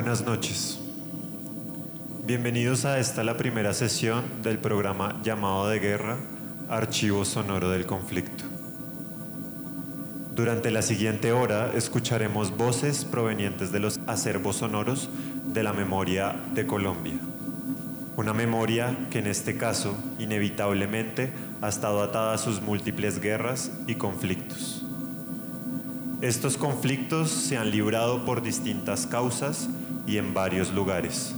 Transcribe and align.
Buenas 0.00 0.24
noches. 0.24 0.80
Bienvenidos 2.24 2.86
a 2.86 2.98
esta 2.98 3.22
la 3.22 3.36
primera 3.36 3.74
sesión 3.74 4.24
del 4.42 4.58
programa 4.58 5.20
llamado 5.22 5.68
de 5.68 5.78
guerra 5.78 6.16
Archivo 6.70 7.26
Sonoro 7.26 7.68
del 7.68 7.84
Conflicto. 7.84 8.44
Durante 10.34 10.70
la 10.70 10.80
siguiente 10.80 11.32
hora 11.32 11.70
escucharemos 11.74 12.56
voces 12.56 13.04
provenientes 13.04 13.72
de 13.72 13.80
los 13.80 14.00
acervos 14.06 14.56
sonoros 14.56 15.10
de 15.44 15.62
la 15.62 15.74
memoria 15.74 16.34
de 16.54 16.66
Colombia. 16.66 17.18
Una 18.16 18.32
memoria 18.32 18.96
que 19.10 19.18
en 19.18 19.26
este 19.26 19.58
caso 19.58 19.94
inevitablemente 20.18 21.30
ha 21.60 21.68
estado 21.68 22.02
atada 22.02 22.32
a 22.32 22.38
sus 22.38 22.62
múltiples 22.62 23.20
guerras 23.20 23.70
y 23.86 23.96
conflictos. 23.96 24.82
Estos 26.22 26.56
conflictos 26.56 27.30
se 27.30 27.58
han 27.58 27.70
librado 27.70 28.24
por 28.24 28.40
distintas 28.40 29.06
causas 29.06 29.68
y 30.10 30.18
en 30.18 30.34
varios 30.34 30.72
lugares. 30.72 31.36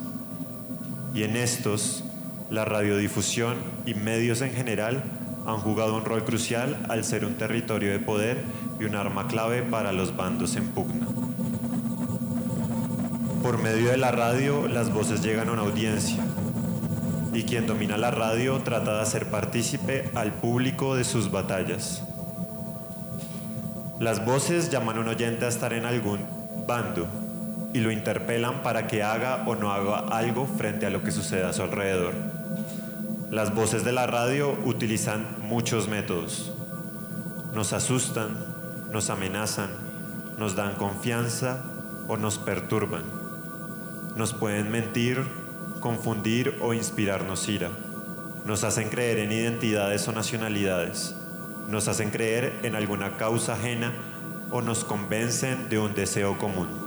Y 1.12 1.24
en 1.24 1.36
estos, 1.36 2.04
la 2.48 2.64
radiodifusión 2.64 3.56
y 3.84 3.92
medios 3.92 4.40
en 4.40 4.52
general 4.52 5.04
han 5.46 5.58
jugado 5.58 5.94
un 5.94 6.06
rol 6.06 6.24
crucial 6.24 6.78
al 6.88 7.04
ser 7.04 7.26
un 7.26 7.34
territorio 7.34 7.92
de 7.92 7.98
poder 7.98 8.42
y 8.80 8.84
un 8.84 8.94
arma 8.94 9.28
clave 9.28 9.62
para 9.62 9.92
los 9.92 10.16
bandos 10.16 10.56
en 10.56 10.68
pugna. 10.68 11.06
Por 13.42 13.62
medio 13.62 13.90
de 13.90 13.98
la 13.98 14.10
radio, 14.10 14.66
las 14.68 14.90
voces 14.90 15.22
llegan 15.22 15.50
a 15.50 15.52
una 15.52 15.62
audiencia, 15.62 16.24
y 17.34 17.42
quien 17.42 17.66
domina 17.66 17.98
la 17.98 18.10
radio 18.10 18.60
trata 18.60 18.94
de 18.94 19.02
hacer 19.02 19.26
partícipe 19.26 20.10
al 20.14 20.32
público 20.32 20.96
de 20.96 21.04
sus 21.04 21.30
batallas. 21.30 22.04
Las 24.00 24.24
voces 24.24 24.70
llaman 24.70 24.96
a 24.96 25.00
un 25.00 25.08
oyente 25.08 25.44
a 25.44 25.48
estar 25.48 25.74
en 25.74 25.84
algún 25.84 26.20
bando 26.66 27.21
y 27.72 27.80
lo 27.80 27.90
interpelan 27.90 28.62
para 28.62 28.86
que 28.86 29.02
haga 29.02 29.44
o 29.46 29.54
no 29.54 29.72
haga 29.72 30.00
algo 30.10 30.46
frente 30.46 30.86
a 30.86 30.90
lo 30.90 31.02
que 31.02 31.10
sucede 31.10 31.44
a 31.44 31.52
su 31.52 31.62
alrededor. 31.62 32.14
Las 33.30 33.54
voces 33.54 33.82
de 33.84 33.92
la 33.92 34.06
radio 34.06 34.58
utilizan 34.64 35.24
muchos 35.40 35.88
métodos. 35.88 36.52
Nos 37.54 37.72
asustan, 37.72 38.36
nos 38.92 39.08
amenazan, 39.08 39.70
nos 40.36 40.54
dan 40.54 40.74
confianza 40.74 41.64
o 42.08 42.16
nos 42.18 42.38
perturban. 42.38 43.04
Nos 44.16 44.34
pueden 44.34 44.70
mentir, 44.70 45.22
confundir 45.80 46.58
o 46.60 46.74
inspirarnos 46.74 47.48
ira. 47.48 47.70
Nos 48.44 48.64
hacen 48.64 48.90
creer 48.90 49.18
en 49.18 49.32
identidades 49.32 50.06
o 50.08 50.12
nacionalidades. 50.12 51.14
Nos 51.68 51.88
hacen 51.88 52.10
creer 52.10 52.52
en 52.64 52.74
alguna 52.74 53.16
causa 53.16 53.54
ajena 53.54 53.94
o 54.50 54.60
nos 54.60 54.84
convencen 54.84 55.70
de 55.70 55.78
un 55.78 55.94
deseo 55.94 56.36
común. 56.36 56.81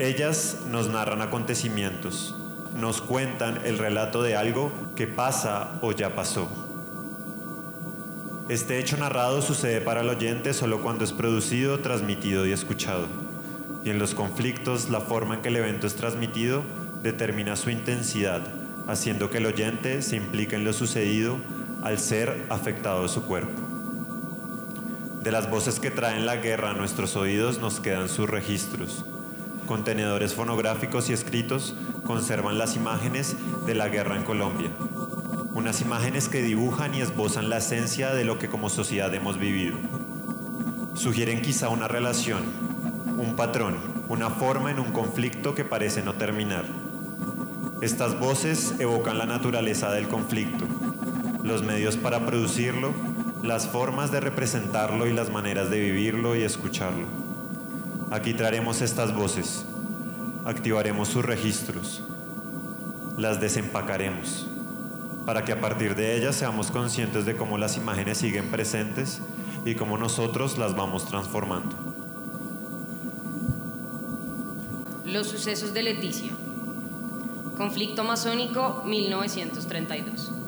Ellas 0.00 0.56
nos 0.70 0.88
narran 0.88 1.20
acontecimientos, 1.20 2.34
nos 2.74 3.02
cuentan 3.02 3.60
el 3.66 3.76
relato 3.76 4.22
de 4.22 4.34
algo 4.34 4.72
que 4.96 5.06
pasa 5.06 5.78
o 5.82 5.92
ya 5.92 6.14
pasó. 6.14 6.48
Este 8.48 8.78
hecho 8.78 8.96
narrado 8.96 9.42
sucede 9.42 9.82
para 9.82 10.00
el 10.00 10.08
oyente 10.08 10.54
solo 10.54 10.80
cuando 10.80 11.04
es 11.04 11.12
producido, 11.12 11.80
transmitido 11.80 12.46
y 12.46 12.52
escuchado. 12.52 13.08
Y 13.84 13.90
en 13.90 13.98
los 13.98 14.14
conflictos, 14.14 14.88
la 14.88 15.02
forma 15.02 15.34
en 15.34 15.42
que 15.42 15.48
el 15.48 15.56
evento 15.56 15.86
es 15.86 15.96
transmitido 15.96 16.62
determina 17.02 17.54
su 17.54 17.68
intensidad, 17.68 18.40
haciendo 18.88 19.28
que 19.28 19.36
el 19.36 19.44
oyente 19.44 20.00
se 20.00 20.16
implique 20.16 20.56
en 20.56 20.64
lo 20.64 20.72
sucedido 20.72 21.36
al 21.82 21.98
ser 21.98 22.46
afectado 22.48 23.06
su 23.06 23.24
cuerpo. 23.24 23.60
De 25.22 25.30
las 25.30 25.50
voces 25.50 25.78
que 25.78 25.90
traen 25.90 26.24
la 26.24 26.36
guerra 26.36 26.70
a 26.70 26.74
nuestros 26.74 27.16
oídos 27.16 27.58
nos 27.58 27.80
quedan 27.80 28.08
sus 28.08 28.30
registros. 28.30 29.04
Contenedores 29.70 30.34
fonográficos 30.34 31.08
y 31.08 31.12
escritos 31.12 31.76
conservan 32.04 32.58
las 32.58 32.74
imágenes 32.74 33.36
de 33.66 33.76
la 33.76 33.86
guerra 33.86 34.16
en 34.16 34.24
Colombia. 34.24 34.68
Unas 35.52 35.80
imágenes 35.80 36.28
que 36.28 36.42
dibujan 36.42 36.92
y 36.92 37.02
esbozan 37.02 37.48
la 37.48 37.58
esencia 37.58 38.12
de 38.12 38.24
lo 38.24 38.36
que 38.36 38.48
como 38.48 38.68
sociedad 38.68 39.14
hemos 39.14 39.38
vivido. 39.38 39.78
Sugieren 40.94 41.40
quizá 41.40 41.68
una 41.68 41.86
relación, 41.86 42.42
un 43.16 43.36
patrón, 43.36 43.76
una 44.08 44.28
forma 44.28 44.72
en 44.72 44.80
un 44.80 44.90
conflicto 44.90 45.54
que 45.54 45.64
parece 45.64 46.02
no 46.02 46.14
terminar. 46.14 46.64
Estas 47.80 48.18
voces 48.18 48.74
evocan 48.80 49.18
la 49.18 49.26
naturaleza 49.26 49.92
del 49.92 50.08
conflicto, 50.08 50.66
los 51.44 51.62
medios 51.62 51.96
para 51.96 52.26
producirlo, 52.26 52.92
las 53.44 53.68
formas 53.68 54.10
de 54.10 54.18
representarlo 54.18 55.06
y 55.06 55.12
las 55.12 55.30
maneras 55.30 55.70
de 55.70 55.78
vivirlo 55.78 56.34
y 56.34 56.42
escucharlo. 56.42 57.29
Aquí 58.10 58.34
traeremos 58.34 58.80
estas 58.80 59.14
voces, 59.14 59.64
activaremos 60.44 61.06
sus 61.06 61.24
registros, 61.24 62.02
las 63.16 63.40
desempacaremos, 63.40 64.48
para 65.24 65.44
que 65.44 65.52
a 65.52 65.60
partir 65.60 65.94
de 65.94 66.16
ellas 66.16 66.34
seamos 66.34 66.72
conscientes 66.72 67.24
de 67.24 67.36
cómo 67.36 67.56
las 67.56 67.76
imágenes 67.76 68.18
siguen 68.18 68.50
presentes 68.50 69.20
y 69.64 69.76
cómo 69.76 69.96
nosotros 69.96 70.58
las 70.58 70.74
vamos 70.74 71.06
transformando. 71.06 71.76
Los 75.04 75.28
sucesos 75.28 75.72
de 75.72 75.84
Leticia. 75.84 76.32
Conflicto 77.56 78.02
masónico 78.02 78.82
1932. 78.86 80.39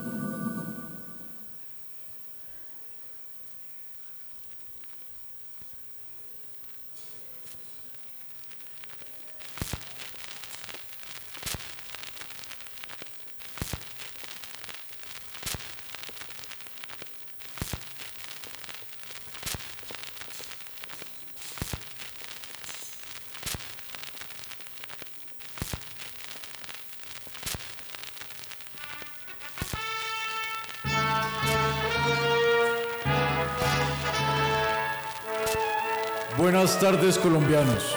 Buenas 36.62 36.78
tardes 36.78 37.19
colombianos. 37.19 37.97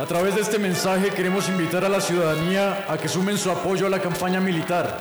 A 0.00 0.04
través 0.04 0.34
de 0.34 0.40
este 0.40 0.58
mensaje 0.58 1.10
queremos 1.10 1.48
invitar 1.48 1.84
a 1.84 1.88
la 1.88 2.00
ciudadanía 2.00 2.86
a 2.88 2.98
que 2.98 3.06
sumen 3.06 3.38
su 3.38 3.52
apoyo 3.52 3.86
a 3.86 3.88
la 3.88 4.00
campaña 4.00 4.40
militar, 4.40 5.00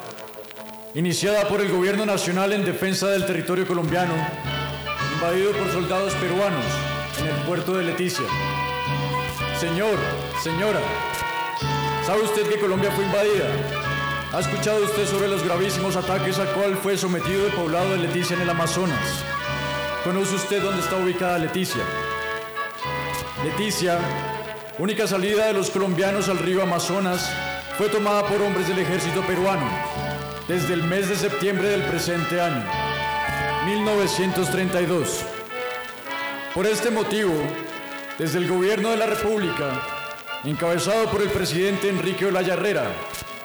iniciada 0.93 1.47
por 1.47 1.59
el 1.59 1.71
Gobierno 1.71 2.05
Nacional 2.05 2.53
en 2.53 2.63
defensa 2.63 3.07
del 3.07 3.25
territorio 3.25 3.65
colombiano, 3.65 4.13
invadido 5.15 5.53
por 5.53 5.71
soldados 5.71 6.13
peruanos 6.13 6.63
en 7.19 7.35
el 7.35 7.45
puerto 7.47 7.73
de 7.73 7.85
Leticia. 7.85 8.25
Señor, 9.59 9.97
señora, 10.43 10.81
¿sabe 12.05 12.21
usted 12.21 12.47
que 12.47 12.59
Colombia 12.59 12.91
fue 12.91 13.05
invadida? 13.05 13.47
¿Ha 14.33 14.39
escuchado 14.39 14.83
usted 14.83 15.07
sobre 15.07 15.29
los 15.29 15.43
gravísimos 15.43 15.95
ataques 15.95 16.37
a 16.37 16.45
cual 16.53 16.77
fue 16.77 16.95
sometido 16.95 17.47
el 17.47 17.53
poblado 17.53 17.89
de 17.89 17.97
Leticia 17.97 18.35
en 18.35 18.43
el 18.43 18.51
Amazonas? 18.51 19.23
¿Conoce 20.03 20.35
usted 20.35 20.61
dónde 20.61 20.81
está 20.81 20.95
ubicada 20.97 21.39
Leticia? 21.39 21.83
Leticia, 23.43 23.97
única 24.79 25.07
salida 25.07 25.47
de 25.47 25.53
los 25.53 25.69
colombianos 25.69 26.27
al 26.27 26.39
río 26.39 26.61
Amazonas, 26.61 27.31
fue 27.77 27.87
tomada 27.87 28.27
por 28.27 28.41
hombres 28.41 28.67
del 28.67 28.79
ejército 28.79 29.21
peruano 29.21 29.65
desde 30.45 30.73
el 30.73 30.83
mes 30.83 31.07
de 31.07 31.15
septiembre 31.15 31.69
del 31.69 31.83
presente 31.83 32.41
año, 32.41 32.65
1932. 33.65 35.21
Por 36.53 36.67
este 36.67 36.91
motivo, 36.91 37.31
desde 38.17 38.39
el 38.39 38.47
gobierno 38.49 38.89
de 38.89 38.97
la 38.97 39.05
República, 39.05 39.83
encabezado 40.43 41.09
por 41.09 41.21
el 41.21 41.29
presidente 41.29 41.87
Enrique 41.87 42.25
Olaya 42.25 42.55
Herrera, 42.55 42.91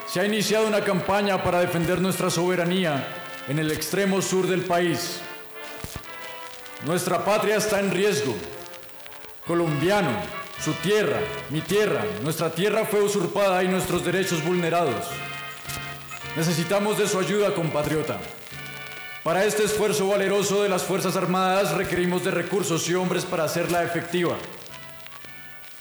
se 0.08 0.18
ha 0.18 0.26
iniciado 0.26 0.66
una 0.66 0.82
campaña 0.82 1.40
para 1.44 1.60
defender 1.60 2.00
nuestra 2.00 2.30
soberanía 2.30 3.06
en 3.46 3.60
el 3.60 3.70
extremo 3.70 4.20
sur 4.20 4.48
del 4.48 4.62
país. 4.62 5.20
Nuestra 6.84 7.24
patria 7.24 7.56
está 7.56 7.78
en 7.78 7.92
riesgo. 7.92 8.34
Colombiano, 9.46 10.08
su 10.58 10.72
tierra, 10.72 11.20
mi 11.50 11.60
tierra, 11.60 12.02
nuestra 12.22 12.48
tierra 12.48 12.86
fue 12.86 13.02
usurpada 13.02 13.62
y 13.62 13.68
nuestros 13.68 14.02
derechos 14.02 14.42
vulnerados. 14.42 15.04
Necesitamos 16.34 16.96
de 16.96 17.06
su 17.06 17.18
ayuda, 17.18 17.52
compatriota. 17.52 18.18
Para 19.22 19.44
este 19.44 19.64
esfuerzo 19.64 20.08
valeroso 20.08 20.62
de 20.62 20.70
las 20.70 20.84
Fuerzas 20.84 21.14
Armadas 21.16 21.72
requerimos 21.72 22.24
de 22.24 22.30
recursos 22.30 22.88
y 22.88 22.94
hombres 22.94 23.26
para 23.26 23.44
hacerla 23.44 23.84
efectiva. 23.84 24.34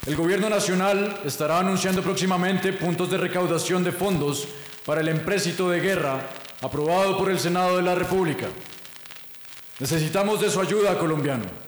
El 0.05 0.17
Gobierno 0.17 0.49
Nacional 0.49 1.21
estará 1.23 1.59
anunciando 1.59 2.01
próximamente 2.01 2.73
puntos 2.73 3.09
de 3.09 3.17
recaudación 3.17 3.81
de 3.85 3.93
fondos 3.93 4.45
para 4.85 4.99
el 4.99 5.07
empréstito 5.07 5.69
de 5.69 5.79
guerra 5.79 6.19
aprobado 6.61 7.17
por 7.17 7.29
el 7.29 7.39
Senado 7.39 7.77
de 7.77 7.83
la 7.83 7.95
República. 7.95 8.47
Necesitamos 9.79 10.41
de 10.41 10.49
su 10.49 10.59
ayuda, 10.59 10.97
colombiano. 10.99 11.62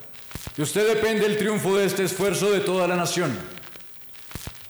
De 0.57 0.63
usted 0.63 0.87
depende 0.87 1.25
el 1.25 1.37
triunfo 1.37 1.75
de 1.77 1.85
este 1.85 2.03
esfuerzo 2.03 2.49
de 2.49 2.61
toda 2.61 2.87
la 2.87 2.95
nación. 2.95 3.37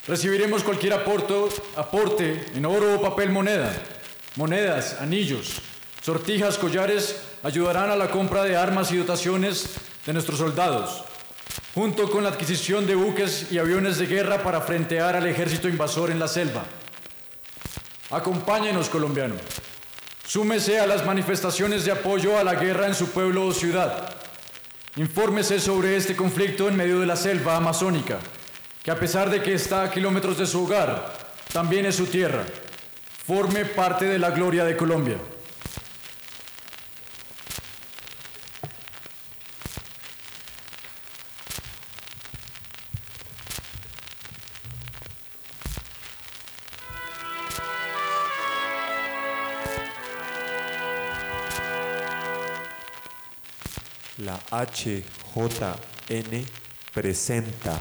Recibiremos 0.08 0.64
cualquier 0.64 0.94
aporte 0.94 2.46
en 2.56 2.66
oro 2.66 2.96
o 2.96 3.02
papel 3.02 3.30
moneda. 3.30 3.72
Monedas, 4.36 4.98
anillos, 5.00 5.62
sortijas, 6.02 6.58
collares 6.58 7.18
ayudarán 7.44 7.92
a 7.92 7.96
la 7.96 8.10
compra 8.10 8.44
de 8.44 8.58
armas 8.58 8.92
y 8.92 8.98
dotaciones 8.98 9.76
de 10.06 10.14
nuestros 10.14 10.40
soldados, 10.40 11.04
junto 11.76 12.10
con 12.10 12.24
la 12.24 12.30
adquisición 12.30 12.88
de 12.88 12.96
buques 12.96 13.52
y 13.52 13.60
aviones 13.60 13.98
de 13.98 14.08
guerra 14.08 14.42
para 14.42 14.62
frentear 14.62 15.16
al 15.16 15.28
ejército 15.28 15.70
invasor 15.70 16.10
en 16.10 16.20
la 16.20 16.28
selva. 16.28 16.66
Acompáñenos, 18.10 18.90
colombiano. 18.90 19.36
Súmese 20.26 20.80
a 20.80 20.88
las 20.88 21.06
manifestaciones 21.06 21.86
de 21.86 21.92
apoyo 21.92 22.40
a 22.40 22.44
la 22.44 22.56
guerra 22.56 22.88
en 22.88 22.96
su 22.96 23.10
pueblo 23.10 23.46
o 23.46 23.54
ciudad. 23.54 24.25
Infórmese 24.98 25.60
sobre 25.60 25.98
este 25.98 26.16
conflicto 26.16 26.70
en 26.70 26.78
medio 26.78 27.02
de 27.02 27.06
la 27.06 27.18
selva 27.18 27.58
amazónica, 27.58 28.18
que 28.82 28.92
a 28.92 29.00
pesar 29.00 29.30
de 29.30 29.42
que 29.42 29.54
está 29.54 29.84
a 29.84 29.92
kilómetros 29.92 30.38
de 30.38 30.46
su 30.46 30.64
hogar, 30.64 31.14
también 31.52 31.86
es 31.86 31.96
su 31.96 32.06
tierra. 32.06 32.46
Forme 33.26 33.66
parte 33.66 34.06
de 34.06 34.20
la 34.20 34.32
gloria 34.32 34.64
de 34.64 34.78
Colombia. 34.78 35.18
HJN 54.56 56.46
presenta. 56.94 57.78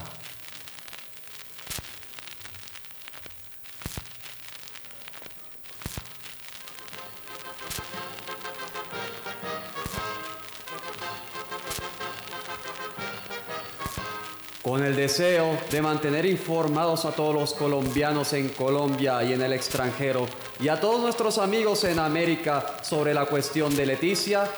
Con 14.61 14.83
el 14.83 14.95
deseo 14.95 15.57
de 15.71 15.81
mantener 15.81 16.25
informados 16.25 17.05
a 17.05 17.11
todos 17.11 17.33
los 17.33 17.53
colombianos 17.53 18.33
en 18.33 18.49
Colombia 18.49 19.23
y 19.23 19.31
en 19.31 19.41
el 19.41 19.53
extranjero 19.53 20.25
y 20.59 20.67
a 20.67 20.81
todos 20.81 20.99
nuestros 20.99 21.37
amigos 21.37 21.85
en 21.85 21.99
América 21.99 22.79
sobre 22.81 23.13
la 23.13 23.27
cuestión 23.27 23.73
de 23.75 23.85
Leticia, 23.85 24.49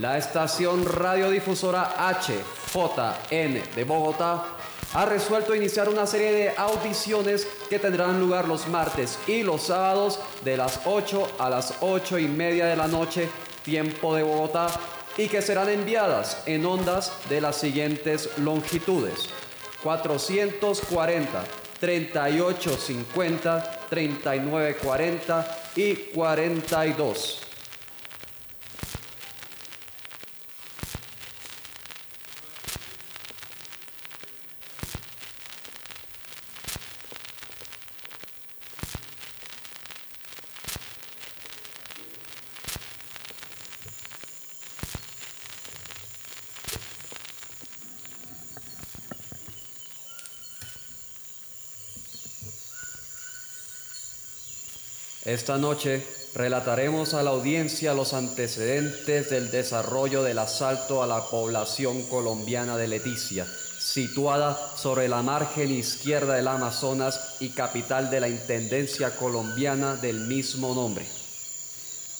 la 0.00 0.16
estación 0.16 0.86
radiodifusora 0.86 1.94
HJN 1.98 3.74
de 3.74 3.84
Bogotá 3.84 4.44
ha 4.94 5.06
resuelto 5.06 5.54
iniciar 5.54 5.88
una 5.88 6.06
serie 6.06 6.32
de 6.32 6.52
audiciones 6.56 7.46
que 7.70 7.78
tendrán 7.78 8.20
lugar 8.20 8.46
los 8.46 8.68
martes 8.68 9.18
y 9.26 9.42
los 9.42 9.62
sábados 9.62 10.20
de 10.44 10.56
las 10.56 10.80
8 10.84 11.32
a 11.38 11.48
las 11.48 11.74
8 11.80 12.18
y 12.18 12.28
media 12.28 12.66
de 12.66 12.76
la 12.76 12.88
noche, 12.88 13.28
tiempo 13.64 14.14
de 14.14 14.22
Bogotá, 14.22 14.68
y 15.16 15.28
que 15.28 15.42
serán 15.42 15.68
enviadas 15.68 16.42
en 16.46 16.64
ondas 16.66 17.12
de 17.28 17.40
las 17.40 17.56
siguientes 17.56 18.30
longitudes. 18.38 19.28
440, 19.82 21.44
3850, 21.80 23.80
3940 23.88 25.58
y 25.76 25.94
42. 25.94 27.51
Esta 55.32 55.56
noche 55.56 56.02
relataremos 56.34 57.14
a 57.14 57.22
la 57.22 57.30
audiencia 57.30 57.94
los 57.94 58.12
antecedentes 58.12 59.30
del 59.30 59.50
desarrollo 59.50 60.22
del 60.22 60.38
asalto 60.38 61.02
a 61.02 61.06
la 61.06 61.24
población 61.24 62.02
colombiana 62.02 62.76
de 62.76 62.86
Leticia, 62.86 63.46
situada 63.78 64.76
sobre 64.76 65.08
la 65.08 65.22
margen 65.22 65.70
izquierda 65.70 66.34
del 66.34 66.48
Amazonas 66.48 67.36
y 67.40 67.48
capital 67.48 68.10
de 68.10 68.20
la 68.20 68.28
Intendencia 68.28 69.16
colombiana 69.16 69.96
del 69.96 70.20
mismo 70.20 70.74
nombre. 70.74 71.06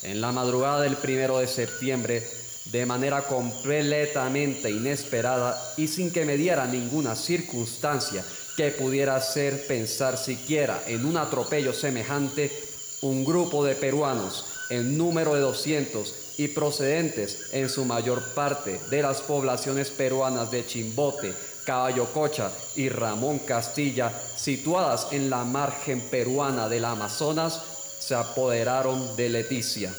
En 0.03 0.23
la 0.23 0.33
madrugada 0.33 0.81
del 0.81 0.97
primero 0.97 1.37
de 1.37 1.49
septiembre, 1.49 2.27
de 2.65 2.87
manera 2.87 3.25
completamente 3.25 4.71
inesperada 4.71 5.75
y 5.77 5.87
sin 5.87 6.11
que 6.13 6.25
me 6.25 6.39
diera 6.39 6.65
ninguna 6.65 7.15
circunstancia 7.15 8.25
que 8.57 8.71
pudiera 8.71 9.17
hacer 9.17 9.67
pensar 9.67 10.17
siquiera 10.17 10.83
en 10.87 11.05
un 11.05 11.19
atropello 11.19 11.75
semejante, 11.75 12.72
un 13.03 13.25
grupo 13.25 13.65
de 13.65 13.75
peruanos 13.75 14.47
en 14.71 14.97
número 14.97 15.35
de 15.35 15.41
200 15.41 16.15
y 16.39 16.49
procedentes 16.49 17.53
en 17.53 17.69
su 17.69 17.85
mayor 17.85 18.23
parte 18.35 18.81
de 18.91 19.03
las 19.03 19.21
poblaciones 19.21 19.91
peruanas 19.91 20.51
de 20.51 20.67
Chimbote, 20.67 21.35
Caballo 21.65 22.07
Cocha 22.13 22.51
y 22.75 22.89
Ramón 22.89 23.41
Castilla, 23.41 24.13
situadas 24.37 25.09
en 25.13 25.31
la 25.31 25.45
margen 25.45 26.01
peruana 26.01 26.69
del 26.69 26.85
Amazonas, 26.85 27.61
se 27.99 28.15
apoderaron 28.15 29.15
de 29.17 29.29
Leticia. 29.29 29.95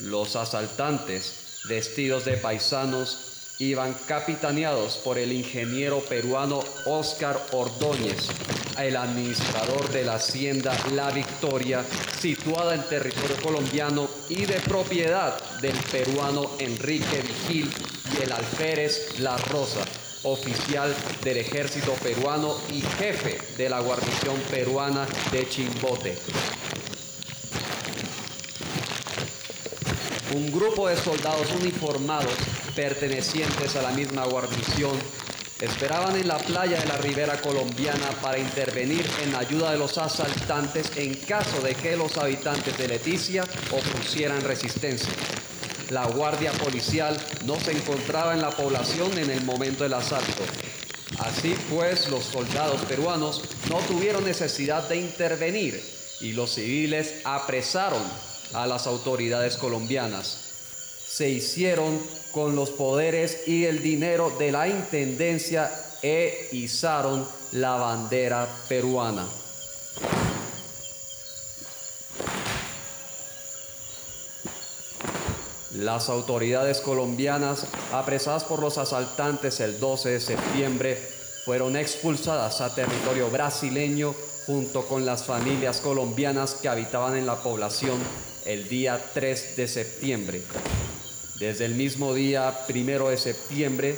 Los 0.00 0.36
asaltantes, 0.36 1.34
vestidos 1.68 2.24
de 2.24 2.36
paisanos, 2.36 3.27
iban 3.58 3.94
capitaneados 4.06 4.98
por 4.98 5.18
el 5.18 5.32
ingeniero 5.32 5.98
peruano 6.00 6.62
Óscar 6.86 7.40
Ordóñez, 7.52 8.28
el 8.78 8.96
administrador 8.96 9.88
de 9.90 10.04
la 10.04 10.14
hacienda 10.14 10.76
La 10.94 11.10
Victoria, 11.10 11.84
situada 12.20 12.76
en 12.76 12.82
territorio 12.84 13.36
colombiano 13.42 14.08
y 14.28 14.46
de 14.46 14.60
propiedad 14.60 15.36
del 15.60 15.76
peruano 15.90 16.50
Enrique 16.60 17.20
Vigil 17.20 17.68
y 18.16 18.22
el 18.22 18.30
alférez 18.30 19.18
La 19.18 19.36
Rosa, 19.36 19.84
oficial 20.22 20.94
del 21.24 21.38
ejército 21.38 21.92
peruano 21.94 22.54
y 22.72 22.80
jefe 22.80 23.38
de 23.56 23.68
la 23.68 23.80
guarnición 23.80 24.36
peruana 24.50 25.04
de 25.32 25.48
Chimbote. 25.48 26.16
Un 30.34 30.52
grupo 30.52 30.88
de 30.88 30.96
soldados 30.96 31.50
uniformados 31.60 32.34
pertenecientes 32.78 33.74
a 33.74 33.82
la 33.82 33.90
misma 33.90 34.24
guarnición 34.26 34.96
esperaban 35.60 36.14
en 36.14 36.28
la 36.28 36.38
playa 36.38 36.78
de 36.78 36.86
la 36.86 36.96
ribera 36.98 37.40
colombiana 37.40 38.08
para 38.22 38.38
intervenir 38.38 39.04
en 39.24 39.34
ayuda 39.34 39.72
de 39.72 39.78
los 39.78 39.98
asaltantes 39.98 40.92
en 40.94 41.16
caso 41.16 41.60
de 41.60 41.74
que 41.74 41.96
los 41.96 42.16
habitantes 42.18 42.78
de 42.78 42.86
Leticia 42.86 43.42
opusieran 43.72 44.42
resistencia. 44.42 45.12
La 45.90 46.06
guardia 46.06 46.52
policial 46.52 47.20
no 47.46 47.58
se 47.58 47.72
encontraba 47.72 48.32
en 48.32 48.42
la 48.42 48.50
población 48.50 49.18
en 49.18 49.32
el 49.32 49.42
momento 49.42 49.82
del 49.82 49.94
asalto. 49.94 50.44
Así 51.18 51.56
pues, 51.70 52.08
los 52.08 52.22
soldados 52.22 52.80
peruanos 52.82 53.42
no 53.68 53.78
tuvieron 53.88 54.24
necesidad 54.24 54.88
de 54.88 54.98
intervenir 54.98 55.82
y 56.20 56.30
los 56.30 56.54
civiles 56.54 57.22
apresaron 57.24 58.04
a 58.52 58.68
las 58.68 58.86
autoridades 58.86 59.56
colombianas. 59.56 60.44
Se 61.08 61.28
hicieron 61.28 62.00
con 62.32 62.54
los 62.56 62.70
poderes 62.70 63.46
y 63.46 63.64
el 63.64 63.82
dinero 63.82 64.32
de 64.38 64.52
la 64.52 64.68
Intendencia 64.68 65.70
e 66.02 66.48
izaron 66.52 67.26
la 67.52 67.76
bandera 67.76 68.46
peruana. 68.68 69.26
Las 75.74 76.08
autoridades 76.08 76.80
colombianas, 76.80 77.66
apresadas 77.92 78.44
por 78.44 78.60
los 78.60 78.78
asaltantes 78.78 79.60
el 79.60 79.78
12 79.78 80.08
de 80.10 80.20
septiembre, 80.20 80.98
fueron 81.44 81.76
expulsadas 81.76 82.60
a 82.60 82.74
territorio 82.74 83.30
brasileño 83.30 84.14
junto 84.46 84.86
con 84.86 85.06
las 85.06 85.24
familias 85.24 85.80
colombianas 85.80 86.54
que 86.54 86.68
habitaban 86.68 87.16
en 87.16 87.26
la 87.26 87.36
población 87.36 87.98
el 88.44 88.68
día 88.68 89.00
3 89.14 89.56
de 89.56 89.68
septiembre. 89.68 90.42
Desde 91.38 91.66
el 91.66 91.76
mismo 91.76 92.14
día 92.14 92.66
primero 92.66 93.10
de 93.10 93.16
septiembre, 93.16 93.96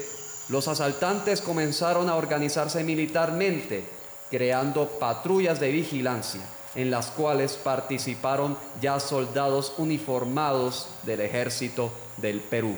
los 0.50 0.68
asaltantes 0.68 1.40
comenzaron 1.40 2.10
a 2.10 2.16
organizarse 2.16 2.84
militarmente, 2.84 3.82
creando 4.30 4.86
patrullas 4.98 5.58
de 5.58 5.72
vigilancia, 5.72 6.42
en 6.74 6.90
las 6.90 7.06
cuales 7.06 7.52
participaron 7.52 8.58
ya 8.82 9.00
soldados 9.00 9.72
uniformados 9.78 10.88
del 11.04 11.22
ejército 11.22 11.90
del 12.18 12.40
Perú. 12.40 12.76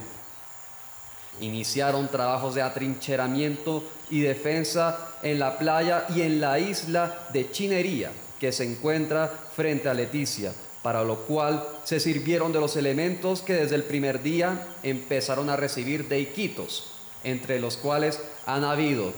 Iniciaron 1.41 2.07
trabajos 2.09 2.55
de 2.55 2.63
atrincheramiento 2.63 3.83
y 4.11 4.21
defensa 4.21 5.17
en 5.25 5.41
la 5.41 5.59
playa 5.59 6.07
y 6.15 6.21
en 6.21 6.41
la 6.41 6.61
isla 6.61 7.27
de 7.33 7.51
Chinería, 7.51 8.13
que 8.39 8.53
se 8.53 8.65
encuentra 8.65 9.29
frente 9.57 9.89
a 9.89 9.95
Leticia, 9.95 10.53
para 10.83 11.05
lo 11.05 11.19
cual 11.21 11.67
se 11.85 12.01
sirvieron 12.01 12.53
de 12.53 12.61
los 12.61 12.77
elementos 12.77 13.41
que 13.41 13.55
desde 13.55 13.77
el 13.77 13.85
primer 13.85 14.23
día 14.23 14.67
empezaron 14.83 15.49
a 15.49 15.57
recibir 15.57 16.09
de 16.09 16.21
Iquitos, 16.21 16.93
entre 17.25 17.61
los 17.61 17.77
cuales 17.77 18.21
han 18.47 18.65
habido 18.65 19.13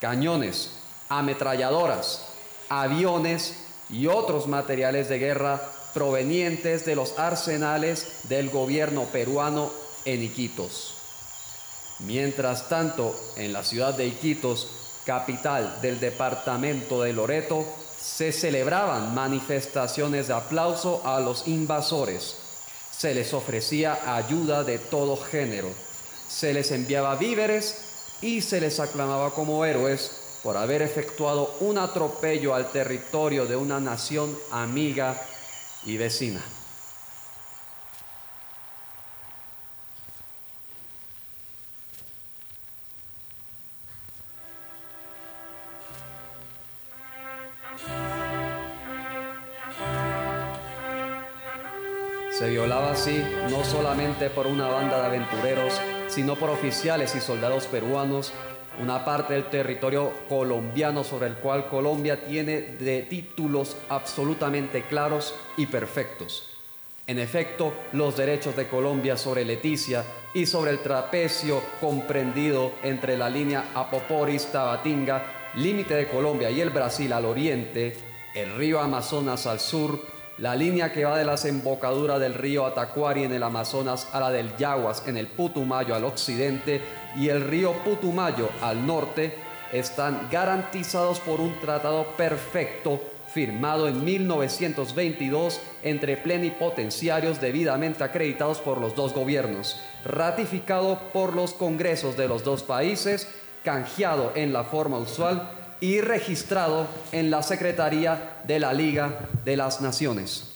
cañones, 0.00 0.70
ametralladoras, 1.08 2.26
aviones 2.68 3.56
y 3.90 4.06
otros 4.06 4.46
materiales 4.46 5.08
de 5.08 5.18
guerra 5.18 5.60
provenientes 5.94 6.84
de 6.84 6.94
los 6.94 7.18
arsenales 7.18 8.20
del 8.28 8.50
gobierno 8.50 9.04
peruano 9.04 9.70
en 10.04 10.22
Iquitos. 10.22 10.94
Mientras 12.00 12.68
tanto, 12.68 13.18
en 13.36 13.52
la 13.52 13.64
ciudad 13.64 13.94
de 13.94 14.06
Iquitos, 14.06 14.68
capital 15.06 15.80
del 15.80 15.98
departamento 15.98 17.00
de 17.02 17.12
Loreto, 17.12 17.64
se 18.06 18.30
celebraban 18.30 19.14
manifestaciones 19.14 20.28
de 20.28 20.34
aplauso 20.34 21.02
a 21.04 21.18
los 21.18 21.48
invasores. 21.48 22.36
Se 22.96 23.12
les 23.14 23.34
ofrecía 23.34 24.14
ayuda 24.16 24.62
de 24.62 24.78
todo 24.78 25.16
género. 25.16 25.68
Se 26.28 26.54
les 26.54 26.70
enviaba 26.70 27.16
víveres 27.16 27.78
y 28.22 28.42
se 28.42 28.60
les 28.60 28.78
aclamaba 28.78 29.32
como 29.32 29.64
héroes 29.64 30.38
por 30.44 30.56
haber 30.56 30.82
efectuado 30.82 31.56
un 31.60 31.78
atropello 31.78 32.54
al 32.54 32.70
territorio 32.70 33.44
de 33.44 33.56
una 33.56 33.80
nación 33.80 34.38
amiga 34.52 35.20
y 35.84 35.96
vecina. 35.96 36.55
Así 52.76 53.24
no 53.50 53.64
solamente 53.64 54.28
por 54.28 54.46
una 54.46 54.68
banda 54.68 55.00
de 55.00 55.06
aventureros, 55.06 55.80
sino 56.08 56.36
por 56.36 56.50
oficiales 56.50 57.14
y 57.14 57.20
soldados 57.20 57.66
peruanos, 57.66 58.32
una 58.80 59.04
parte 59.04 59.32
del 59.34 59.44
territorio 59.46 60.12
colombiano 60.28 61.02
sobre 61.02 61.26
el 61.28 61.34
cual 61.36 61.68
Colombia 61.68 62.24
tiene 62.24 62.60
de 62.60 63.02
títulos 63.02 63.76
absolutamente 63.88 64.82
claros 64.82 65.34
y 65.56 65.66
perfectos. 65.66 66.56
En 67.06 67.18
efecto, 67.18 67.72
los 67.92 68.16
derechos 68.16 68.54
de 68.56 68.68
Colombia 68.68 69.16
sobre 69.16 69.44
Leticia 69.44 70.04
y 70.34 70.44
sobre 70.44 70.70
el 70.70 70.80
trapecio 70.80 71.62
comprendido 71.80 72.72
entre 72.82 73.16
la 73.16 73.30
línea 73.30 73.64
Apoporis-Tabatinga, 73.74 75.22
límite 75.56 75.94
de 75.94 76.08
Colombia 76.08 76.50
y 76.50 76.60
el 76.60 76.70
Brasil 76.70 77.12
al 77.12 77.24
oriente, 77.24 77.96
el 78.34 78.54
río 78.56 78.80
Amazonas 78.80 79.46
al 79.46 79.60
sur, 79.60 80.15
la 80.38 80.54
línea 80.54 80.92
que 80.92 81.04
va 81.04 81.16
de 81.16 81.24
la 81.24 81.32
desembocadura 81.32 82.18
del 82.18 82.34
río 82.34 82.66
Atacuari 82.66 83.24
en 83.24 83.32
el 83.32 83.42
Amazonas 83.42 84.08
a 84.12 84.20
la 84.20 84.30
del 84.30 84.54
Yaguas 84.56 85.02
en 85.06 85.16
el 85.16 85.28
Putumayo 85.28 85.94
al 85.94 86.04
occidente 86.04 86.82
y 87.16 87.30
el 87.30 87.42
río 87.42 87.72
Putumayo 87.84 88.50
al 88.60 88.86
norte 88.86 89.34
están 89.72 90.28
garantizados 90.30 91.20
por 91.20 91.40
un 91.40 91.58
tratado 91.60 92.06
perfecto 92.16 93.00
firmado 93.32 93.88
en 93.88 94.04
1922 94.04 95.60
entre 95.82 96.16
plenipotenciarios 96.16 97.40
debidamente 97.40 98.04
acreditados 98.04 98.58
por 98.60 98.78
los 98.78 98.94
dos 98.94 99.14
gobiernos, 99.14 99.80
ratificado 100.04 100.98
por 101.12 101.34
los 101.34 101.52
congresos 101.52 102.16
de 102.16 102.28
los 102.28 102.44
dos 102.44 102.62
países, 102.62 103.28
canjeado 103.64 104.32
en 104.36 104.52
la 104.52 104.64
forma 104.64 104.98
usual 104.98 105.50
y 105.80 106.00
registrado 106.00 106.88
en 107.12 107.30
la 107.30 107.42
Secretaría 107.42 108.38
de 108.44 108.58
la 108.60 108.72
Liga 108.72 109.28
de 109.44 109.56
las 109.56 109.80
Naciones. 109.80 110.52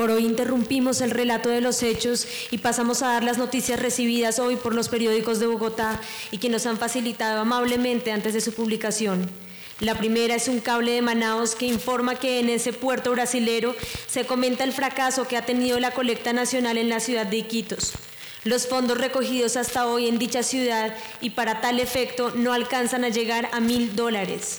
Por 0.00 0.10
hoy 0.10 0.24
interrumpimos 0.24 1.02
el 1.02 1.10
relato 1.10 1.50
de 1.50 1.60
los 1.60 1.82
hechos 1.82 2.26
y 2.50 2.56
pasamos 2.56 3.02
a 3.02 3.08
dar 3.08 3.22
las 3.22 3.36
noticias 3.36 3.78
recibidas 3.78 4.38
hoy 4.38 4.56
por 4.56 4.74
los 4.74 4.88
periódicos 4.88 5.40
de 5.40 5.46
Bogotá 5.46 6.00
y 6.30 6.38
que 6.38 6.48
nos 6.48 6.64
han 6.64 6.78
facilitado 6.78 7.38
amablemente 7.40 8.10
antes 8.10 8.32
de 8.32 8.40
su 8.40 8.54
publicación. 8.54 9.28
La 9.80 9.94
primera 9.94 10.34
es 10.34 10.46
un 10.46 10.60
cable 10.60 10.92
de 10.92 11.00
Manaos 11.00 11.54
que 11.54 11.64
informa 11.64 12.14
que 12.14 12.38
en 12.38 12.50
ese 12.50 12.74
puerto 12.74 13.12
brasilero 13.12 13.74
se 14.06 14.26
comenta 14.26 14.62
el 14.62 14.74
fracaso 14.74 15.26
que 15.26 15.38
ha 15.38 15.46
tenido 15.46 15.80
la 15.80 15.92
colecta 15.92 16.34
nacional 16.34 16.76
en 16.76 16.90
la 16.90 17.00
ciudad 17.00 17.24
de 17.24 17.38
Iquitos. 17.38 17.92
Los 18.44 18.66
fondos 18.66 18.98
recogidos 18.98 19.56
hasta 19.56 19.86
hoy 19.86 20.06
en 20.06 20.18
dicha 20.18 20.42
ciudad 20.42 20.94
y 21.22 21.30
para 21.30 21.62
tal 21.62 21.80
efecto 21.80 22.30
no 22.34 22.52
alcanzan 22.52 23.04
a 23.04 23.08
llegar 23.08 23.48
a 23.52 23.60
mil 23.60 23.96
dólares. 23.96 24.58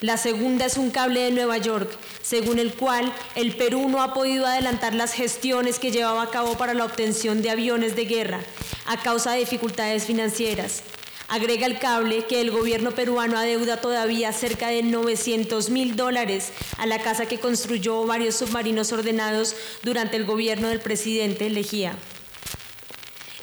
La 0.00 0.16
segunda 0.16 0.66
es 0.66 0.76
un 0.76 0.90
cable 0.90 1.20
de 1.20 1.30
Nueva 1.30 1.58
York, 1.58 1.90
según 2.20 2.58
el 2.58 2.74
cual 2.74 3.12
el 3.36 3.54
Perú 3.54 3.88
no 3.88 4.02
ha 4.02 4.12
podido 4.12 4.44
adelantar 4.44 4.92
las 4.92 5.12
gestiones 5.12 5.78
que 5.78 5.92
llevaba 5.92 6.22
a 6.22 6.30
cabo 6.30 6.58
para 6.58 6.74
la 6.74 6.84
obtención 6.84 7.42
de 7.42 7.50
aviones 7.50 7.94
de 7.94 8.06
guerra 8.06 8.40
a 8.86 9.00
causa 9.02 9.32
de 9.32 9.40
dificultades 9.40 10.04
financieras. 10.04 10.82
Agrega 11.28 11.66
el 11.66 11.78
cable 11.78 12.24
que 12.24 12.40
el 12.40 12.50
gobierno 12.50 12.92
peruano 12.92 13.36
adeuda 13.36 13.82
todavía 13.82 14.32
cerca 14.32 14.68
de 14.68 14.82
900 14.82 15.68
mil 15.68 15.94
dólares 15.94 16.52
a 16.78 16.86
la 16.86 17.00
casa 17.00 17.26
que 17.26 17.38
construyó 17.38 18.06
varios 18.06 18.36
submarinos 18.36 18.92
ordenados 18.92 19.54
durante 19.82 20.16
el 20.16 20.24
gobierno 20.24 20.68
del 20.68 20.80
presidente 20.80 21.50
Lejía. 21.50 21.94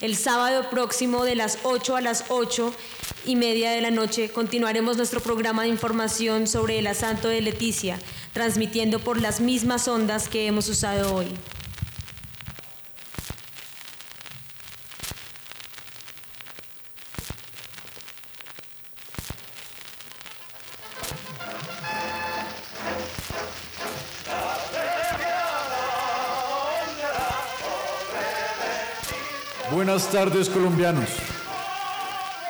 El 0.01 0.15
sábado 0.15 0.69
próximo 0.71 1.25
de 1.25 1.35
las 1.35 1.59
8 1.61 1.95
a 1.95 2.01
las 2.01 2.25
8 2.29 2.73
y 3.25 3.35
media 3.35 3.69
de 3.69 3.81
la 3.81 3.91
noche 3.91 4.29
continuaremos 4.29 4.97
nuestro 4.97 5.19
programa 5.19 5.61
de 5.61 5.69
información 5.69 6.47
sobre 6.47 6.79
el 6.79 6.87
asalto 6.87 7.27
de 7.27 7.41
Leticia, 7.41 7.99
transmitiendo 8.33 8.97
por 8.97 9.21
las 9.21 9.41
mismas 9.41 9.87
ondas 9.87 10.27
que 10.27 10.47
hemos 10.47 10.67
usado 10.69 11.15
hoy. 11.15 11.27
Tardes 30.15 30.47
colombianos. 30.47 31.09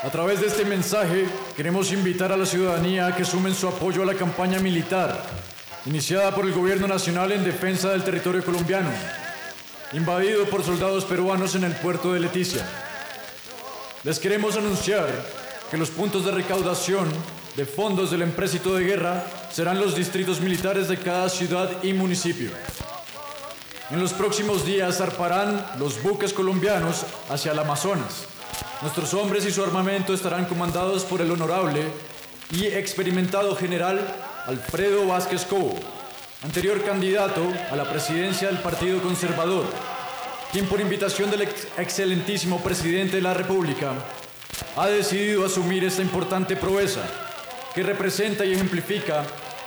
A 0.03 0.10
través 0.12 0.39
de 0.39 0.45
este 0.45 0.65
mensaje 0.65 1.25
queremos 1.57 1.91
invitar 1.91 2.31
a 2.31 2.38
la 2.38 2.45
ciudadanía 2.45 3.07
a 3.07 3.15
que 3.15 3.25
sumen 3.25 3.55
su 3.55 3.67
apoyo 3.67 4.03
a 4.03 4.05
la 4.05 4.13
campaña 4.13 4.60
militar 4.60 5.19
iniciada 5.88 6.36
por 6.36 6.45
el 6.45 6.53
Gobierno 6.53 6.88
Nacional 6.88 7.31
en 7.31 7.43
defensa 7.43 7.89
del 7.89 8.03
territorio 8.03 8.45
colombiano, 8.45 8.91
invadido 9.93 10.45
por 10.45 10.63
soldados 10.63 11.05
peruanos 11.05 11.55
en 11.55 11.63
el 11.63 11.74
puerto 11.77 12.13
de 12.13 12.19
Leticia. 12.19 12.63
Les 14.03 14.19
queremos 14.19 14.55
anunciar 14.57 15.07
que 15.72 15.77
los 15.77 15.89
puntos 15.89 16.24
de 16.24 16.34
recaudación 16.34 17.10
de 17.55 17.65
fondos 17.65 18.12
del 18.12 18.22
empréstito 18.22 18.75
de 18.75 18.84
guerra 18.84 19.24
serán 19.51 19.79
los 19.79 19.95
distritos 19.95 20.39
militares 20.39 20.88
de 20.88 20.98
cada 20.98 21.29
ciudad 21.29 21.81
y 21.81 21.93
municipio. 21.93 22.51
En 23.92 24.00
los 24.00 24.13
próximos 24.13 24.65
días 24.65 24.98
zarparán 24.98 25.63
los 25.77 26.01
buques 26.01 26.34
colombianos 26.34 27.06
hacia 27.30 27.51
el 27.51 27.60
Amazonas. 27.60 28.25
Nuestros 28.82 29.13
hombres 29.13 29.46
y 29.46 29.51
su 29.51 29.63
armamento 29.63 30.12
estarán 30.12 30.46
comandados 30.46 31.04
por 31.04 31.22
el 31.22 31.30
honorable 31.30 31.84
y 32.50 32.65
experimentado 32.65 33.56
general 33.56 34.01
Alfredo 34.48 35.06
Vázquez 35.06 35.46
Cobo, 35.46 35.75
anterior 36.44 36.84
candidato 36.84 37.42
a 37.72 37.75
la 37.75 37.88
presidencia 37.88 38.48
del 38.48 38.58
Partido 38.58 39.04
Conservador, 39.04 39.65
quien 40.51 40.65
por 40.65 40.82
invitación 40.82 41.30
del 41.30 41.44
excelentísimo 41.77 42.63
presidente 42.63 43.18
de 43.18 43.22
la 43.22 43.36
República 43.36 43.92
ha 44.77 44.88
decidido 44.88 45.46
asumir 45.46 45.84
esta 45.84 46.01
importante 46.01 46.56
proeza 46.56 47.01
que 47.75 47.84
representa 47.84 48.46
y 48.46 48.54
ejemplifica 48.54 49.24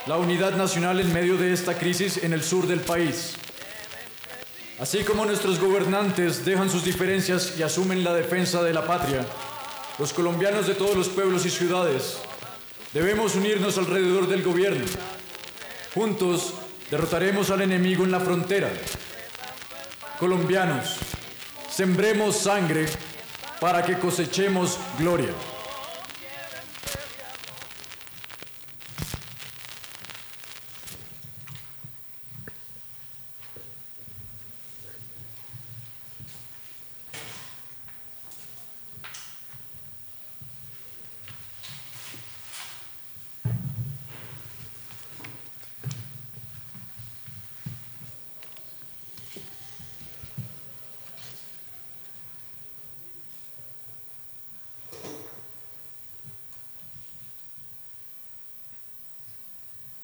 la 0.07 0.17
unidad 0.17 0.57
nacional 0.57 0.99
en 0.99 1.13
medio 1.13 1.37
de 1.37 1.53
esta 1.53 1.75
crisis 1.79 2.25
en 2.25 2.33
el 2.33 2.43
sur 2.43 2.67
del 2.67 2.81
país. 2.81 3.37
Así 4.81 5.03
como 5.03 5.27
nuestros 5.27 5.59
gobernantes 5.59 6.45
dejan 6.45 6.71
sus 6.71 6.85
diferencias 6.85 7.55
y 7.59 7.65
asumen 7.65 8.05
la 8.05 8.15
defensa 8.15 8.63
de 8.63 8.73
la 8.73 8.87
patria, 8.87 9.27
los 9.99 10.13
colombianos 10.13 10.69
de 10.69 10.75
todos 10.75 10.97
los 10.97 11.09
pueblos 11.09 11.45
y 11.47 11.51
ciudades 11.51 12.19
debemos 12.95 13.35
unirnos 13.35 13.77
alrededor 13.77 14.29
del 14.29 14.45
gobierno. 14.45 14.85
Juntos 15.95 16.55
derrotaremos 16.93 17.51
al 17.51 17.63
enemigo 17.63 18.05
en 18.05 18.13
la 18.13 18.21
frontera. 18.21 18.71
Colombianos, 20.21 20.97
sembremos 21.69 22.37
sangre 22.37 22.87
para 23.61 23.83
que 23.83 23.99
cosechemos 23.99 24.79
gloria. 24.97 25.33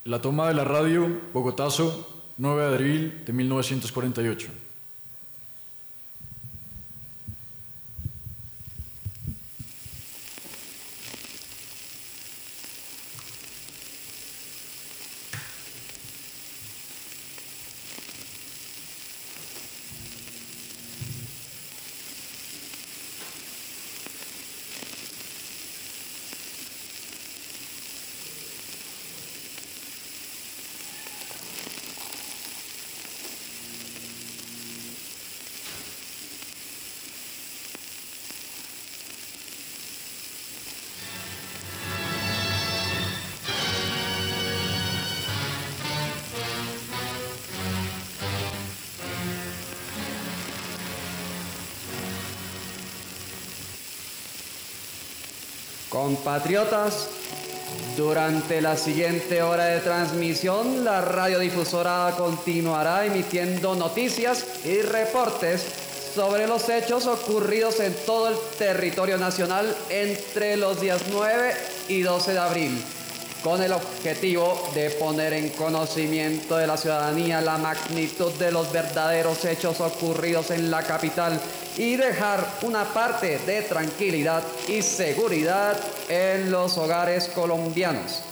La 0.06 0.20
toma 0.20 0.48
de 0.48 0.54
la 0.54 0.64
radio, 0.64 1.08
Bogotazo, 1.32 2.34
9 2.36 2.60
de 2.60 2.74
abril 2.74 3.22
de 3.24 3.32
1948. 3.32 4.63
Compatriotas, 56.24 57.10
durante 57.98 58.62
la 58.62 58.78
siguiente 58.78 59.42
hora 59.42 59.66
de 59.66 59.80
transmisión, 59.80 60.82
la 60.82 61.02
radiodifusora 61.02 62.14
continuará 62.16 63.04
emitiendo 63.04 63.74
noticias 63.74 64.46
y 64.64 64.80
reportes 64.80 65.62
sobre 66.14 66.46
los 66.46 66.66
hechos 66.70 67.06
ocurridos 67.06 67.78
en 67.80 67.92
todo 68.06 68.28
el 68.28 68.36
territorio 68.56 69.18
nacional 69.18 69.76
entre 69.90 70.56
los 70.56 70.80
días 70.80 71.02
9 71.12 71.52
y 71.88 72.00
12 72.00 72.32
de 72.32 72.38
abril 72.38 72.84
con 73.44 73.62
el 73.62 73.72
objetivo 73.72 74.70
de 74.74 74.90
poner 74.90 75.32
en 75.34 75.50
conocimiento 75.50 76.56
de 76.56 76.66
la 76.66 76.78
ciudadanía 76.78 77.42
la 77.42 77.58
magnitud 77.58 78.32
de 78.32 78.50
los 78.50 78.72
verdaderos 78.72 79.44
hechos 79.44 79.82
ocurridos 79.82 80.50
en 80.50 80.70
la 80.70 80.82
capital 80.82 81.38
y 81.76 81.96
dejar 81.96 82.42
una 82.62 82.84
parte 82.84 83.38
de 83.40 83.60
tranquilidad 83.62 84.42
y 84.66 84.80
seguridad 84.80 85.76
en 86.08 86.50
los 86.50 86.78
hogares 86.78 87.28
colombianos. 87.28 88.22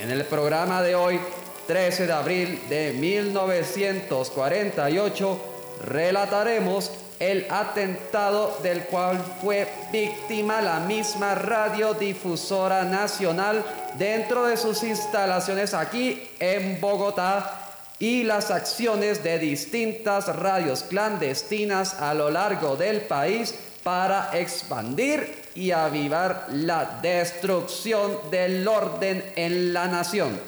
En 0.00 0.10
el 0.10 0.24
programa 0.24 0.82
de 0.82 0.94
hoy, 0.94 1.20
13 1.66 2.06
de 2.06 2.12
abril 2.14 2.62
de 2.70 2.94
1948, 2.94 5.38
relataremos 5.84 6.92
el 7.20 7.46
atentado 7.50 8.58
del 8.62 8.84
cual 8.84 9.22
fue 9.42 9.68
víctima 9.92 10.60
la 10.60 10.80
misma 10.80 11.34
radiodifusora 11.34 12.84
nacional 12.84 13.64
dentro 13.98 14.46
de 14.46 14.56
sus 14.56 14.82
instalaciones 14.82 15.74
aquí 15.74 16.30
en 16.38 16.80
Bogotá 16.80 17.68
y 17.98 18.22
las 18.22 18.50
acciones 18.50 19.24
de 19.24 19.38
distintas 19.38 20.34
radios 20.36 20.84
clandestinas 20.84 21.94
a 21.94 22.14
lo 22.14 22.30
largo 22.30 22.76
del 22.76 23.00
país 23.00 23.54
para 23.82 24.30
expandir 24.38 25.48
y 25.54 25.72
avivar 25.72 26.46
la 26.50 27.00
destrucción 27.02 28.30
del 28.30 28.66
orden 28.68 29.24
en 29.34 29.72
la 29.72 29.88
nación. 29.88 30.38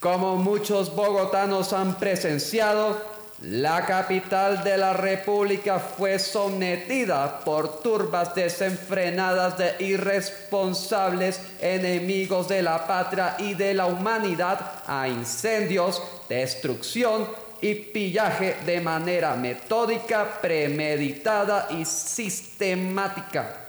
Como 0.00 0.36
muchos 0.36 0.94
bogotanos 0.94 1.72
han 1.72 1.94
presenciado, 1.94 3.13
la 3.42 3.84
capital 3.84 4.62
de 4.62 4.78
la 4.78 4.92
República 4.92 5.78
fue 5.78 6.18
sometida 6.18 7.40
por 7.40 7.82
turbas 7.82 8.34
desenfrenadas 8.34 9.58
de 9.58 9.74
irresponsables 9.80 11.40
enemigos 11.60 12.48
de 12.48 12.62
la 12.62 12.86
patria 12.86 13.36
y 13.38 13.54
de 13.54 13.74
la 13.74 13.86
humanidad 13.86 14.82
a 14.86 15.08
incendios, 15.08 16.02
destrucción 16.28 17.28
y 17.60 17.74
pillaje 17.74 18.56
de 18.64 18.80
manera 18.80 19.34
metódica, 19.34 20.40
premeditada 20.40 21.68
y 21.70 21.84
sistemática. 21.84 23.63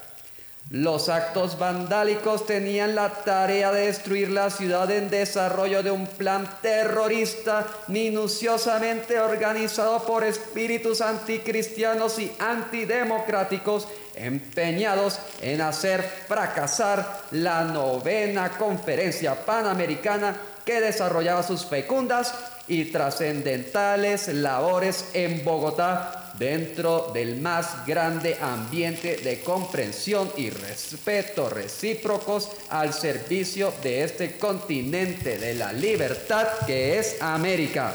Los 0.71 1.10
actos 1.10 1.60
vandálicos 1.60 2.47
tenían 2.47 2.95
la 2.95 3.10
tarea 3.10 3.71
de 3.71 3.86
destruir 3.86 4.32
la 4.32 4.49
ciudad 4.49 4.89
en 4.89 5.12
desarrollo 5.12 5.84
de 5.84 5.91
un 5.91 6.08
plan 6.08 6.49
terrorista 6.63 7.67
minuciosamente 7.88 9.19
organizado 9.19 10.04
por 10.08 10.23
espíritus 10.23 11.01
anticristianos 11.01 12.17
y 12.17 12.32
antidemocráticos 12.39 13.88
empeñados 14.15 15.19
en 15.39 15.62
hacer 15.62 16.01
fracasar 16.01 17.21
la 17.30 17.63
novena 17.63 18.49
conferencia 18.58 19.45
panamericana 19.45 20.36
que 20.65 20.82
desarrollaba 20.82 21.43
sus 21.43 21.63
fecundas 21.63 22.34
y 22.67 22.86
trascendentales 22.86 24.30
labores 24.30 25.10
en 25.13 25.45
Bogotá 25.45 26.24
dentro 26.38 27.12
del 27.13 27.39
más 27.41 27.86
grande 27.86 28.38
ambiente 28.41 29.17
de 29.17 29.39
comprensión 29.41 30.32
y 30.38 30.50
respeto 30.50 31.50
recíprocos 31.50 32.50
al 32.69 32.93
servicio 32.93 33.74
de 33.82 34.04
este 34.04 34.38
continente 34.38 35.38
de 35.38 35.54
la 35.54 35.71
libertad 35.71 36.48
que 36.65 37.00
es 37.00 37.21
América. 37.21 37.93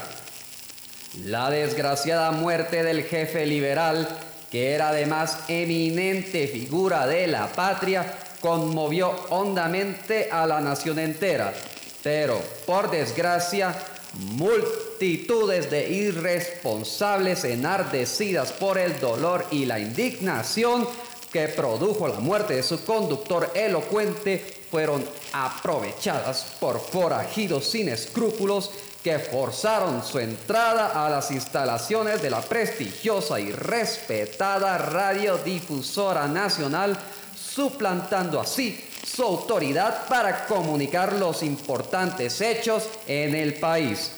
La 1.25 1.49
desgraciada 1.49 2.31
muerte 2.31 2.83
del 2.83 3.03
jefe 3.03 3.45
liberal, 3.45 4.07
que 4.49 4.71
era 4.73 4.89
además 4.89 5.39
eminente 5.47 6.47
figura 6.47 7.05
de 7.05 7.27
la 7.27 7.47
patria, 7.47 8.05
conmovió 8.39 9.13
hondamente 9.29 10.29
a 10.31 10.47
la 10.47 10.61
nación 10.61 10.99
entera. 10.99 11.53
Pero, 12.01 12.41
por 12.65 12.89
desgracia, 12.89 13.75
multitudes 14.13 15.69
de 15.69 15.89
irresponsables 15.89 17.43
enardecidas 17.43 18.51
por 18.51 18.77
el 18.77 18.99
dolor 18.99 19.45
y 19.51 19.65
la 19.65 19.79
indignación 19.79 20.87
que 21.31 21.47
produjo 21.47 22.07
la 22.07 22.19
muerte 22.19 22.55
de 22.55 22.63
su 22.63 22.83
conductor 22.83 23.51
elocuente 23.55 24.63
fueron 24.69 25.03
aprovechadas 25.33 26.45
por 26.59 26.79
forajidos 26.79 27.65
sin 27.65 27.89
escrúpulos 27.89 28.71
que 29.03 29.17
forzaron 29.17 30.03
su 30.03 30.19
entrada 30.19 31.05
a 31.05 31.09
las 31.09 31.31
instalaciones 31.31 32.21
de 32.21 32.29
la 32.29 32.41
prestigiosa 32.41 33.39
y 33.39 33.51
respetada 33.51 34.77
radiodifusora 34.77 36.27
nacional, 36.27 36.97
suplantando 37.35 38.39
así 38.39 38.90
su 39.03 39.23
autoridad 39.23 40.07
para 40.07 40.45
comunicar 40.45 41.13
los 41.13 41.43
importantes 41.43 42.41
hechos 42.41 42.87
en 43.07 43.35
el 43.35 43.55
país. 43.55 44.11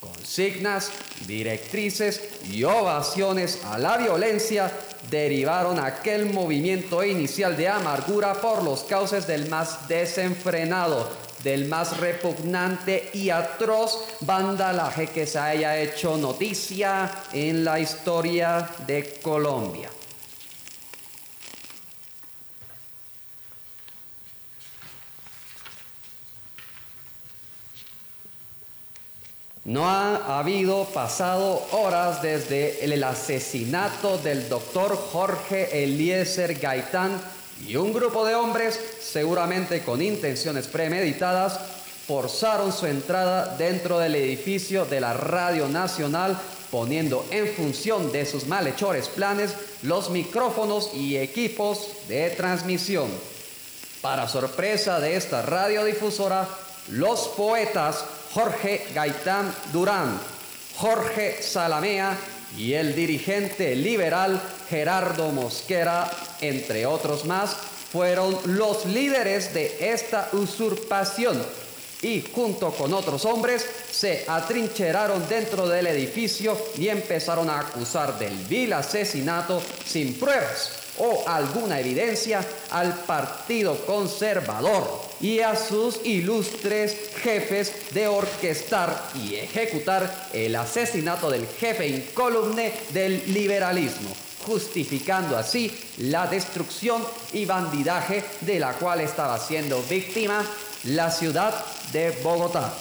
Consignas, 0.00 0.90
directrices 1.26 2.20
y 2.50 2.64
ovaciones 2.64 3.60
a 3.64 3.78
la 3.78 3.96
violencia 3.96 4.70
derivaron 5.10 5.78
aquel 5.78 6.26
movimiento 6.26 7.04
inicial 7.04 7.56
de 7.56 7.68
amargura 7.68 8.34
por 8.34 8.62
los 8.62 8.84
cauces 8.84 9.26
del 9.26 9.48
más 9.48 9.88
desenfrenado, 9.88 11.08
del 11.42 11.66
más 11.66 11.98
repugnante 11.98 13.10
y 13.12 13.30
atroz 13.30 14.04
vandalaje 14.20 15.08
que 15.08 15.26
se 15.26 15.38
haya 15.38 15.78
hecho 15.78 16.16
noticia 16.16 17.10
en 17.32 17.64
la 17.64 17.80
historia 17.80 18.68
de 18.86 19.20
Colombia. 19.22 19.90
No 29.64 29.88
ha 29.88 30.38
habido 30.38 30.84
pasado 30.84 31.66
horas 31.72 32.20
desde 32.20 32.84
el 32.84 33.02
asesinato 33.02 34.18
del 34.18 34.46
doctor 34.50 34.94
Jorge 34.94 35.84
Eliezer 35.84 36.58
Gaitán 36.58 37.18
y 37.66 37.76
un 37.76 37.94
grupo 37.94 38.26
de 38.26 38.34
hombres, 38.34 38.78
seguramente 39.00 39.82
con 39.82 40.02
intenciones 40.02 40.66
premeditadas, 40.66 41.58
forzaron 42.06 42.74
su 42.74 42.84
entrada 42.84 43.56
dentro 43.56 43.98
del 43.98 44.16
edificio 44.16 44.84
de 44.84 45.00
la 45.00 45.14
Radio 45.14 45.66
Nacional, 45.66 46.38
poniendo 46.70 47.24
en 47.30 47.48
función 47.48 48.12
de 48.12 48.26
sus 48.26 48.46
malhechores 48.46 49.08
planes 49.08 49.54
los 49.82 50.10
micrófonos 50.10 50.90
y 50.92 51.16
equipos 51.16 51.88
de 52.06 52.28
transmisión. 52.30 53.08
Para 54.02 54.28
sorpresa 54.28 55.00
de 55.00 55.16
esta 55.16 55.40
radiodifusora, 55.40 56.46
los 56.88 57.28
poetas 57.28 58.04
Jorge 58.34 58.88
Gaitán 58.92 59.54
Durán, 59.72 60.18
Jorge 60.76 61.40
Salamea 61.40 62.16
y 62.58 62.72
el 62.72 62.92
dirigente 62.96 63.76
liberal 63.76 64.42
Gerardo 64.68 65.30
Mosquera, 65.30 66.10
entre 66.40 66.84
otros 66.84 67.26
más, 67.26 67.54
fueron 67.92 68.36
los 68.46 68.86
líderes 68.86 69.54
de 69.54 69.76
esta 69.92 70.30
usurpación 70.32 71.40
y 72.02 72.22
junto 72.34 72.72
con 72.72 72.92
otros 72.92 73.24
hombres 73.24 73.64
se 73.92 74.24
atrincheraron 74.26 75.28
dentro 75.28 75.68
del 75.68 75.86
edificio 75.86 76.58
y 76.76 76.88
empezaron 76.88 77.48
a 77.48 77.60
acusar 77.60 78.18
del 78.18 78.34
vil 78.46 78.72
asesinato 78.72 79.62
sin 79.86 80.14
pruebas 80.14 80.72
o 80.98 81.22
alguna 81.28 81.78
evidencia 81.78 82.44
al 82.70 82.94
Partido 82.94 83.76
Conservador 83.86 85.13
y 85.24 85.40
a 85.40 85.56
sus 85.56 86.04
ilustres 86.04 87.14
jefes 87.22 87.94
de 87.94 88.06
orquestar 88.06 89.10
y 89.14 89.36
ejecutar 89.36 90.28
el 90.34 90.54
asesinato 90.54 91.30
del 91.30 91.46
jefe 91.46 91.88
incólume 91.88 92.70
del 92.92 93.32
liberalismo, 93.32 94.14
justificando 94.44 95.38
así 95.38 95.74
la 95.96 96.26
destrucción 96.26 97.02
y 97.32 97.46
bandidaje 97.46 98.22
de 98.42 98.60
la 98.60 98.74
cual 98.74 99.00
estaba 99.00 99.38
siendo 99.38 99.82
víctima 99.84 100.44
la 100.84 101.10
ciudad 101.10 101.54
de 101.90 102.10
Bogotá. 102.22 102.74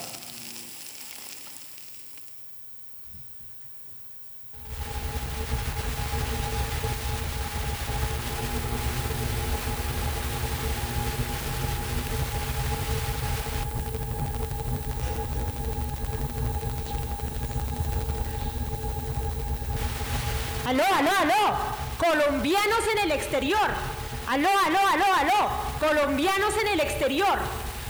Aló, 20.73 20.85
aló, 20.91 21.11
aló. 21.11 21.55
Colombianos 21.99 22.79
en 22.93 22.99
el 23.03 23.11
exterior. 23.11 23.69
Aló, 24.27 24.49
aló, 24.65 24.79
aló, 24.79 25.05
aló. 25.19 25.49
Colombianos 25.79 26.53
en 26.61 26.67
el 26.69 26.79
exterior. 26.79 27.37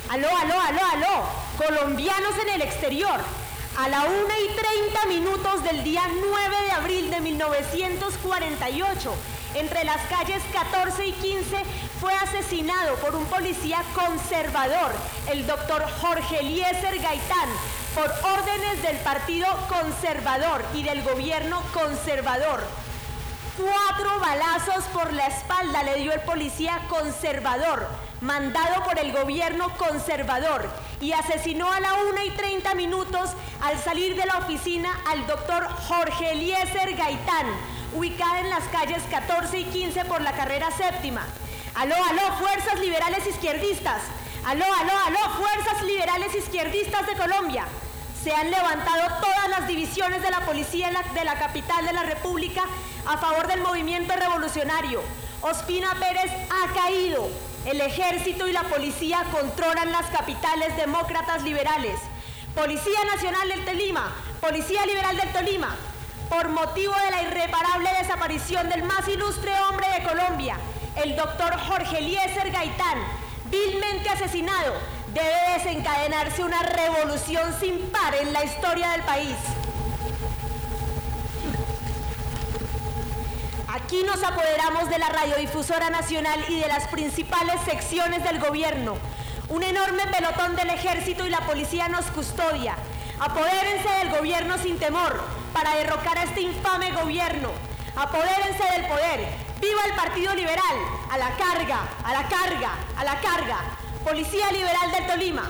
Aló, 0.09 0.27
aló, 0.27 0.59
aló, 0.59 0.81
aló. 0.91 1.23
Colombianos 1.57 2.37
en 2.39 2.49
el 2.49 2.61
exterior. 2.61 3.21
A 3.77 3.87
la 3.87 4.03
1 4.03 4.11
y 4.11 4.55
30 4.91 5.05
minutos 5.05 5.63
del 5.63 5.81
día 5.85 6.03
9 6.09 6.55
de 6.65 6.71
abril 6.73 7.09
de 7.09 7.21
1948, 7.21 9.15
entre 9.55 9.83
las 9.85 10.01
calles 10.07 10.43
14 10.51 11.07
y 11.07 11.11
15, 11.13 11.63
fue 12.01 12.13
asesinado 12.13 12.95
por 12.97 13.15
un 13.15 13.25
policía 13.25 13.81
conservador, 13.95 14.91
el 15.31 15.47
doctor 15.47 15.83
Jorge 16.01 16.41
Eliezer 16.41 16.99
Gaitán, 16.99 17.49
por 17.95 18.11
órdenes 18.23 18.81
del 18.81 18.97
Partido 18.97 19.47
Conservador 19.69 20.63
y 20.73 20.83
del 20.83 21.03
gobierno 21.03 21.61
conservador. 21.73 22.63
Cuatro 23.55 24.19
balazos 24.19 24.83
por 24.85 25.13
la 25.13 25.27
espalda 25.27 25.83
le 25.83 25.95
dio 25.99 26.11
el 26.11 26.21
policía 26.21 26.79
conservador, 26.89 27.87
mandado 28.21 28.83
por 28.83 28.97
el 28.97 29.11
gobierno 29.11 29.69
conservador, 29.77 30.67
y 31.01 31.11
asesinó 31.11 31.71
a 31.71 31.79
la 31.79 31.93
1 31.93 32.23
y 32.23 32.29
30 32.31 32.73
minutos 32.73 33.29
al 33.61 33.77
salir 33.77 34.15
de 34.15 34.25
la 34.25 34.39
oficina 34.39 34.89
al 35.07 35.27
doctor 35.27 35.67
Jorge 35.87 36.31
Eliezer 36.31 36.95
Gaitán, 36.95 37.45
ubicada 37.93 38.39
en 38.39 38.49
las 38.49 38.63
calles 38.69 39.03
14 39.11 39.59
y 39.59 39.65
15 39.65 40.05
por 40.05 40.21
la 40.21 40.31
carrera 40.31 40.71
séptima. 40.71 41.23
Aló, 41.75 41.95
aló, 41.95 42.37
fuerzas 42.39 42.79
liberales 42.79 43.27
izquierdistas. 43.27 44.01
Aló, 44.45 44.65
aló, 44.65 44.91
aló, 45.05 45.19
fuerzas 45.37 45.83
liberales 45.83 46.35
izquierdistas 46.35 47.07
de 47.07 47.15
Colombia. 47.15 47.65
Se 48.21 48.33
han 48.33 48.51
levantado 48.51 49.21
todas 49.21 49.47
las 49.49 49.67
divisiones 49.67 50.21
de 50.21 50.31
la 50.31 50.41
policía 50.41 50.91
de 51.13 51.23
la 51.23 51.35
capital 51.35 51.85
de 51.85 51.93
la 51.93 52.03
República 52.03 52.63
a 53.05 53.17
favor 53.17 53.47
del 53.47 53.61
movimiento 53.61 54.13
revolucionario. 54.13 55.01
Ospina 55.41 55.95
Pérez 55.95 56.29
ha 56.49 56.73
caído. 56.73 57.29
El 57.65 57.79
ejército 57.79 58.45
y 58.45 58.51
la 58.51 58.63
policía 58.63 59.23
controlan 59.31 59.93
las 59.93 60.07
capitales 60.07 60.75
demócratas 60.75 61.41
liberales. 61.43 61.97
Policía 62.53 63.05
Nacional 63.05 63.47
del 63.47 63.63
Tolima, 63.63 64.13
Policía 64.41 64.85
Liberal 64.85 65.15
del 65.15 65.31
Tolima, 65.31 65.73
por 66.29 66.49
motivo 66.49 66.93
de 67.05 67.11
la 67.11 67.23
irreparable 67.23 67.89
desaparición 67.97 68.67
del 68.67 68.83
más 68.83 69.07
ilustre 69.07 69.53
hombre 69.69 69.87
de 69.89 70.03
Colombia, 70.03 70.57
el 70.97 71.15
doctor 71.15 71.57
Jorge 71.57 71.99
Eliezer 71.99 72.51
Gaitán, 72.51 73.22
vilmente 73.53 74.09
asesinado, 74.09 74.73
debe 75.13 75.57
desencadenarse 75.57 76.43
una 76.43 76.63
revolución 76.63 77.53
sin 77.59 77.79
par 77.91 78.15
en 78.15 78.33
la 78.33 78.43
historia 78.43 78.91
del 78.93 79.03
país. 79.03 79.35
Aquí 83.67 84.01
nos 84.03 84.23
apoderamos 84.23 84.89
de 84.89 84.97
la 84.97 85.09
radiodifusora 85.09 85.91
nacional 85.91 86.43
y 86.47 86.59
de 86.59 86.67
las 86.67 86.87
principales 86.87 87.61
secciones 87.65 88.23
del 88.23 88.39
gobierno. 88.39 88.95
Un 89.49 89.61
enorme 89.61 90.07
pelotón 90.07 90.55
del 90.55 90.69
ejército 90.71 91.27
y 91.27 91.29
la 91.29 91.41
policía 91.41 91.89
nos 91.89 92.05
custodia. 92.05 92.75
Apodérense 93.19 93.89
del 93.99 94.09
gobierno 94.09 94.57
sin 94.57 94.79
temor 94.79 95.21
para 95.53 95.75
derrocar 95.75 96.17
a 96.17 96.23
este 96.23 96.41
infame 96.41 96.91
gobierno. 96.91 97.51
Apodérense 97.95 98.63
del 98.75 98.87
poder. 98.87 99.42
¡Viva 99.63 99.85
el 99.85 99.95
Partido 99.95 100.35
Liberal! 100.35 100.77
A 101.09 101.17
la 101.17 101.37
carga, 101.37 101.87
a 102.03 102.11
la 102.11 102.27
carga, 102.27 102.71
a 102.97 103.03
la 103.05 103.21
carga. 103.21 103.59
Policía 104.03 104.51
Liberal 104.51 104.91
del 104.91 105.07
Tolima. 105.07 105.49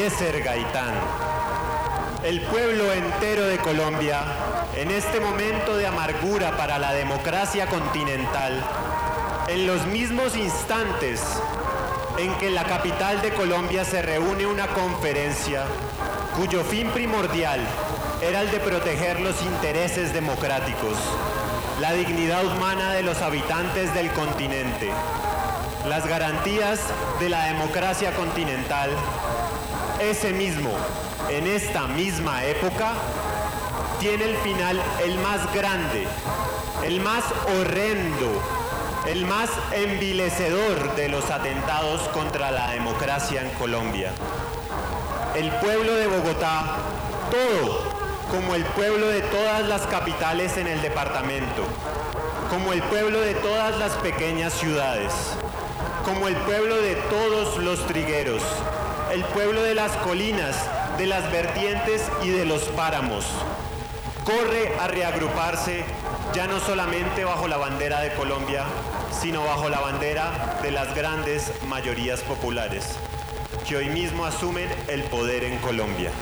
Eliezer 0.00 0.42
Gaitán, 0.42 0.94
el 2.24 2.40
pueblo 2.40 2.90
entero 2.90 3.44
de 3.44 3.58
Colombia, 3.58 4.22
en 4.74 4.90
este 4.90 5.20
momento 5.20 5.76
de 5.76 5.86
amargura 5.86 6.56
para 6.56 6.78
la 6.78 6.94
democracia 6.94 7.66
continental, 7.66 8.64
en 9.48 9.66
los 9.66 9.84
mismos 9.88 10.38
instantes 10.38 11.20
en 12.16 12.32
que 12.38 12.48
en 12.48 12.54
la 12.54 12.64
capital 12.64 13.20
de 13.20 13.30
Colombia 13.34 13.84
se 13.84 14.00
reúne 14.00 14.46
una 14.46 14.68
conferencia 14.68 15.64
cuyo 16.34 16.64
fin 16.64 16.88
primordial 16.92 17.60
era 18.22 18.40
el 18.40 18.50
de 18.50 18.60
proteger 18.60 19.20
los 19.20 19.42
intereses 19.42 20.14
democráticos, 20.14 20.96
la 21.78 21.92
dignidad 21.92 22.42
humana 22.46 22.94
de 22.94 23.02
los 23.02 23.20
habitantes 23.20 23.92
del 23.92 24.10
continente, 24.12 24.90
las 25.86 26.06
garantías 26.06 26.80
de 27.20 27.28
la 27.28 27.44
democracia 27.44 28.12
continental, 28.12 28.88
ese 30.00 30.32
mismo, 30.32 30.70
en 31.28 31.46
esta 31.46 31.86
misma 31.86 32.44
época, 32.44 32.94
tiene 33.98 34.24
el 34.24 34.36
final 34.38 34.80
el 35.04 35.18
más 35.18 35.52
grande, 35.52 36.06
el 36.84 37.00
más 37.00 37.22
horrendo, 37.58 38.42
el 39.06 39.26
más 39.26 39.50
envilecedor 39.72 40.94
de 40.96 41.08
los 41.08 41.30
atentados 41.30 42.00
contra 42.08 42.50
la 42.50 42.70
democracia 42.70 43.42
en 43.42 43.50
Colombia. 43.50 44.12
El 45.34 45.50
pueblo 45.52 45.94
de 45.94 46.06
Bogotá, 46.06 46.76
todo 47.30 48.00
como 48.30 48.54
el 48.54 48.64
pueblo 48.64 49.06
de 49.08 49.22
todas 49.22 49.68
las 49.68 49.82
capitales 49.82 50.56
en 50.56 50.66
el 50.66 50.80
departamento, 50.80 51.64
como 52.48 52.72
el 52.72 52.82
pueblo 52.84 53.20
de 53.20 53.34
todas 53.34 53.78
las 53.78 53.92
pequeñas 53.96 54.52
ciudades, 54.54 55.12
como 56.04 56.28
el 56.28 56.36
pueblo 56.36 56.76
de 56.76 56.94
todos 56.94 57.58
los 57.58 57.86
trigueros, 57.86 58.42
el 59.12 59.24
pueblo 59.24 59.62
de 59.62 59.74
las 59.74 59.92
colinas, 59.98 60.56
de 60.96 61.06
las 61.06 61.30
vertientes 61.32 62.02
y 62.22 62.28
de 62.28 62.44
los 62.44 62.62
páramos. 62.62 63.24
Corre 64.24 64.72
a 64.78 64.86
reagruparse 64.86 65.84
ya 66.32 66.46
no 66.46 66.60
solamente 66.60 67.24
bajo 67.24 67.48
la 67.48 67.56
bandera 67.56 68.00
de 68.00 68.12
Colombia, 68.12 68.64
sino 69.20 69.42
bajo 69.44 69.68
la 69.68 69.80
bandera 69.80 70.60
de 70.62 70.70
las 70.70 70.94
grandes 70.94 71.50
mayorías 71.66 72.20
populares, 72.20 72.96
que 73.66 73.76
hoy 73.76 73.88
mismo 73.88 74.24
asumen 74.24 74.68
el 74.86 75.02
poder 75.04 75.42
en 75.42 75.58
Colombia. 75.58 76.12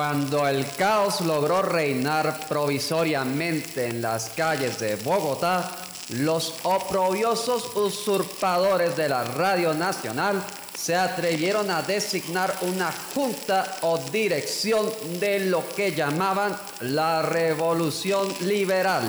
Cuando 0.00 0.48
el 0.48 0.64
caos 0.76 1.20
logró 1.20 1.60
reinar 1.60 2.48
provisoriamente 2.48 3.86
en 3.86 4.00
las 4.00 4.30
calles 4.30 4.78
de 4.78 4.96
Bogotá, 4.96 5.70
los 6.08 6.54
oprobiosos 6.62 7.76
usurpadores 7.76 8.96
de 8.96 9.10
la 9.10 9.24
Radio 9.24 9.74
Nacional 9.74 10.42
se 10.74 10.96
atrevieron 10.96 11.70
a 11.70 11.82
designar 11.82 12.56
una 12.62 12.90
junta 13.14 13.76
o 13.82 13.98
dirección 14.10 14.90
de 15.20 15.40
lo 15.40 15.68
que 15.76 15.92
llamaban 15.92 16.56
la 16.80 17.20
Revolución 17.20 18.26
Liberal. 18.40 19.02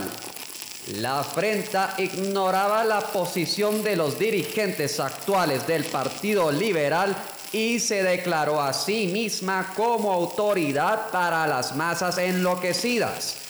La 0.97 1.21
afrenta 1.21 1.95
ignoraba 1.99 2.83
la 2.83 2.99
posición 2.99 3.81
de 3.81 3.95
los 3.95 4.19
dirigentes 4.19 4.99
actuales 4.99 5.65
del 5.65 5.85
Partido 5.85 6.51
Liberal 6.51 7.15
y 7.53 7.79
se 7.79 8.03
declaró 8.03 8.61
a 8.61 8.73
sí 8.73 9.07
misma 9.07 9.73
como 9.75 10.11
autoridad 10.11 11.09
para 11.11 11.45
las 11.47 11.75
masas 11.75 12.17
enloquecidas 12.17 13.41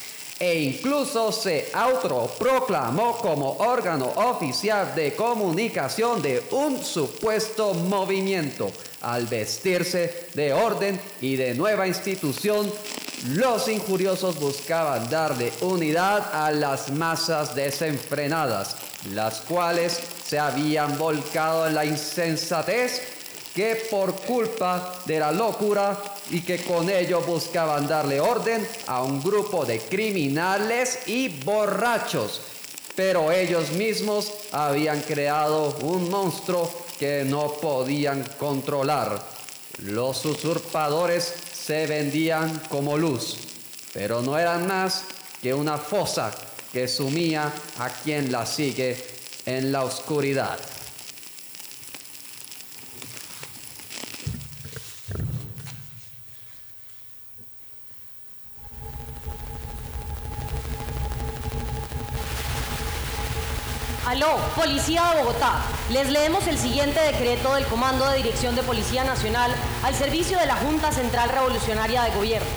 e 0.42 0.60
incluso 0.60 1.32
se 1.32 1.70
autoproclamó 1.72 3.16
como 3.18 3.58
órgano 3.60 4.08
oficial 4.08 4.96
de 4.96 5.14
comunicación 5.14 6.20
de 6.20 6.44
un 6.50 6.84
supuesto 6.84 7.76
movimiento. 7.76 8.72
Al 9.02 9.28
vestirse 9.28 10.30
de 10.34 10.52
orden 10.52 11.00
y 11.22 11.36
de 11.36 11.54
nueva 11.54 11.86
institución, 11.86 12.74
los 13.36 13.68
injuriosos 13.68 14.40
buscaban 14.40 15.08
darle 15.12 15.54
unidad 15.62 16.34
a 16.34 16.50
las 16.50 16.90
masas 16.90 17.54
desenfrenadas, 17.54 18.78
las 19.14 19.42
cuales 19.42 20.00
se 20.26 20.40
habían 20.40 20.98
volcado 20.98 21.68
en 21.68 21.76
la 21.76 21.86
insensatez 21.86 23.21
que 23.54 23.88
por 23.90 24.16
culpa 24.22 25.00
de 25.06 25.20
la 25.20 25.32
locura 25.32 25.98
y 26.30 26.42
que 26.42 26.64
con 26.64 26.90
ello 26.90 27.22
buscaban 27.22 27.88
darle 27.88 28.20
orden 28.20 28.66
a 28.88 29.04
un 29.04 29.22
grupo 29.22 29.66
de 29.66 29.80
criminales 29.80 31.00
y 31.08 31.28
borrachos. 31.28 32.42
Pero 32.96 33.32
ellos 33.32 33.72
mismos 33.72 34.32
habían 34.52 35.02
creado 35.02 35.76
un 35.82 36.10
monstruo 36.10 36.72
que 37.00 37.24
no 37.26 37.54
podían 37.54 38.24
controlar. 38.38 39.22
Los 39.80 40.24
usurpadores 40.26 41.34
se 41.54 41.88
vendían 41.88 42.62
como 42.70 42.98
luz, 42.98 43.38
pero 43.94 44.22
no 44.22 44.38
eran 44.38 44.68
más 44.68 45.04
que 45.42 45.54
una 45.54 45.78
fosa 45.78 46.32
que 46.72 46.88
sumía 46.88 47.52
a 47.80 47.90
quien 47.90 48.32
la 48.32 48.46
sigue 48.46 48.98
en 49.46 49.72
la 49.72 49.84
oscuridad. 49.84 50.60
Aló, 64.12 64.36
Policía 64.58 65.06
de 65.06 65.21
Bogotá. 65.21 65.62
Les 65.89 66.10
leemos 66.10 66.45
el 66.47 66.58
siguiente 66.58 67.00
decreto 67.00 67.56
del 67.56 67.65
Comando 67.67 68.06
de 68.10 68.17
Dirección 68.17 68.58
de 68.58 68.62
Policía 68.62 69.06
Nacional 69.06 69.50
al 69.86 69.95
servicio 69.95 70.38
de 70.38 70.47
la 70.47 70.58
Junta 70.58 70.91
Central 70.91 71.30
Revolucionaria 71.30 72.04
de 72.04 72.12
Gobierno. 72.12 72.50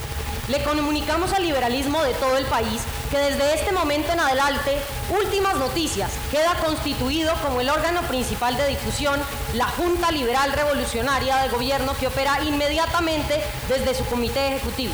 Le 0.48 0.64
comunicamos 0.64 1.32
al 1.32 1.44
liberalismo 1.44 2.02
de 2.02 2.12
todo 2.14 2.38
el 2.38 2.44
país 2.46 2.82
que 3.08 3.18
desde 3.18 3.54
este 3.54 3.70
momento 3.70 4.12
en 4.12 4.18
adelante, 4.18 4.76
últimas 5.16 5.54
noticias, 5.54 6.10
queda 6.32 6.56
constituido 6.56 7.32
como 7.40 7.60
el 7.60 7.70
órgano 7.70 8.02
principal 8.02 8.56
de 8.56 8.66
difusión 8.66 9.20
la 9.54 9.68
Junta 9.68 10.10
Liberal 10.10 10.52
Revolucionaria 10.54 11.36
de 11.36 11.50
Gobierno 11.50 11.96
que 12.00 12.08
opera 12.08 12.42
inmediatamente 12.42 13.40
desde 13.68 13.94
su 13.94 14.04
comité 14.06 14.48
ejecutivo. 14.48 14.92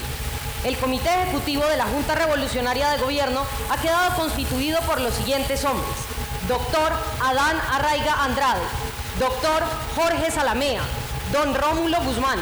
El 0.63 0.77
comité 0.77 1.09
ejecutivo 1.23 1.65
de 1.65 1.79
la 1.79 1.87
Junta 1.87 2.15
Revolucionaria 2.17 2.91
de 2.91 2.99
Gobierno 2.99 3.47
ha 3.71 3.81
quedado 3.81 4.15
constituido 4.15 4.79
por 4.81 5.01
los 5.01 5.15
siguientes 5.15 5.65
hombres. 5.65 6.10
Doctor 6.51 6.93
Adán 7.23 7.57
Arraiga 7.71 8.25
Andrade, 8.25 8.61
Doctor 9.21 9.63
Jorge 9.95 10.33
Salamea, 10.33 10.83
Don 11.31 11.55
Rómulo 11.55 12.03
Guzmán. 12.03 12.41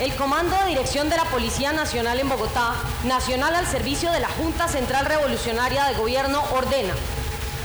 El 0.00 0.16
Comando 0.16 0.56
de 0.58 0.70
Dirección 0.70 1.08
de 1.08 1.16
la 1.16 1.26
Policía 1.26 1.72
Nacional 1.72 2.18
en 2.18 2.28
Bogotá, 2.28 2.74
nacional 3.04 3.54
al 3.54 3.64
servicio 3.68 4.10
de 4.10 4.18
la 4.18 4.30
Junta 4.30 4.66
Central 4.66 5.06
Revolucionaria 5.06 5.84
de 5.84 5.94
Gobierno, 5.94 6.42
ordena 6.56 6.92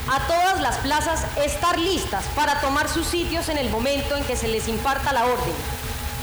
a 0.08 0.20
todas 0.28 0.62
las 0.62 0.78
plazas 0.78 1.26
estar 1.44 1.80
listas 1.80 2.26
para 2.36 2.62
tomar 2.62 2.88
sus 2.88 3.08
sitios 3.08 3.50
en 3.50 3.58
el 3.58 3.72
momento 3.72 4.16
en 4.16 4.24
que 4.24 4.38
se 4.38 4.50
les 4.50 4.68
imparta 4.68 5.14
la 5.14 5.26
orden. 5.26 5.56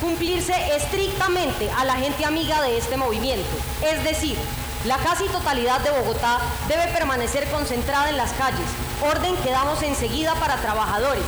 Cumplirse 0.00 0.54
estrictamente 0.76 1.68
a 1.76 1.84
la 1.84 1.96
gente 1.96 2.24
amiga 2.24 2.62
de 2.62 2.78
este 2.78 2.96
movimiento, 2.96 3.50
es 3.82 4.04
decir, 4.04 4.38
la 4.84 4.96
casi 4.98 5.24
totalidad 5.26 5.80
de 5.80 5.90
Bogotá 5.90 6.38
debe 6.68 6.86
permanecer 6.88 7.48
concentrada 7.50 8.10
en 8.10 8.16
las 8.16 8.32
calles, 8.32 8.68
orden 9.02 9.34
que 9.38 9.50
damos 9.50 9.82
enseguida 9.82 10.34
para 10.36 10.56
trabajadores, 10.56 11.24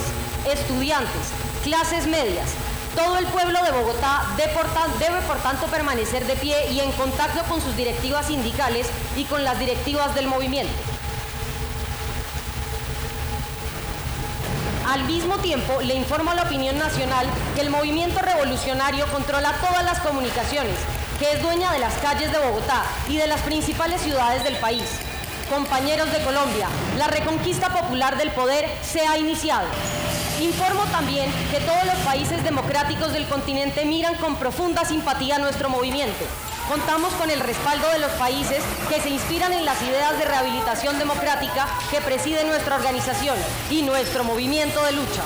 estudiantes, 0.49 1.33
clases 1.65 2.07
medias. 2.07 2.49
Todo 2.95 3.19
el 3.19 3.27
pueblo 3.27 3.63
de 3.65 3.73
Bogotá 3.73 4.23
debe 4.37 5.21
por 5.23 5.39
tanto 5.39 5.67
permanecer 5.67 6.27
de 6.27 6.37
pie 6.37 6.71
y 6.71 6.81
en 6.81 6.93
contacto 6.93 7.43
con 7.49 7.61
sus 7.61 7.77
directivas 7.77 8.27
sindicales 8.27 8.87
y 9.17 9.25
con 9.25 9.43
las 9.43 9.59
directivas 9.59 10.15
del 10.15 10.29
movimiento. 10.29 10.73
Al 14.89 15.05
mismo 15.05 15.39
tiempo, 15.39 15.81
le 15.83 15.95
informo 15.95 16.33
a 16.33 16.35
la 16.35 16.43
opinión 16.43 16.77
nacional 16.79 17.27
que 17.55 17.61
el 17.61 17.71
movimiento 17.71 18.21
revolucionario 18.21 19.07
controla 19.07 19.53
todas 19.61 19.85
las 19.85 20.01
comunicaciones, 20.01 20.75
que 21.21 21.33
es 21.33 21.43
dueña 21.43 21.71
de 21.73 21.79
las 21.79 21.93
calles 21.99 22.33
de 22.33 22.39
Bogotá 22.39 22.83
y 23.07 23.19
de 23.19 23.27
las 23.27 23.43
principales 23.43 24.01
ciudades 24.01 24.43
del 24.43 24.57
país. 24.57 24.85
Compañeros 25.51 26.11
de 26.11 26.25
Colombia, 26.25 26.67
la 26.97 27.09
reconquista 27.09 27.69
popular 27.69 28.17
del 28.17 28.31
poder 28.31 28.67
se 28.83 29.07
ha 29.07 29.19
iniciado. 29.19 29.67
Informo 30.41 30.83
también 30.85 31.31
que 31.51 31.61
todos 31.61 31.85
los 31.85 31.97
países 32.07 32.43
democráticos 32.43 33.13
del 33.13 33.29
continente 33.29 33.85
miran 33.85 34.15
con 34.15 34.37
profunda 34.37 34.87
simpatía 34.87 35.39
nuestro 35.39 35.69
movimiento. 35.69 36.25
Contamos 36.71 37.13
con 37.15 37.29
el 37.29 37.41
respaldo 37.41 37.87
de 37.91 37.99
los 37.99 38.13
países 38.13 38.63
que 38.89 39.03
se 39.03 39.11
inspiran 39.11 39.53
en 39.53 39.67
las 39.67 39.83
ideas 39.83 40.19
de 40.19 40.25
rehabilitación 40.25 40.99
democrática 40.99 41.67
que 41.91 42.01
preside 42.01 42.45
nuestra 42.45 42.77
organización 42.77 43.37
y 43.69 43.83
nuestro 43.83 44.25
movimiento 44.25 44.83
de 44.87 44.93
lucha. 44.93 45.23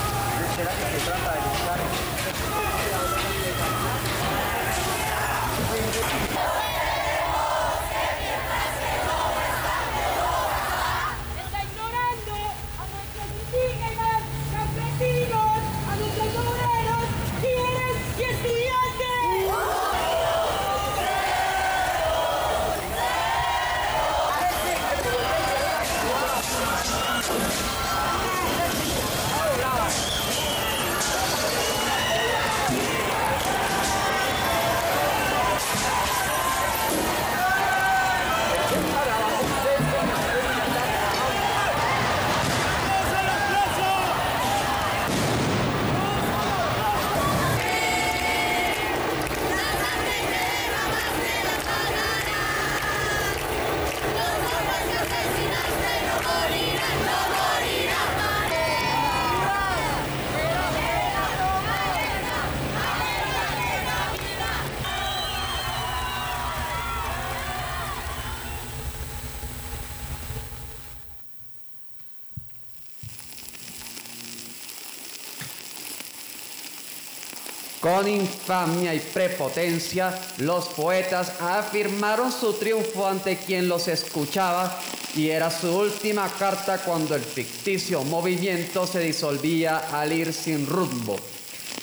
Con 77.84 78.08
infamia 78.08 78.94
y 78.94 78.98
prepotencia, 78.98 80.18
los 80.38 80.68
poetas 80.68 81.38
afirmaron 81.38 82.32
su 82.32 82.54
triunfo 82.54 83.06
ante 83.06 83.36
quien 83.36 83.68
los 83.68 83.88
escuchaba 83.88 84.74
y 85.14 85.28
era 85.28 85.50
su 85.50 85.70
última 85.70 86.26
carta 86.38 86.78
cuando 86.78 87.14
el 87.14 87.20
ficticio 87.20 88.02
movimiento 88.04 88.86
se 88.86 89.00
disolvía 89.00 89.90
al 89.92 90.14
ir 90.14 90.32
sin 90.32 90.66
rumbo. 90.66 91.18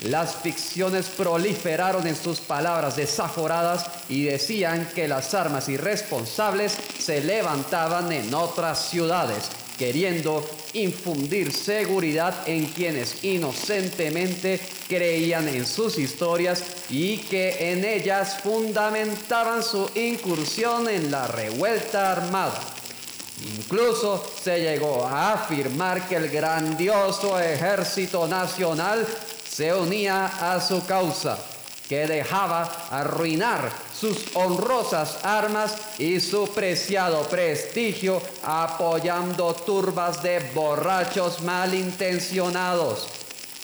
Las 0.06 0.38
ficciones 0.38 1.06
proliferaron 1.06 2.08
en 2.08 2.16
sus 2.16 2.40
palabras 2.40 2.96
desaforadas 2.96 3.86
y 4.10 4.24
decían 4.24 4.90
que 4.96 5.08
las 5.08 5.36
armas 5.36 5.70
irresponsables 5.70 6.76
se 6.98 7.24
levantaban 7.24 8.12
en 8.12 8.34
otras 8.34 8.90
ciudades 8.90 9.52
queriendo 9.82 10.48
infundir 10.74 11.52
seguridad 11.52 12.48
en 12.48 12.68
quienes 12.68 13.24
inocentemente 13.24 14.60
creían 14.88 15.48
en 15.48 15.66
sus 15.66 15.98
historias 15.98 16.64
y 16.92 17.18
que 17.18 17.72
en 17.72 17.84
ellas 17.84 18.38
fundamentaban 18.44 19.64
su 19.64 19.90
incursión 19.96 20.88
en 20.88 21.10
la 21.10 21.26
revuelta 21.26 22.12
armada. 22.12 22.62
Incluso 23.58 24.24
se 24.44 24.60
llegó 24.60 25.04
a 25.08 25.34
afirmar 25.34 26.08
que 26.08 26.18
el 26.18 26.30
grandioso 26.30 27.40
ejército 27.40 28.28
nacional 28.28 29.08
se 29.50 29.74
unía 29.74 30.28
a 30.28 30.62
su 30.62 30.86
causa, 30.86 31.40
que 31.92 32.08
dejaba 32.08 32.88
arruinar 32.90 33.70
sus 33.94 34.34
honrosas 34.36 35.18
armas 35.24 35.76
y 36.00 36.22
su 36.22 36.48
preciado 36.48 37.24
prestigio 37.24 38.22
apoyando 38.46 39.54
turbas 39.54 40.24
de 40.24 40.40
borrachos 40.56 41.42
malintencionados. 41.42 43.08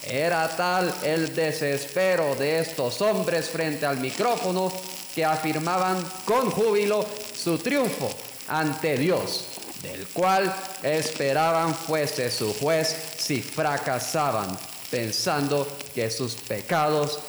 Era 0.03 0.45
tal 0.57 0.93
el 1.03 1.33
desespero 1.33 2.35
de 2.35 2.59
estos 2.59 3.01
hombres 3.01 3.49
frente 3.49 3.85
al 3.85 3.95
micrófono 4.01 4.73
que 5.15 5.23
afirmaban 5.23 5.97
con 6.25 6.51
júbilo 6.51 7.05
su 7.33 7.57
triunfo 7.59 8.09
ante 8.49 8.97
Dios 8.97 9.45
del 9.81 10.05
cual 10.07 10.53
esperaban 10.83 11.73
fuese 11.73 12.29
su 12.29 12.53
juez 12.55 12.93
si 13.19 13.41
fracasaban, 13.41 14.57
pensando 14.91 15.65
que 15.95 16.09
sus 16.11 16.35
pecados 16.35 17.19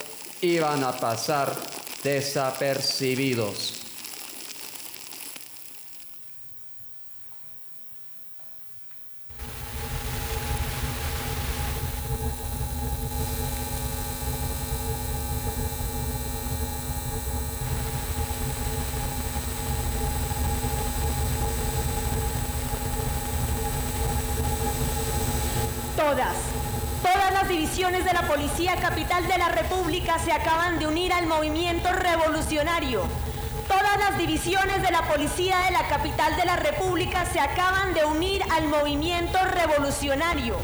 iban 0.43 0.85
a 0.85 0.93
pasar 0.93 1.53
desapercibidos. 2.03 3.75
Todas, 25.97 26.58
divisiones 27.49 28.05
de 28.05 28.13
la 28.13 28.23
Policía 28.23 28.77
Capital 28.77 29.27
de 29.27 29.39
la 29.39 29.49
República 29.49 30.19
se 30.19 30.33
acaban 30.33 30.79
de 30.79 30.87
unir 30.87 31.13
al 31.13 31.27
movimiento 31.27 31.91
revolucionario. 31.93 33.03
Todas 33.67 33.99
las 33.99 34.19
divisiones 34.19 34.83
de 34.83 34.91
la 34.91 35.03
Policía 35.03 35.59
de 35.65 35.71
la 35.71 35.89
Capital 35.89 36.37
de 36.37 36.45
la 36.45 36.57
República 36.57 37.25
se 37.25 37.41
acaban 37.41 37.95
de 37.95 38.05
unir 38.05 38.43
al 38.51 38.69
movimiento 38.69 39.39
revolucionario. 39.45 40.57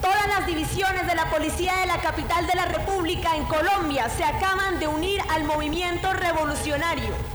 Todas 0.00 0.26
las 0.28 0.46
divisiones 0.46 1.06
de 1.06 1.14
la 1.14 1.28
Policía 1.30 1.74
de 1.76 1.86
la 1.86 1.98
Capital 1.98 2.46
de 2.46 2.54
la 2.54 2.66
República 2.66 3.36
en 3.36 3.44
Colombia 3.44 4.08
se 4.08 4.24
acaban 4.24 4.78
de 4.78 4.88
unir 4.88 5.20
al 5.30 5.44
movimiento 5.44 6.12
revolucionario. 6.12 7.33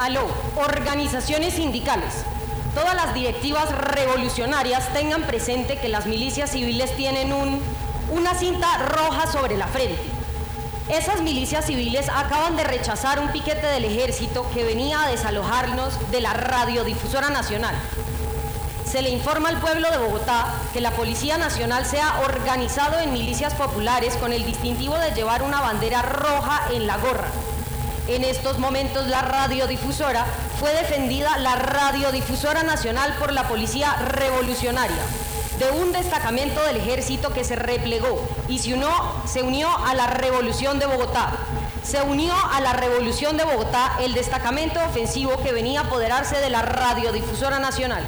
Aló, 0.00 0.26
organizaciones 0.56 1.52
sindicales. 1.52 2.24
Todas 2.74 2.94
las 2.94 3.12
directivas 3.12 3.70
revolucionarias 3.70 4.90
tengan 4.94 5.24
presente 5.24 5.76
que 5.76 5.90
las 5.90 6.06
milicias 6.06 6.52
civiles 6.52 6.96
tienen 6.96 7.34
un, 7.34 7.60
una 8.10 8.34
cinta 8.34 8.78
roja 8.78 9.30
sobre 9.30 9.58
la 9.58 9.66
frente. 9.66 10.00
Esas 10.88 11.20
milicias 11.20 11.66
civiles 11.66 12.08
acaban 12.08 12.56
de 12.56 12.64
rechazar 12.64 13.20
un 13.20 13.28
piquete 13.28 13.66
del 13.66 13.84
ejército 13.84 14.46
que 14.54 14.64
venía 14.64 15.02
a 15.02 15.10
desalojarnos 15.10 16.10
de 16.10 16.22
la 16.22 16.32
radiodifusora 16.32 17.28
nacional. 17.28 17.74
Se 18.90 19.02
le 19.02 19.10
informa 19.10 19.50
al 19.50 19.60
pueblo 19.60 19.90
de 19.90 19.98
Bogotá 19.98 20.46
que 20.72 20.80
la 20.80 20.92
Policía 20.92 21.36
Nacional 21.36 21.84
se 21.84 22.00
ha 22.00 22.20
organizado 22.20 22.98
en 23.00 23.12
milicias 23.12 23.52
populares 23.52 24.16
con 24.16 24.32
el 24.32 24.46
distintivo 24.46 24.96
de 24.96 25.10
llevar 25.10 25.42
una 25.42 25.60
bandera 25.60 26.00
roja 26.00 26.68
en 26.72 26.86
la 26.86 26.96
gorra. 26.96 27.28
En 28.10 28.24
estos 28.24 28.58
momentos 28.58 29.06
la 29.06 29.22
radiodifusora 29.22 30.26
fue 30.58 30.74
defendida 30.74 31.38
la 31.38 31.54
radiodifusora 31.54 32.64
nacional 32.64 33.14
por 33.20 33.32
la 33.32 33.46
Policía 33.46 33.94
Revolucionaria 33.94 35.00
de 35.60 35.70
un 35.70 35.92
destacamento 35.92 36.60
del 36.64 36.78
ejército 36.78 37.32
que 37.32 37.44
se 37.44 37.54
replegó 37.54 38.20
y 38.48 38.58
se 38.58 38.74
unió, 38.74 38.90
se 39.26 39.44
unió 39.44 39.68
a 39.86 39.94
la 39.94 40.08
revolución 40.08 40.80
de 40.80 40.86
Bogotá. 40.86 41.34
Se 41.84 42.02
unió 42.02 42.34
a 42.52 42.60
la 42.60 42.72
revolución 42.72 43.36
de 43.36 43.44
Bogotá 43.44 43.92
el 44.00 44.12
destacamento 44.12 44.80
ofensivo 44.84 45.40
que 45.44 45.52
venía 45.52 45.82
a 45.82 45.84
apoderarse 45.84 46.36
de 46.38 46.50
la 46.50 46.62
radiodifusora 46.62 47.60
nacional. 47.60 48.04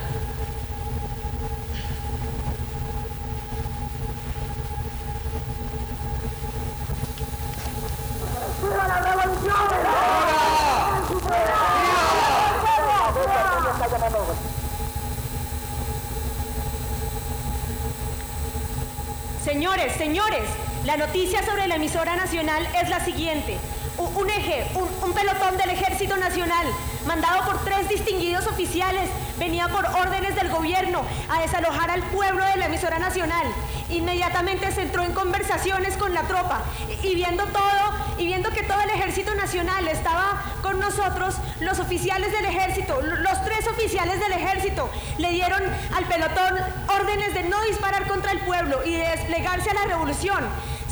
Señores, 19.45 19.93
señores, 19.97 20.45
la 20.85 20.97
noticia 20.97 21.45
sobre 21.45 21.67
la 21.67 21.77
emisora 21.93 22.17
nacional 22.17 22.67
es 22.83 22.89
la 22.89 23.05
siguiente. 23.05 23.59
Un 23.99 24.31
eje, 24.31 24.65
un, 24.75 25.13
pelotón 25.13 25.59
del 25.59 25.69
Ejército 25.69 26.17
Nacional, 26.17 26.67
mandado 27.07 27.45
por 27.45 27.63
tres 27.65 27.87
distinguidos 27.87 28.47
oficiales, 28.47 29.11
venía 29.39 29.69
por 29.69 29.85
órdenes 29.85 30.35
del 30.35 30.49
gobierno 30.49 31.03
a 31.29 31.43
desalojar 31.43 31.91
al 31.91 32.03
pueblo 32.05 32.43
de 32.47 32.57
la 32.57 32.67
emisora 32.67 32.99
nacional. 32.99 33.47
Inmediatamente 33.91 34.73
se 34.73 34.83
entró 34.83 35.03
en 35.03 35.13
conversaciones 35.13 35.99
con 35.99 36.15
la 36.15 36.23
tropa 36.23 36.63
y, 37.03 37.15
viendo 37.15 37.45
todo, 37.49 38.17
y 38.17 38.25
viendo 38.25 38.49
que 38.49 38.63
todo 38.63 38.81
el 38.81 38.89
Ejército 38.89 39.35
Nacional 39.35 39.87
estaba 39.87 40.43
con 40.63 40.81
nosotros, 40.81 41.35
los 41.61 41.79
oficiales 41.79 42.33
del 42.33 42.47
ejército, 42.47 43.03
los 43.03 43.45
tres 43.45 43.69
oficiales 43.69 44.19
del 44.19 44.33
ejército, 44.33 44.89
le 45.19 45.31
dieron 45.31 45.63
al 45.95 46.05
pelotón 46.07 46.59
órdenes 46.89 47.35
de 47.35 47.43
no 47.43 47.61
disparar 47.65 48.09
contra 48.09 48.33
el 48.33 48.39
pueblo 48.41 48.83
y 48.83 48.93
de 48.93 49.09
desplegarse 49.09 49.69
a 49.69 49.75
la 49.75 49.85
revolución. 49.85 50.43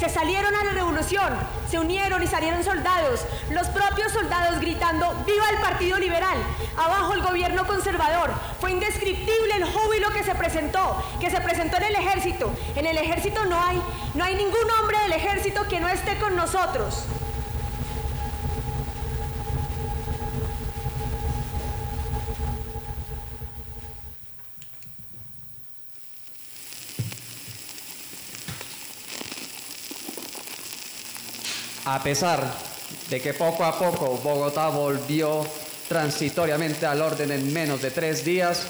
Se 0.00 0.08
salieron 0.08 0.54
a 0.54 0.64
la 0.64 0.72
revolución, 0.72 1.28
se 1.70 1.78
unieron 1.78 2.22
y 2.22 2.26
salieron 2.26 2.64
soldados, 2.64 3.26
los 3.50 3.68
propios 3.68 4.10
soldados 4.10 4.58
gritando 4.58 5.12
¡Viva 5.26 5.50
el 5.50 5.58
Partido 5.58 5.98
Liberal! 5.98 6.38
Abajo 6.74 7.12
el 7.12 7.20
gobierno 7.20 7.66
conservador. 7.66 8.30
Fue 8.60 8.70
indescriptible 8.70 9.56
el 9.56 9.64
júbilo 9.64 10.08
que 10.08 10.24
se 10.24 10.34
presentó, 10.34 11.04
que 11.20 11.28
se 11.28 11.42
presentó 11.42 11.76
en 11.76 11.82
el 11.82 11.96
ejército. 11.96 12.50
En 12.76 12.86
el 12.86 12.96
ejército 12.96 13.44
no 13.44 13.62
hay, 13.62 13.78
no 14.14 14.24
hay 14.24 14.36
ningún 14.36 14.70
hombre 14.80 14.98
del 15.00 15.12
ejército 15.12 15.68
que 15.68 15.80
no 15.80 15.88
esté 15.90 16.18
con 16.18 16.34
nosotros. 16.34 17.04
A 31.90 32.00
pesar 32.00 32.40
de 33.10 33.20
que 33.20 33.34
poco 33.34 33.64
a 33.64 33.76
poco 33.76 34.16
Bogotá 34.22 34.68
volvió 34.68 35.44
transitoriamente 35.88 36.86
al 36.86 37.02
orden 37.02 37.32
en 37.32 37.52
menos 37.52 37.82
de 37.82 37.90
tres 37.90 38.24
días, 38.24 38.62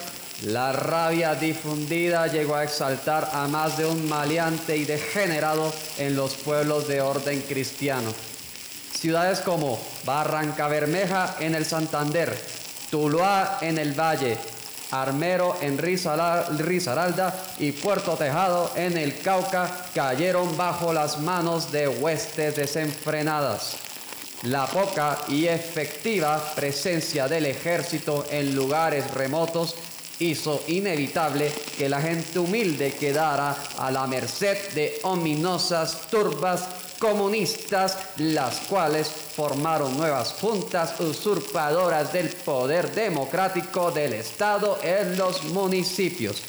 la 0.44 0.72
rabia 0.72 1.34
difundida 1.34 2.28
llegó 2.28 2.54
a 2.54 2.64
exaltar 2.64 3.28
a 3.34 3.46
más 3.46 3.76
de 3.76 3.84
un 3.84 4.08
maleante 4.08 4.74
y 4.74 4.86
degenerado 4.86 5.70
en 5.98 6.16
los 6.16 6.32
pueblos 6.32 6.88
de 6.88 7.02
orden 7.02 7.42
cristiano. 7.42 8.10
Ciudades 8.98 9.40
como 9.40 9.78
Barranca 10.06 10.68
Bermeja 10.68 11.36
en 11.40 11.54
el 11.54 11.66
Santander, 11.66 12.34
Tuluá 12.90 13.58
en 13.60 13.76
el 13.76 13.92
Valle, 13.92 14.38
Armero 14.90 15.56
en 15.60 15.78
Risaralda 15.78 17.44
y 17.58 17.72
Puerto 17.72 18.16
Tejado 18.16 18.70
en 18.76 18.96
el 18.96 19.18
Cauca 19.20 19.86
cayeron 19.94 20.56
bajo 20.56 20.92
las 20.92 21.20
manos 21.20 21.70
de 21.70 21.88
huestes 21.88 22.56
desenfrenadas. 22.56 23.76
La 24.44 24.66
poca 24.66 25.18
y 25.28 25.46
efectiva 25.46 26.42
presencia 26.54 27.28
del 27.28 27.46
ejército 27.46 28.24
en 28.30 28.54
lugares 28.54 29.10
remotos 29.12 29.74
hizo 30.18 30.62
inevitable 30.68 31.52
que 31.76 31.88
la 31.88 32.00
gente 32.00 32.38
humilde 32.38 32.92
quedara 32.92 33.56
a 33.78 33.90
la 33.90 34.06
merced 34.06 34.56
de 34.74 34.98
ominosas 35.02 36.08
turbas 36.10 36.89
comunistas, 37.00 37.96
las 38.18 38.60
cuales 38.68 39.08
formaron 39.08 39.96
nuevas 39.96 40.34
juntas 40.34 41.00
usurpadoras 41.00 42.12
del 42.12 42.28
poder 42.28 42.92
democrático 42.92 43.90
del 43.90 44.12
Estado 44.12 44.78
en 44.82 45.16
los 45.16 45.42
municipios. 45.44 46.42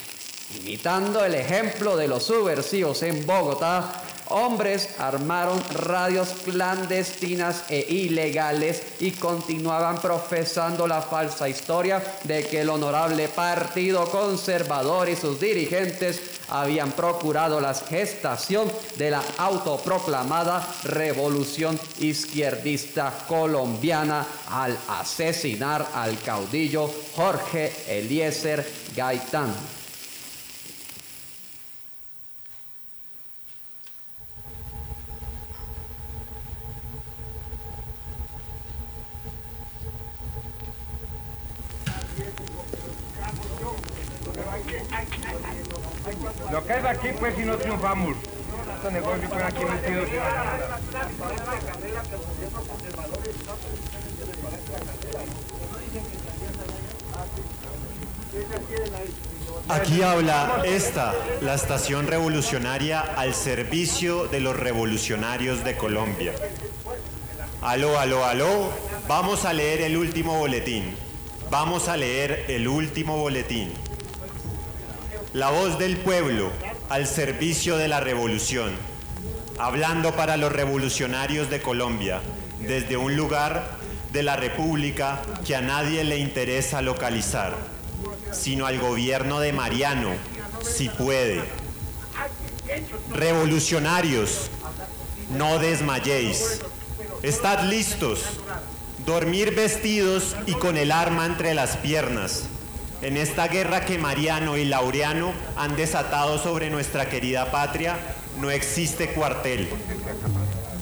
Imitando 0.59 1.23
el 1.23 1.35
ejemplo 1.35 1.95
de 1.95 2.09
los 2.09 2.23
subversivos 2.23 3.01
en 3.03 3.25
Bogotá, 3.25 4.03
hombres 4.27 4.89
armaron 4.99 5.61
radios 5.73 6.29
clandestinas 6.43 7.63
e 7.69 7.85
ilegales 7.89 8.81
y 8.99 9.11
continuaban 9.11 9.99
profesando 9.99 10.87
la 10.87 11.01
falsa 11.01 11.49
historia 11.49 12.01
de 12.23 12.45
que 12.45 12.61
el 12.61 12.69
honorable 12.69 13.27
Partido 13.27 14.05
Conservador 14.09 15.09
y 15.09 15.15
sus 15.15 15.39
dirigentes 15.39 16.21
habían 16.49 16.91
procurado 16.91 17.59
la 17.61 17.73
gestación 17.73 18.71
de 18.97 19.11
la 19.11 19.23
autoproclamada 19.37 20.67
revolución 20.83 21.79
izquierdista 21.99 23.13
colombiana 23.27 24.25
al 24.49 24.77
asesinar 24.89 25.87
al 25.95 26.19
caudillo 26.19 26.89
Jorge 27.15 27.71
Eliezer 27.87 28.69
Gaitán. 28.95 29.80
Lo 46.51 46.65
que 46.65 46.73
es 46.73 46.83
aquí, 46.83 47.07
pues, 47.17 47.35
si 47.35 47.45
no 47.45 47.55
triunfamos. 47.57 48.17
Aquí 59.69 60.01
habla 60.01 60.61
esta, 60.65 61.13
la 61.41 61.53
estación 61.53 62.07
revolucionaria 62.07 62.99
al 62.99 63.33
servicio 63.33 64.27
de 64.27 64.41
los 64.41 64.57
revolucionarios 64.57 65.63
de 65.63 65.77
Colombia. 65.77 66.33
Aló, 67.61 67.97
aló, 67.97 68.25
aló, 68.25 68.71
vamos 69.07 69.45
a 69.45 69.53
leer 69.53 69.81
el 69.81 69.95
último 69.95 70.37
boletín. 70.37 70.95
Vamos 71.49 71.87
a 71.87 71.95
leer 71.95 72.45
el 72.49 72.67
último 72.67 73.17
boletín. 73.17 73.71
La 75.33 75.49
voz 75.49 75.79
del 75.79 75.95
pueblo 75.95 76.51
al 76.89 77.07
servicio 77.07 77.77
de 77.77 77.87
la 77.87 78.01
revolución. 78.01 78.71
Hablando 79.57 80.13
para 80.13 80.35
los 80.35 80.51
revolucionarios 80.51 81.49
de 81.49 81.61
Colombia 81.61 82.21
desde 82.59 82.97
un 82.97 83.15
lugar 83.15 83.77
de 84.11 84.23
la 84.23 84.35
República 84.35 85.21
que 85.45 85.55
a 85.55 85.61
nadie 85.61 86.03
le 86.03 86.17
interesa 86.17 86.81
localizar, 86.81 87.55
sino 88.33 88.65
al 88.65 88.77
gobierno 88.79 89.39
de 89.39 89.53
Mariano, 89.53 90.11
si 90.63 90.89
puede. 90.89 91.41
Revolucionarios, 93.13 94.49
no 95.37 95.59
desmayéis. 95.59 96.59
Estad 97.23 97.69
listos. 97.69 98.25
Dormir 99.05 99.55
vestidos 99.55 100.35
y 100.45 100.53
con 100.55 100.75
el 100.75 100.91
arma 100.91 101.25
entre 101.25 101.53
las 101.53 101.77
piernas. 101.77 102.49
En 103.01 103.17
esta 103.17 103.47
guerra 103.47 103.83
que 103.83 103.97
Mariano 103.97 104.57
y 104.57 104.65
Laureano 104.65 105.33
han 105.57 105.75
desatado 105.75 106.37
sobre 106.37 106.69
nuestra 106.69 107.09
querida 107.09 107.49
patria, 107.49 107.97
no 108.39 108.51
existe 108.51 109.09
cuartel. 109.09 109.69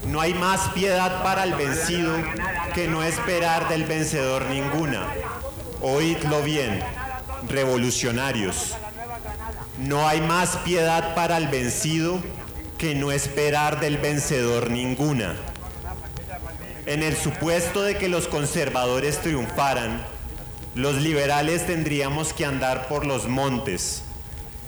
No 0.08 0.20
hay 0.20 0.34
más 0.34 0.70
piedad 0.74 1.24
para 1.24 1.44
el 1.44 1.54
vencido 1.54 2.14
que 2.74 2.88
no 2.88 3.04
esperar 3.04 3.70
del 3.70 3.86
vencedor 3.86 4.46
ninguna. 4.48 5.08
Oídlo 5.82 6.44
bien, 6.44 6.82
revolucionarios. 7.48 8.76
No 9.78 10.06
hay 10.06 10.20
más 10.20 10.58
piedad 10.58 11.16
para 11.16 11.38
el 11.38 11.48
vencido 11.48 12.20
que 12.78 12.96
no 12.96 13.14
esperar 13.14 13.80
del 13.80 13.98
vencedor 13.98 14.72
ninguna. 14.72 15.36
En 16.86 17.02
el 17.02 17.16
supuesto 17.16 17.82
de 17.82 17.98
que 17.98 18.10
los 18.10 18.28
conservadores 18.28 19.20
triunfaran, 19.22 20.04
los 20.76 20.96
liberales 20.96 21.66
tendríamos 21.66 22.34
que 22.34 22.46
andar 22.46 22.88
por 22.88 23.06
los 23.06 23.28
montes, 23.28 24.04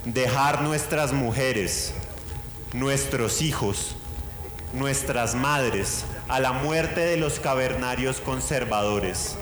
dejar 0.06 0.62
nuestras 0.64 1.14
mujeres, 1.14 1.94
nuestros 2.74 3.42
hijos, 3.42 3.96
nuestras 4.74 5.36
madres 5.36 6.06
a 6.28 6.40
la 6.40 6.54
muerte 6.54 7.02
de 7.02 7.18
los 7.18 7.40
cavernarios 7.40 8.20
conservadores. 8.20 9.36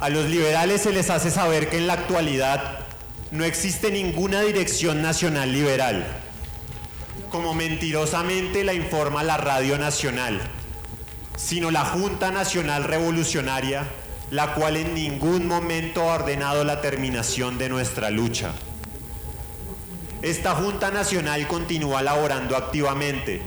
A 0.00 0.08
los 0.08 0.28
liberales 0.28 0.82
se 0.82 0.92
les 0.92 1.10
hace 1.10 1.30
saber 1.30 1.68
que 1.68 1.76
en 1.76 1.86
la 1.86 1.92
actualidad 1.92 2.80
no 3.30 3.44
existe 3.44 3.90
ninguna 3.90 4.40
dirección 4.40 5.02
nacional 5.02 5.52
liberal, 5.52 6.06
como 7.30 7.54
mentirosamente 7.54 8.64
la 8.64 8.74
informa 8.74 9.22
la 9.22 9.36
Radio 9.36 9.78
Nacional, 9.78 10.40
sino 11.44 11.70
la 11.70 11.84
Junta 11.84 12.30
Nacional 12.30 12.84
Revolucionaria, 12.84 13.84
la 14.30 14.54
cual 14.54 14.76
en 14.76 14.94
ningún 14.94 15.46
momento 15.46 16.02
ha 16.02 16.14
ordenado 16.14 16.64
la 16.64 16.80
terminación 16.80 17.58
de 17.58 17.68
nuestra 17.68 18.10
lucha. 18.10 18.52
Esta 20.22 20.54
Junta 20.54 20.90
Nacional 20.92 21.46
continúa 21.48 22.00
laborando 22.00 22.56
activamente 22.56 23.42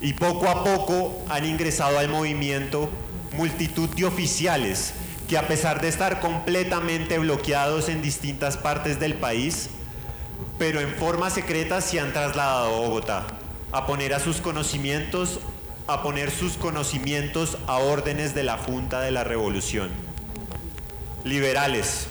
y 0.00 0.14
poco 0.14 0.48
a 0.48 0.64
poco 0.64 1.22
han 1.28 1.46
ingresado 1.46 1.98
al 1.98 2.08
movimiento 2.08 2.90
multitud 3.36 3.88
de 3.90 4.04
oficiales 4.04 4.94
que 5.28 5.38
a 5.38 5.46
pesar 5.46 5.80
de 5.80 5.88
estar 5.88 6.20
completamente 6.20 7.18
bloqueados 7.18 7.88
en 7.88 8.02
distintas 8.02 8.56
partes 8.56 8.98
del 8.98 9.14
país, 9.14 9.70
pero 10.58 10.80
en 10.80 10.92
forma 10.94 11.30
secreta 11.30 11.80
se 11.80 12.00
han 12.00 12.12
trasladado 12.12 12.74
a 12.74 12.80
Bogotá 12.80 13.24
a 13.72 13.86
poner 13.86 14.14
a 14.14 14.20
sus 14.20 14.40
conocimientos 14.40 15.40
a 15.86 16.02
poner 16.02 16.30
sus 16.30 16.54
conocimientos 16.54 17.58
a 17.66 17.78
órdenes 17.78 18.34
de 18.34 18.42
la 18.42 18.56
Junta 18.56 19.00
de 19.00 19.10
la 19.10 19.24
Revolución. 19.24 19.90
Liberales, 21.24 22.06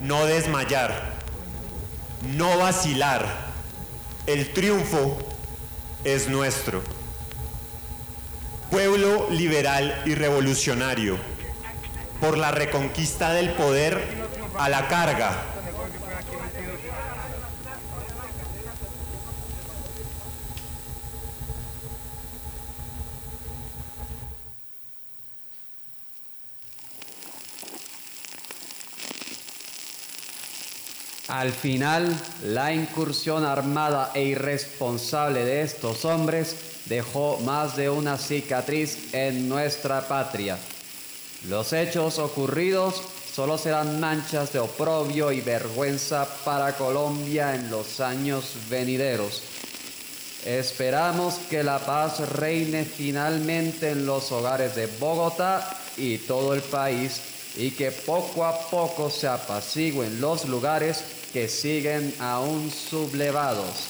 no 0.00 0.26
desmayar, 0.26 1.14
no 2.36 2.58
vacilar. 2.58 3.52
El 4.26 4.52
triunfo 4.52 5.18
es 6.04 6.28
nuestro. 6.28 6.82
Pueblo 8.70 9.28
liberal 9.30 10.02
y 10.06 10.14
revolucionario, 10.14 11.18
por 12.20 12.38
la 12.38 12.50
reconquista 12.50 13.32
del 13.32 13.50
poder 13.50 14.02
a 14.58 14.68
la 14.68 14.88
carga. 14.88 15.51
Al 31.42 31.50
final, 31.50 32.16
la 32.44 32.72
incursión 32.72 33.44
armada 33.44 34.12
e 34.14 34.22
irresponsable 34.22 35.44
de 35.44 35.62
estos 35.62 36.04
hombres 36.04 36.54
dejó 36.84 37.36
más 37.38 37.74
de 37.74 37.90
una 37.90 38.16
cicatriz 38.16 39.12
en 39.12 39.48
nuestra 39.48 40.06
patria. 40.06 40.56
Los 41.48 41.72
hechos 41.72 42.20
ocurridos 42.20 43.02
solo 43.34 43.58
serán 43.58 43.98
manchas 43.98 44.52
de 44.52 44.60
oprobio 44.60 45.32
y 45.32 45.40
vergüenza 45.40 46.28
para 46.44 46.76
Colombia 46.76 47.56
en 47.56 47.72
los 47.72 47.98
años 47.98 48.44
venideros. 48.70 49.42
Esperamos 50.46 51.34
que 51.50 51.64
la 51.64 51.80
paz 51.80 52.20
reine 52.38 52.84
finalmente 52.84 53.90
en 53.90 54.06
los 54.06 54.30
hogares 54.30 54.76
de 54.76 54.86
Bogotá 54.86 55.76
y 55.96 56.18
todo 56.18 56.54
el 56.54 56.62
país 56.62 57.20
y 57.56 57.72
que 57.72 57.90
poco 57.90 58.44
a 58.44 58.56
poco 58.70 59.10
se 59.10 59.26
apacigüen 59.26 60.20
los 60.20 60.44
lugares 60.44 61.02
que 61.32 61.48
siguen 61.48 62.14
aún 62.20 62.70
sublevados. 62.70 63.88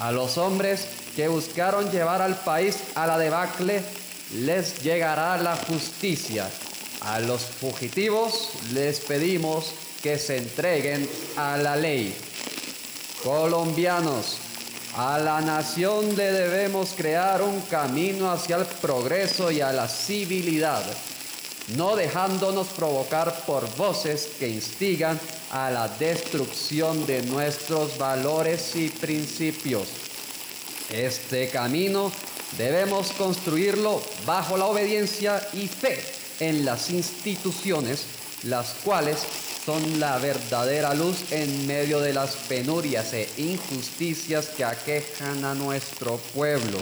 A 0.00 0.12
los 0.12 0.38
hombres 0.38 0.86
que 1.16 1.28
buscaron 1.28 1.90
llevar 1.90 2.22
al 2.22 2.36
país 2.36 2.76
a 2.94 3.06
la 3.06 3.18
debacle 3.18 3.82
les 4.34 4.82
llegará 4.82 5.36
la 5.38 5.56
justicia. 5.56 6.48
A 7.00 7.20
los 7.20 7.42
fugitivos 7.42 8.50
les 8.72 9.00
pedimos 9.00 9.72
que 10.02 10.18
se 10.18 10.36
entreguen 10.36 11.08
a 11.36 11.56
la 11.56 11.76
ley. 11.76 12.14
Colombianos, 13.24 14.36
a 14.96 15.18
la 15.18 15.40
nación 15.40 16.16
le 16.16 16.32
debemos 16.32 16.94
crear 16.96 17.42
un 17.42 17.60
camino 17.62 18.30
hacia 18.30 18.56
el 18.56 18.66
progreso 18.66 19.50
y 19.50 19.60
a 19.60 19.72
la 19.72 19.88
civilidad 19.88 20.84
no 21.76 21.96
dejándonos 21.96 22.68
provocar 22.68 23.44
por 23.46 23.68
voces 23.76 24.28
que 24.38 24.48
instigan 24.48 25.18
a 25.50 25.70
la 25.70 25.88
destrucción 25.88 27.06
de 27.06 27.22
nuestros 27.22 27.98
valores 27.98 28.74
y 28.76 28.88
principios. 28.88 29.88
Este 30.90 31.48
camino 31.50 32.10
debemos 32.56 33.12
construirlo 33.12 34.02
bajo 34.24 34.56
la 34.56 34.66
obediencia 34.66 35.46
y 35.52 35.68
fe 35.68 36.02
en 36.40 36.64
las 36.64 36.90
instituciones, 36.90 38.04
las 38.44 38.74
cuales 38.84 39.18
son 39.66 40.00
la 40.00 40.16
verdadera 40.18 40.94
luz 40.94 41.30
en 41.30 41.66
medio 41.66 42.00
de 42.00 42.14
las 42.14 42.30
penurias 42.48 43.12
e 43.12 43.28
injusticias 43.36 44.46
que 44.46 44.64
aquejan 44.64 45.44
a 45.44 45.54
nuestro 45.54 46.16
pueblo. 46.34 46.78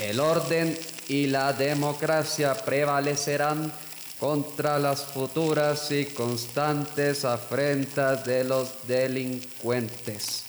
El 0.00 0.20
orden 0.20 0.78
y 1.08 1.26
la 1.26 1.52
democracia 1.52 2.54
prevalecerán 2.54 3.72
contra 4.20 4.78
las 4.78 5.04
futuras 5.04 5.90
y 5.90 6.06
constantes 6.06 7.24
afrentas 7.24 8.24
de 8.24 8.44
los 8.44 8.86
delincuentes. 8.86 10.47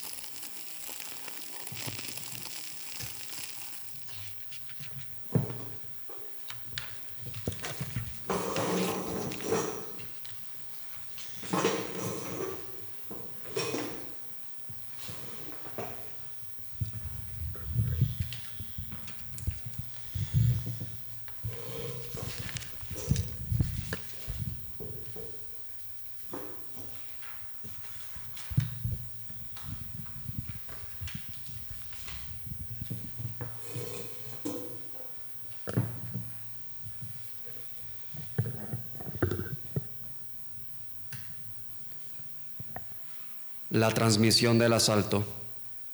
La 43.79 43.91
transmisión 43.91 44.59
del 44.59 44.73
asalto. 44.73 45.25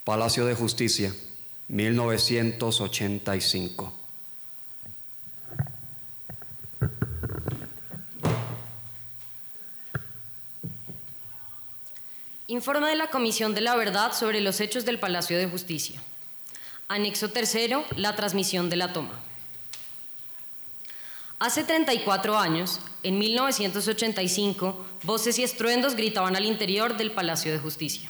Palacio 0.05 0.47
de 0.47 0.55
Justicia, 0.55 1.13
1985. 1.67 3.93
Informe 12.47 12.89
de 12.89 12.95
la 12.95 13.11
Comisión 13.11 13.53
de 13.53 13.61
la 13.61 13.75
Verdad 13.75 14.13
sobre 14.13 14.41
los 14.41 14.59
hechos 14.61 14.83
del 14.85 14.97
Palacio 14.97 15.37
de 15.37 15.45
Justicia. 15.45 16.01
Anexo 16.87 17.29
tercero, 17.29 17.85
la 17.95 18.15
transmisión 18.15 18.71
de 18.71 18.77
la 18.77 18.93
toma. 18.93 19.19
Hace 21.37 21.63
34 21.63 22.35
años, 22.35 22.79
en 23.05 23.19
1985, 23.19 24.83
voces 25.03 25.37
y 25.37 25.43
estruendos 25.43 25.93
gritaban 25.93 26.35
al 26.35 26.43
interior 26.43 26.97
del 26.97 27.11
Palacio 27.11 27.51
de 27.51 27.59
Justicia. 27.59 28.09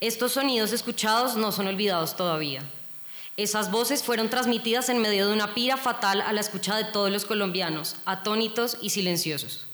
Estos 0.00 0.32
sonidos 0.32 0.72
escuchados 0.72 1.36
no 1.36 1.52
son 1.52 1.68
olvidados 1.68 2.16
todavía. 2.16 2.64
Esas 3.36 3.70
voces 3.70 4.02
fueron 4.02 4.28
transmitidas 4.28 4.88
en 4.88 4.98
medio 4.98 5.28
de 5.28 5.34
una 5.34 5.54
pira 5.54 5.76
fatal 5.76 6.20
a 6.20 6.32
la 6.32 6.40
escucha 6.40 6.74
de 6.76 6.82
todos 6.82 7.12
los 7.12 7.24
colombianos, 7.24 7.94
atónitos 8.06 8.76
y 8.82 8.90
silenciosos. 8.90 9.66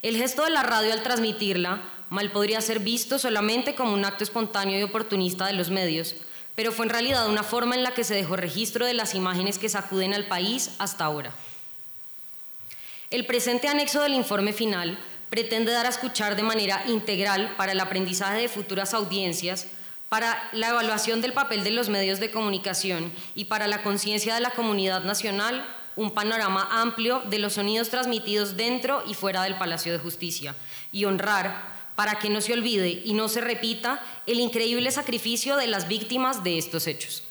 El 0.00 0.16
gesto 0.16 0.42
de 0.44 0.50
la 0.50 0.62
radio 0.62 0.94
al 0.94 1.02
transmitirla 1.02 1.82
mal 2.08 2.32
podría 2.32 2.62
ser 2.62 2.78
visto 2.78 3.18
solamente 3.18 3.74
como 3.74 3.92
un 3.92 4.06
acto 4.06 4.24
espontáneo 4.24 4.78
y 4.78 4.82
oportunista 4.82 5.46
de 5.46 5.52
los 5.52 5.68
medios, 5.68 6.16
pero 6.54 6.72
fue 6.72 6.86
en 6.86 6.90
realidad 6.90 7.28
una 7.28 7.42
forma 7.42 7.74
en 7.74 7.82
la 7.82 7.92
que 7.92 8.04
se 8.04 8.14
dejó 8.14 8.36
registro 8.36 8.86
de 8.86 8.94
las 8.94 9.14
imágenes 9.14 9.58
que 9.58 9.68
sacuden 9.68 10.14
al 10.14 10.26
país 10.26 10.70
hasta 10.78 11.04
ahora. 11.04 11.34
El 13.14 13.26
presente 13.26 13.68
anexo 13.68 14.00
del 14.00 14.12
informe 14.12 14.52
final 14.52 14.98
pretende 15.30 15.70
dar 15.70 15.86
a 15.86 15.90
escuchar 15.90 16.34
de 16.34 16.42
manera 16.42 16.82
integral 16.88 17.54
para 17.56 17.70
el 17.70 17.78
aprendizaje 17.78 18.40
de 18.40 18.48
futuras 18.48 18.92
audiencias, 18.92 19.68
para 20.08 20.48
la 20.52 20.70
evaluación 20.70 21.20
del 21.20 21.32
papel 21.32 21.62
de 21.62 21.70
los 21.70 21.88
medios 21.88 22.18
de 22.18 22.32
comunicación 22.32 23.12
y 23.36 23.44
para 23.44 23.68
la 23.68 23.84
conciencia 23.84 24.34
de 24.34 24.40
la 24.40 24.50
comunidad 24.50 25.04
nacional 25.04 25.64
un 25.94 26.10
panorama 26.10 26.68
amplio 26.72 27.20
de 27.20 27.38
los 27.38 27.52
sonidos 27.52 27.88
transmitidos 27.88 28.56
dentro 28.56 29.04
y 29.06 29.14
fuera 29.14 29.44
del 29.44 29.58
Palacio 29.58 29.92
de 29.92 30.00
Justicia 30.00 30.56
y 30.90 31.04
honrar 31.04 31.72
para 31.94 32.18
que 32.18 32.30
no 32.30 32.40
se 32.40 32.52
olvide 32.52 33.00
y 33.04 33.14
no 33.14 33.28
se 33.28 33.40
repita 33.40 34.02
el 34.26 34.40
increíble 34.40 34.90
sacrificio 34.90 35.56
de 35.56 35.68
las 35.68 35.86
víctimas 35.86 36.42
de 36.42 36.58
estos 36.58 36.88
hechos. 36.88 37.22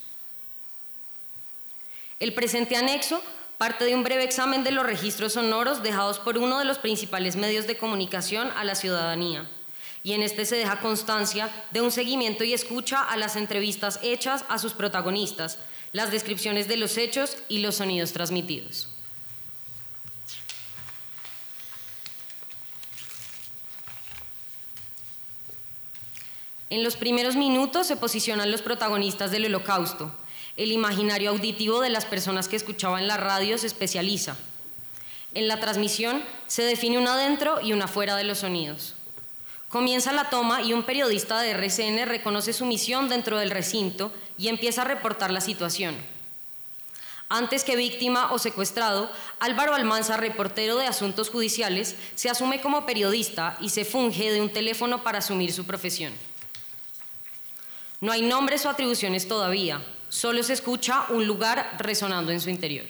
El 2.21 2.34
presente 2.34 2.77
anexo 2.77 3.21
parte 3.64 3.86
de 3.86 3.95
un 3.95 4.03
breve 4.03 4.26
examen 4.26 4.66
de 4.66 4.72
los 4.72 4.86
registros 4.86 5.32
sonoros 5.32 5.82
dejados 5.82 6.20
por 6.20 6.38
uno 6.38 6.59
de 6.59 6.66
los 6.66 6.80
principales 6.80 7.38
medios 7.38 7.66
de 7.66 7.78
comunicación 7.78 8.51
a 8.57 8.66
la 8.66 8.76
ciudadanía, 8.76 9.49
y 10.03 10.11
en 10.11 10.22
este 10.22 10.43
se 10.43 10.57
deja 10.57 10.82
constancia 10.82 11.49
de 11.72 11.80
un 11.80 11.89
seguimiento 11.89 12.43
y 12.43 12.51
escucha 12.53 13.01
a 13.01 13.16
las 13.16 13.38
entrevistas 13.38 14.01
hechas 14.03 14.43
a 14.49 14.59
sus 14.59 14.74
protagonistas, 14.74 15.59
las 15.93 16.11
descripciones 16.11 16.68
de 16.68 16.76
los 16.76 16.97
hechos 16.97 17.38
y 17.47 17.59
los 17.59 17.76
sonidos 17.76 18.11
transmitidos. 18.11 18.89
En 26.70 26.84
los 26.84 26.97
primeros 26.97 27.38
minutos 27.38 27.88
se 27.88 27.95
posicionan 27.95 28.51
los 28.51 28.61
protagonistas 28.61 29.32
del 29.32 29.45
holocausto. 29.45 30.14
El 30.55 30.71
imaginario 30.71 31.31
auditivo 31.31 31.81
de 31.81 31.89
las 31.89 32.05
personas 32.05 32.47
que 32.47 32.55
escuchaban 32.55 33.07
la 33.07 33.17
radio 33.17 33.57
se 33.57 33.67
especializa. 33.67 34.37
En 35.33 35.47
la 35.47 35.59
transmisión 35.59 36.23
se 36.45 36.63
define 36.63 36.99
una 36.99 37.17
dentro 37.17 37.59
y 37.61 37.73
una 37.73 37.87
fuera 37.87 38.15
de 38.15 38.23
los 38.23 38.39
sonidos. 38.39 38.95
Comienza 39.67 40.11
la 40.11 40.29
toma 40.29 40.61
y 40.61 40.73
un 40.73 40.83
periodista 40.83 41.41
de 41.41 41.49
RCN 41.49 42.05
reconoce 42.05 42.53
su 42.53 42.65
misión 42.67 43.09
dentro 43.09 43.39
del 43.39 43.49
recinto 43.49 44.13
y 44.37 44.47
empieza 44.47 44.83
a 44.83 44.85
reportar 44.85 45.31
la 45.31 45.41
situación. 45.41 45.95
Antes 47.29 47.63
que 47.63 47.75
víctima 47.75 48.31
o 48.31 48.37
secuestrado, 48.37 49.09
Álvaro 49.39 49.73
Almanza, 49.73 50.17
reportero 50.17 50.77
de 50.77 50.85
asuntos 50.85 51.31
judiciales, 51.31 51.95
se 52.13 52.29
asume 52.29 52.61
como 52.61 52.85
periodista 52.85 53.57
y 53.59 53.69
se 53.69 53.85
funge 53.85 54.31
de 54.31 54.39
un 54.39 54.53
teléfono 54.53 55.01
para 55.03 55.17
asumir 55.17 55.51
su 55.51 55.65
profesión. 55.65 56.13
No 58.01 58.11
hay 58.11 58.21
nombres 58.21 58.67
o 58.67 58.69
atribuciones 58.69 59.27
todavía, 59.27 59.81
solo 60.14 60.43
se 60.43 60.53
escucha 60.53 61.07
un 61.09 61.26
lugar 61.26 61.76
resonando 61.80 62.32
en 62.32 62.39
su 62.39 62.49
interior. 62.49 62.86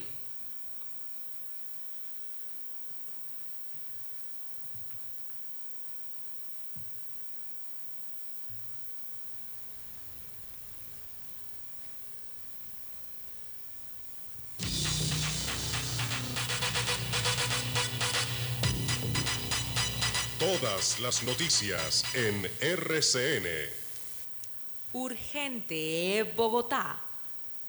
Todas 20.37 20.99
las 20.99 21.23
noticias 21.23 22.03
en 22.13 22.45
RCN. 22.59 23.47
Urgente 24.91 26.31
Bogotá. 26.35 26.99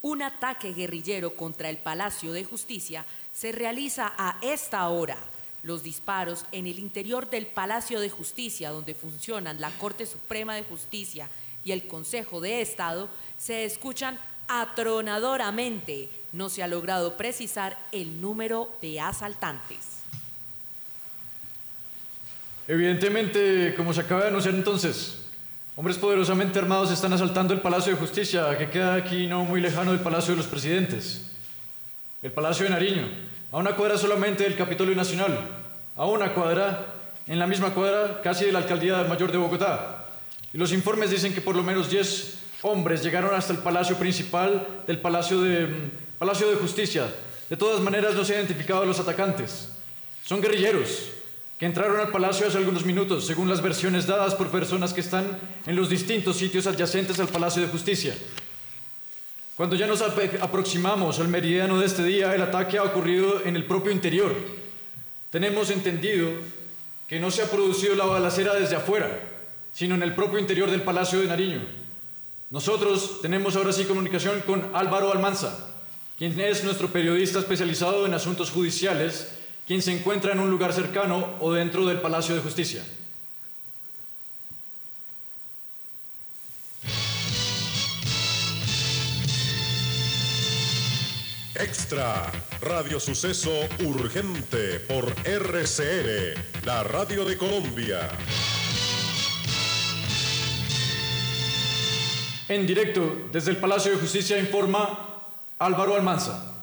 Un 0.04 0.20
ataque 0.20 0.74
guerrillero 0.74 1.34
contra 1.34 1.70
el 1.70 1.78
Palacio 1.78 2.34
de 2.34 2.44
Justicia 2.44 3.06
se 3.32 3.52
realiza 3.52 4.12
a 4.18 4.36
esta 4.42 4.86
hora. 4.90 5.16
Los 5.62 5.82
disparos 5.82 6.44
en 6.52 6.66
el 6.66 6.78
interior 6.78 7.30
del 7.30 7.46
Palacio 7.46 7.98
de 8.00 8.10
Justicia, 8.10 8.68
donde 8.68 8.94
funcionan 8.94 9.62
la 9.62 9.70
Corte 9.70 10.04
Suprema 10.04 10.56
de 10.56 10.62
Justicia 10.62 11.30
y 11.64 11.72
el 11.72 11.88
Consejo 11.88 12.42
de 12.42 12.60
Estado, 12.60 13.08
se 13.38 13.64
escuchan 13.64 14.18
atronadoramente. 14.46 16.10
No 16.32 16.50
se 16.50 16.62
ha 16.62 16.68
logrado 16.68 17.16
precisar 17.16 17.78
el 17.90 18.20
número 18.20 18.68
de 18.82 19.00
asaltantes. 19.00 19.78
Evidentemente, 22.68 23.72
como 23.74 23.94
se 23.94 24.02
acaba 24.02 24.20
de 24.24 24.28
anunciar 24.28 24.54
entonces, 24.54 25.23
Hombres 25.76 25.98
poderosamente 25.98 26.60
armados 26.60 26.92
están 26.92 27.12
asaltando 27.14 27.52
el 27.52 27.60
Palacio 27.60 27.92
de 27.92 27.98
Justicia, 27.98 28.56
que 28.56 28.70
queda 28.70 28.94
aquí 28.94 29.26
no 29.26 29.44
muy 29.44 29.60
lejano 29.60 29.90
del 29.90 30.00
Palacio 30.00 30.30
de 30.30 30.36
los 30.36 30.46
Presidentes. 30.46 31.32
El 32.22 32.30
Palacio 32.30 32.62
de 32.62 32.70
Nariño, 32.70 33.08
a 33.50 33.56
una 33.56 33.74
cuadra 33.74 33.98
solamente 33.98 34.44
del 34.44 34.56
Capitolio 34.56 34.94
Nacional, 34.94 35.36
a 35.96 36.06
una 36.06 36.32
cuadra, 36.32 36.94
en 37.26 37.40
la 37.40 37.48
misma 37.48 37.70
cuadra 37.70 38.20
casi 38.22 38.44
de 38.44 38.52
la 38.52 38.60
Alcaldía 38.60 39.02
Mayor 39.02 39.32
de 39.32 39.38
Bogotá. 39.38 40.04
Y 40.52 40.58
los 40.58 40.72
informes 40.72 41.10
dicen 41.10 41.34
que 41.34 41.40
por 41.40 41.56
lo 41.56 41.64
menos 41.64 41.90
10 41.90 42.38
hombres 42.62 43.02
llegaron 43.02 43.34
hasta 43.34 43.52
el 43.52 43.58
Palacio 43.58 43.96
Principal 43.96 44.84
del 44.86 44.98
Palacio 45.00 45.40
de, 45.40 45.66
mm, 45.66 45.90
Palacio 46.20 46.48
de 46.50 46.54
Justicia. 46.54 47.12
De 47.50 47.56
todas 47.56 47.80
maneras 47.80 48.14
no 48.14 48.24
se 48.24 48.34
han 48.34 48.42
identificado 48.42 48.82
a 48.82 48.86
los 48.86 49.00
atacantes. 49.00 49.70
Son 50.24 50.40
guerrilleros, 50.40 51.10
entraron 51.64 52.00
al 52.00 52.08
palacio 52.08 52.46
hace 52.46 52.58
algunos 52.58 52.84
minutos, 52.84 53.26
según 53.26 53.48
las 53.48 53.62
versiones 53.62 54.06
dadas 54.06 54.34
por 54.34 54.48
personas 54.48 54.92
que 54.92 55.00
están 55.00 55.38
en 55.66 55.76
los 55.76 55.88
distintos 55.88 56.36
sitios 56.36 56.66
adyacentes 56.66 57.18
al 57.20 57.28
Palacio 57.28 57.62
de 57.62 57.68
Justicia. 57.68 58.14
Cuando 59.56 59.76
ya 59.76 59.86
nos 59.86 60.02
aproximamos 60.02 61.20
al 61.20 61.28
meridiano 61.28 61.78
de 61.78 61.86
este 61.86 62.02
día, 62.02 62.34
el 62.34 62.42
ataque 62.42 62.78
ha 62.78 62.82
ocurrido 62.82 63.42
en 63.44 63.54
el 63.54 63.64
propio 63.64 63.92
interior. 63.92 64.34
Tenemos 65.30 65.70
entendido 65.70 66.28
que 67.06 67.20
no 67.20 67.30
se 67.30 67.42
ha 67.42 67.50
producido 67.50 67.94
la 67.94 68.04
balacera 68.04 68.54
desde 68.54 68.76
afuera, 68.76 69.16
sino 69.72 69.94
en 69.94 70.02
el 70.02 70.14
propio 70.14 70.40
interior 70.40 70.70
del 70.70 70.82
Palacio 70.82 71.20
de 71.20 71.28
Nariño. 71.28 71.60
Nosotros 72.50 73.20
tenemos 73.22 73.54
ahora 73.56 73.72
sí 73.72 73.84
comunicación 73.84 74.40
con 74.40 74.70
Álvaro 74.74 75.12
Almanza, 75.12 75.70
quien 76.18 76.38
es 76.40 76.64
nuestro 76.64 76.88
periodista 76.88 77.38
especializado 77.38 78.06
en 78.06 78.14
asuntos 78.14 78.50
judiciales, 78.50 79.32
quien 79.66 79.82
se 79.82 79.92
encuentra 79.92 80.32
en 80.32 80.40
un 80.40 80.50
lugar 80.50 80.72
cercano 80.72 81.36
o 81.40 81.52
dentro 81.52 81.86
del 81.86 82.00
Palacio 82.00 82.34
de 82.34 82.42
Justicia. 82.42 82.82
Extra, 91.54 92.30
Radio 92.60 92.98
Suceso 92.98 93.52
Urgente 93.84 94.80
por 94.80 95.14
RCN, 95.24 96.64
la 96.64 96.82
radio 96.82 97.24
de 97.24 97.38
Colombia. 97.38 98.10
En 102.48 102.66
directo 102.66 103.28
desde 103.32 103.52
el 103.52 103.56
Palacio 103.56 103.92
de 103.92 103.98
Justicia 103.98 104.38
informa 104.38 105.20
Álvaro 105.58 105.94
Almanza. 105.94 106.53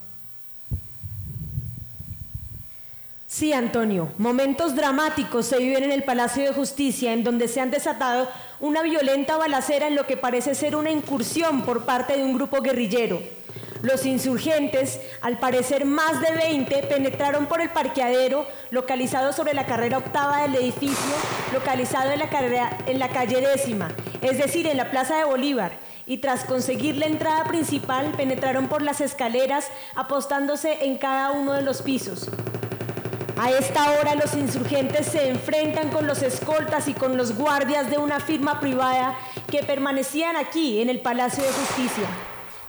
Sí, 3.41 3.53
Antonio, 3.53 4.11
momentos 4.19 4.75
dramáticos 4.75 5.47
se 5.47 5.57
viven 5.57 5.85
en 5.85 5.91
el 5.91 6.03
Palacio 6.03 6.43
de 6.43 6.53
Justicia 6.53 7.11
en 7.11 7.23
donde 7.23 7.47
se 7.47 7.59
han 7.59 7.71
desatado 7.71 8.29
una 8.59 8.83
violenta 8.83 9.35
balacera 9.35 9.87
en 9.87 9.95
lo 9.95 10.05
que 10.05 10.15
parece 10.15 10.53
ser 10.53 10.75
una 10.75 10.91
incursión 10.91 11.63
por 11.63 11.83
parte 11.83 12.15
de 12.15 12.23
un 12.23 12.35
grupo 12.35 12.61
guerrillero. 12.61 13.19
Los 13.81 14.05
insurgentes, 14.05 15.01
al 15.21 15.39
parecer 15.39 15.85
más 15.85 16.21
de 16.21 16.33
20, 16.33 16.83
penetraron 16.83 17.47
por 17.47 17.61
el 17.61 17.71
parqueadero 17.71 18.45
localizado 18.69 19.33
sobre 19.33 19.55
la 19.55 19.65
carrera 19.65 19.97
octava 19.97 20.43
del 20.43 20.57
edificio, 20.57 21.15
localizado 21.51 22.11
en 22.11 22.19
la, 22.19 22.29
carrera, 22.29 22.77
en 22.85 22.99
la 22.99 23.09
calle 23.09 23.41
décima, 23.41 23.89
es 24.21 24.37
decir, 24.37 24.67
en 24.67 24.77
la 24.77 24.91
Plaza 24.91 25.17
de 25.17 25.23
Bolívar, 25.23 25.71
y 26.05 26.19
tras 26.19 26.45
conseguir 26.45 26.95
la 26.97 27.07
entrada 27.07 27.45
principal 27.45 28.11
penetraron 28.15 28.67
por 28.67 28.83
las 28.83 29.01
escaleras 29.01 29.71
apostándose 29.95 30.85
en 30.85 30.99
cada 30.99 31.31
uno 31.31 31.53
de 31.53 31.63
los 31.63 31.81
pisos. 31.81 32.29
A 33.43 33.49
esta 33.49 33.93
hora 33.93 34.13
los 34.13 34.35
insurgentes 34.35 35.07
se 35.07 35.27
enfrentan 35.27 35.89
con 35.89 36.05
los 36.05 36.21
escoltas 36.21 36.87
y 36.87 36.93
con 36.93 37.17
los 37.17 37.35
guardias 37.35 37.89
de 37.89 37.97
una 37.97 38.19
firma 38.19 38.59
privada 38.59 39.17
que 39.49 39.63
permanecían 39.63 40.35
aquí 40.35 40.79
en 40.79 40.91
el 40.91 40.99
Palacio 40.99 41.43
de 41.43 41.49
Justicia. 41.49 42.05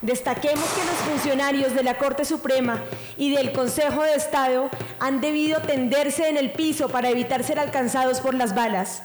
Destaquemos 0.00 0.64
que 0.70 0.86
los 0.86 0.94
funcionarios 1.10 1.74
de 1.74 1.82
la 1.82 1.98
Corte 1.98 2.24
Suprema 2.24 2.82
y 3.18 3.34
del 3.36 3.52
Consejo 3.52 4.02
de 4.02 4.14
Estado 4.14 4.70
han 4.98 5.20
debido 5.20 5.60
tenderse 5.60 6.30
en 6.30 6.38
el 6.38 6.52
piso 6.52 6.88
para 6.88 7.10
evitar 7.10 7.44
ser 7.44 7.58
alcanzados 7.58 8.20
por 8.20 8.32
las 8.32 8.54
balas. 8.54 9.02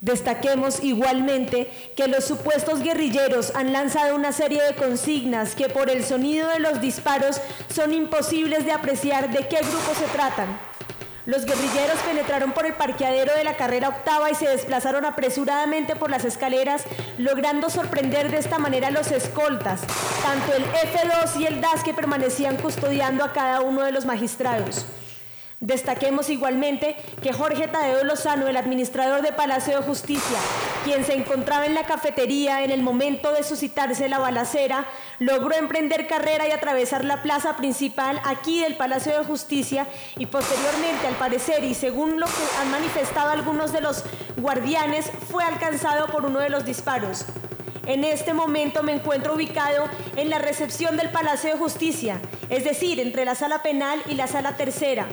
Destaquemos 0.00 0.82
igualmente 0.82 1.70
que 1.94 2.08
los 2.08 2.24
supuestos 2.24 2.80
guerrilleros 2.80 3.54
han 3.54 3.74
lanzado 3.74 4.16
una 4.16 4.32
serie 4.32 4.62
de 4.62 4.74
consignas 4.76 5.56
que 5.56 5.68
por 5.68 5.90
el 5.90 6.06
sonido 6.06 6.48
de 6.48 6.60
los 6.60 6.80
disparos 6.80 7.38
son 7.68 7.92
imposibles 7.92 8.64
de 8.64 8.72
apreciar 8.72 9.30
de 9.30 9.46
qué 9.46 9.58
grupo 9.58 9.92
se 9.94 10.06
tratan. 10.06 10.71
Los 11.24 11.44
guerrilleros 11.44 12.00
penetraron 12.00 12.50
por 12.50 12.66
el 12.66 12.74
parqueadero 12.74 13.32
de 13.34 13.44
la 13.44 13.56
carrera 13.56 13.90
octava 13.90 14.30
y 14.32 14.34
se 14.34 14.48
desplazaron 14.48 15.04
apresuradamente 15.04 15.94
por 15.94 16.10
las 16.10 16.24
escaleras, 16.24 16.82
logrando 17.16 17.70
sorprender 17.70 18.28
de 18.30 18.38
esta 18.38 18.58
manera 18.58 18.88
a 18.88 18.90
los 18.90 19.12
escoltas, 19.12 19.82
tanto 20.22 20.52
el 20.52 20.64
F2 20.64 21.40
y 21.40 21.46
el 21.46 21.60
DAS 21.60 21.84
que 21.84 21.94
permanecían 21.94 22.56
custodiando 22.56 23.22
a 23.22 23.32
cada 23.32 23.60
uno 23.60 23.82
de 23.82 23.92
los 23.92 24.04
magistrados. 24.04 24.84
Destaquemos 25.62 26.28
igualmente 26.28 26.96
que 27.22 27.32
Jorge 27.32 27.68
Tadeo 27.68 28.02
Lozano, 28.02 28.48
el 28.48 28.56
administrador 28.56 29.22
de 29.22 29.32
Palacio 29.32 29.76
de 29.76 29.86
Justicia, 29.86 30.38
quien 30.82 31.04
se 31.04 31.14
encontraba 31.14 31.66
en 31.66 31.74
la 31.74 31.84
cafetería 31.84 32.64
en 32.64 32.72
el 32.72 32.82
momento 32.82 33.32
de 33.32 33.44
suscitarse 33.44 34.08
la 34.08 34.18
balacera, 34.18 34.86
logró 35.20 35.54
emprender 35.54 36.08
carrera 36.08 36.48
y 36.48 36.50
atravesar 36.50 37.04
la 37.04 37.22
plaza 37.22 37.56
principal 37.56 38.20
aquí 38.24 38.58
del 38.58 38.74
Palacio 38.74 39.16
de 39.16 39.24
Justicia 39.24 39.86
y 40.18 40.26
posteriormente, 40.26 41.06
al 41.06 41.14
parecer, 41.14 41.62
y 41.62 41.74
según 41.74 42.18
lo 42.18 42.26
que 42.26 42.60
han 42.60 42.72
manifestado 42.72 43.30
algunos 43.30 43.72
de 43.72 43.82
los 43.82 44.02
guardianes, 44.38 45.12
fue 45.30 45.44
alcanzado 45.44 46.08
por 46.08 46.24
uno 46.24 46.40
de 46.40 46.50
los 46.50 46.64
disparos. 46.64 47.24
En 47.86 48.02
este 48.02 48.32
momento 48.32 48.82
me 48.82 48.94
encuentro 48.94 49.34
ubicado 49.34 49.88
en 50.16 50.28
la 50.28 50.38
recepción 50.38 50.96
del 50.96 51.10
Palacio 51.10 51.50
de 51.50 51.58
Justicia, 51.58 52.20
es 52.48 52.64
decir, 52.64 52.98
entre 52.98 53.24
la 53.24 53.36
sala 53.36 53.62
penal 53.62 54.00
y 54.08 54.14
la 54.14 54.26
sala 54.26 54.56
tercera, 54.56 55.06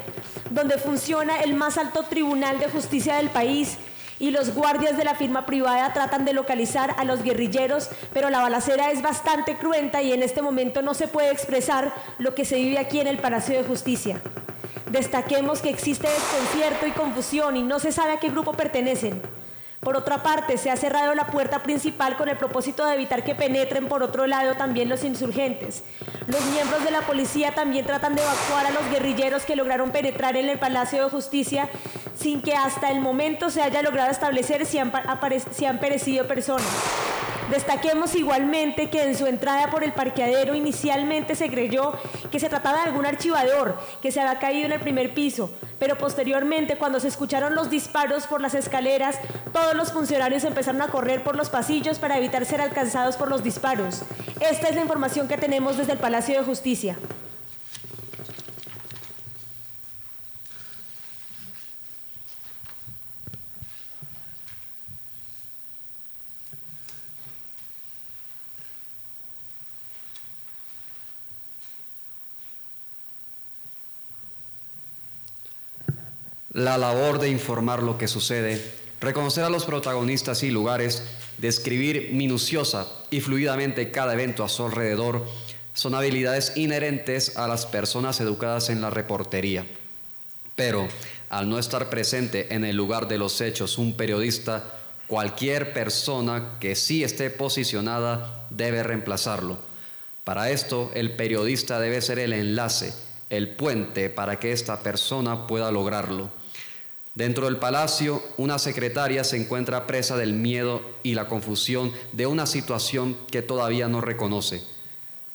donde 0.50 0.78
funciona 0.78 1.42
el 1.42 1.54
más 1.54 1.78
alto 1.78 2.04
tribunal 2.04 2.60
de 2.60 2.70
justicia 2.70 3.16
del 3.16 3.30
país 3.30 3.78
y 4.20 4.32
los 4.32 4.54
guardias 4.54 4.98
de 4.98 5.06
la 5.06 5.16
firma 5.16 5.46
privada 5.46 5.94
tratan 5.94 6.26
de 6.26 6.34
localizar 6.34 6.94
a 6.98 7.06
los 7.06 7.24
guerrilleros, 7.24 7.90
pero 8.14 8.30
la 8.30 8.42
balacera 8.42 8.92
es 8.92 9.02
bastante 9.02 9.56
cruenta 9.58 10.02
y 10.02 10.12
en 10.12 10.22
este 10.22 10.42
momento 10.42 10.82
no 10.82 10.94
se 10.94 11.08
puede 11.08 11.32
expresar 11.32 11.94
lo 12.18 12.36
que 12.36 12.46
se 12.46 12.58
vive 12.58 12.80
aquí 12.80 13.00
en 13.00 13.08
el 13.08 13.20
Palacio 13.20 13.56
de 13.56 13.64
Justicia. 13.64 14.22
Destaquemos 14.92 15.62
que 15.62 15.70
existe 15.70 16.08
desconcierto 16.08 16.88
y 16.88 16.92
confusión 16.92 17.56
y 17.56 17.64
no 17.64 17.80
se 17.80 17.92
sabe 17.92 18.14
a 18.14 18.20
qué 18.20 18.30
grupo 18.30 18.54
pertenecen. 18.54 19.22
Por 19.80 19.96
otra 19.96 20.22
parte, 20.22 20.58
se 20.58 20.70
ha 20.70 20.76
cerrado 20.76 21.16
la 21.16 21.28
puerta 21.28 21.64
principal 21.64 22.18
con 22.18 22.28
el 22.28 22.36
propósito 22.36 22.86
de 22.86 22.96
evitar 22.96 23.24
que 23.24 23.34
penetren 23.34 23.88
por 23.88 24.04
otro 24.04 24.28
lado 24.28 24.56
también 24.56 24.90
los 24.90 25.06
insurgentes. 25.06 25.84
Los 26.28 26.44
miembros 26.48 26.84
de 26.84 26.92
la 26.92 27.02
policía 27.02 27.56
también 27.56 27.86
tratan 27.86 28.14
de 28.14 28.22
evacuar 28.22 28.66
a 28.66 28.72
los 28.72 28.90
guerrilleros 28.90 29.46
que 29.46 29.56
lograron 29.56 29.92
penetrar 29.92 30.36
en 30.36 30.50
el 30.50 30.60
Palacio 30.60 31.06
de 31.06 31.10
Justicia 31.10 31.70
sin 32.14 32.42
que 32.42 32.54
hasta 32.54 32.92
el 32.92 33.00
momento 33.00 33.50
se 33.50 33.62
haya 33.62 33.82
logrado 33.82 34.12
establecer 34.12 34.66
si 34.66 34.78
han, 34.80 35.80
perecido 35.80 36.28
personas. 36.28 36.68
Destaquemos 37.50 38.14
igualmente 38.14 38.92
que 38.92 39.02
en 39.02 39.18
su 39.18 39.26
entrada 39.26 39.72
por 39.72 39.84
el 39.84 39.92
parqueadero 39.92 40.54
inicialmente 40.54 41.34
se 41.34 41.50
creyó 41.50 41.94
que 42.32 42.40
se 42.40 42.48
trataba 42.48 42.78
de 42.78 42.90
algún 42.90 43.08
archivador 43.08 43.80
que 44.04 44.12
se 44.12 44.22
había 44.22 44.40
caído 44.40 44.68
en 44.68 44.74
el 44.74 44.80
primer 44.80 45.16
piso, 45.16 45.52
pero 45.80 45.98
posteriormente 45.98 46.78
cuando 46.78 47.00
se 47.00 47.08
escucharon 47.08 47.56
los 47.56 47.72
disparos 47.72 48.28
por 48.28 48.40
las 48.40 48.54
escaleras, 48.54 49.18
todos 49.52 49.74
los 49.74 49.92
funcionarios 49.92 50.44
empezaron 50.44 50.84
a 50.84 50.90
correr 50.90 51.24
por 51.24 51.36
los 51.36 51.50
pasillos 51.50 51.98
para 51.98 52.18
evitar 52.18 52.46
ser 52.46 52.62
alcanzados 52.62 53.18
por 53.18 53.30
los 53.30 53.44
disparos. 53.44 54.04
Esta 54.40 54.70
es 54.70 54.76
la 54.76 54.82
información 54.82 55.28
que 55.28 55.38
tenemos 55.38 55.78
desde 55.78 55.94
el 55.94 56.00
Palacio 56.00 56.38
de 56.38 56.46
Justicia. 56.46 56.98
La 76.60 76.78
labor 76.78 77.20
de 77.20 77.30
informar 77.30 77.82
lo 77.82 77.98
que 77.98 78.10
sucede, 78.10 78.62
reconocer 79.00 79.46
a 79.46 79.50
los 79.50 79.64
protagonistas 79.64 80.44
y 80.44 80.52
lugares, 80.52 81.04
describir 81.38 82.10
minuciosa 82.12 82.86
y 83.10 83.22
fluidamente 83.22 83.92
cada 83.92 84.12
evento 84.12 84.44
a 84.44 84.50
su 84.50 84.66
alrededor, 84.66 85.26
son 85.74 85.96
habilidades 85.96 86.58
inherentes 86.58 87.38
a 87.38 87.48
las 87.48 87.66
personas 87.66 88.20
educadas 88.20 88.70
en 88.70 88.82
la 88.82 88.90
reportería. 88.90 89.66
Pero 90.56 90.90
al 91.30 91.48
no 91.48 91.60
estar 91.60 91.90
presente 91.90 92.54
en 92.54 92.66
el 92.66 92.76
lugar 92.76 93.08
de 93.08 93.20
los 93.20 93.40
hechos 93.40 93.78
un 93.78 93.94
periodista, 93.94 94.66
cualquier 95.08 95.72
persona 95.72 96.58
que 96.60 96.76
sí 96.76 97.06
esté 97.06 97.30
posicionada 97.30 98.48
debe 98.50 98.84
reemplazarlo. 98.84 99.60
Para 100.26 100.50
esto, 100.50 100.92
el 100.94 101.14
periodista 101.14 101.80
debe 101.80 102.02
ser 102.02 102.20
el 102.20 102.34
enlace, 102.34 102.94
el 103.30 103.48
puente 103.48 104.10
para 104.10 104.40
que 104.42 104.52
esta 104.52 104.82
persona 104.82 105.48
pueda 105.48 105.72
lograrlo. 105.72 106.38
Dentro 107.20 107.48
del 107.48 107.58
palacio, 107.58 108.24
una 108.38 108.58
secretaria 108.58 109.26
se 109.26 109.36
encuentra 109.36 109.86
presa 109.86 110.16
del 110.16 110.32
miedo 110.32 110.82
y 111.04 111.16
la 111.16 111.28
confusión 111.28 111.92
de 112.14 112.28
una 112.28 112.46
situación 112.46 113.18
que 113.30 113.42
todavía 113.42 113.90
no 113.90 114.00
reconoce. 114.00 114.64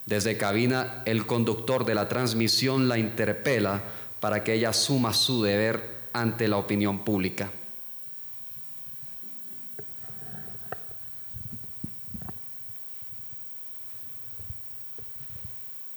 Desde 0.07 0.39
cabina, 0.39 1.03
el 1.05 1.27
conductor 1.27 1.85
de 1.85 1.95
la 1.95 2.09
transmisión 2.09 2.89
la 2.89 2.97
interpela 2.97 3.83
para 4.19 4.43
que 4.43 4.55
ella 4.55 4.71
asuma 4.71 5.13
su 5.13 5.43
deber 5.43 6.07
ante 6.15 6.49
la 6.49 6.57
opinión 6.57 7.05
pública. 7.05 7.53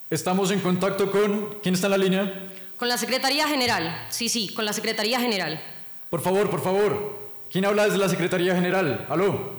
Estamos 0.09 0.51
en 0.51 0.59
contacto 0.59 1.09
con... 1.09 1.59
¿Quién 1.63 1.75
está 1.75 1.87
en 1.87 1.91
la 1.91 1.97
línea? 1.97 2.49
Con 2.75 2.89
la 2.89 2.97
Secretaría 2.97 3.47
General. 3.47 4.05
Sí, 4.09 4.27
sí, 4.27 4.53
con 4.53 4.65
la 4.65 4.73
Secretaría 4.73 5.21
General. 5.21 5.75
Por 6.09 6.21
favor, 6.21 6.49
por 6.49 6.61
favor. 6.61 7.17
¿Quién 7.51 7.65
habla 7.65 7.85
desde 7.85 7.97
la 7.97 8.09
Secretaría 8.09 8.55
General? 8.55 9.05
¿Aló? 9.09 9.51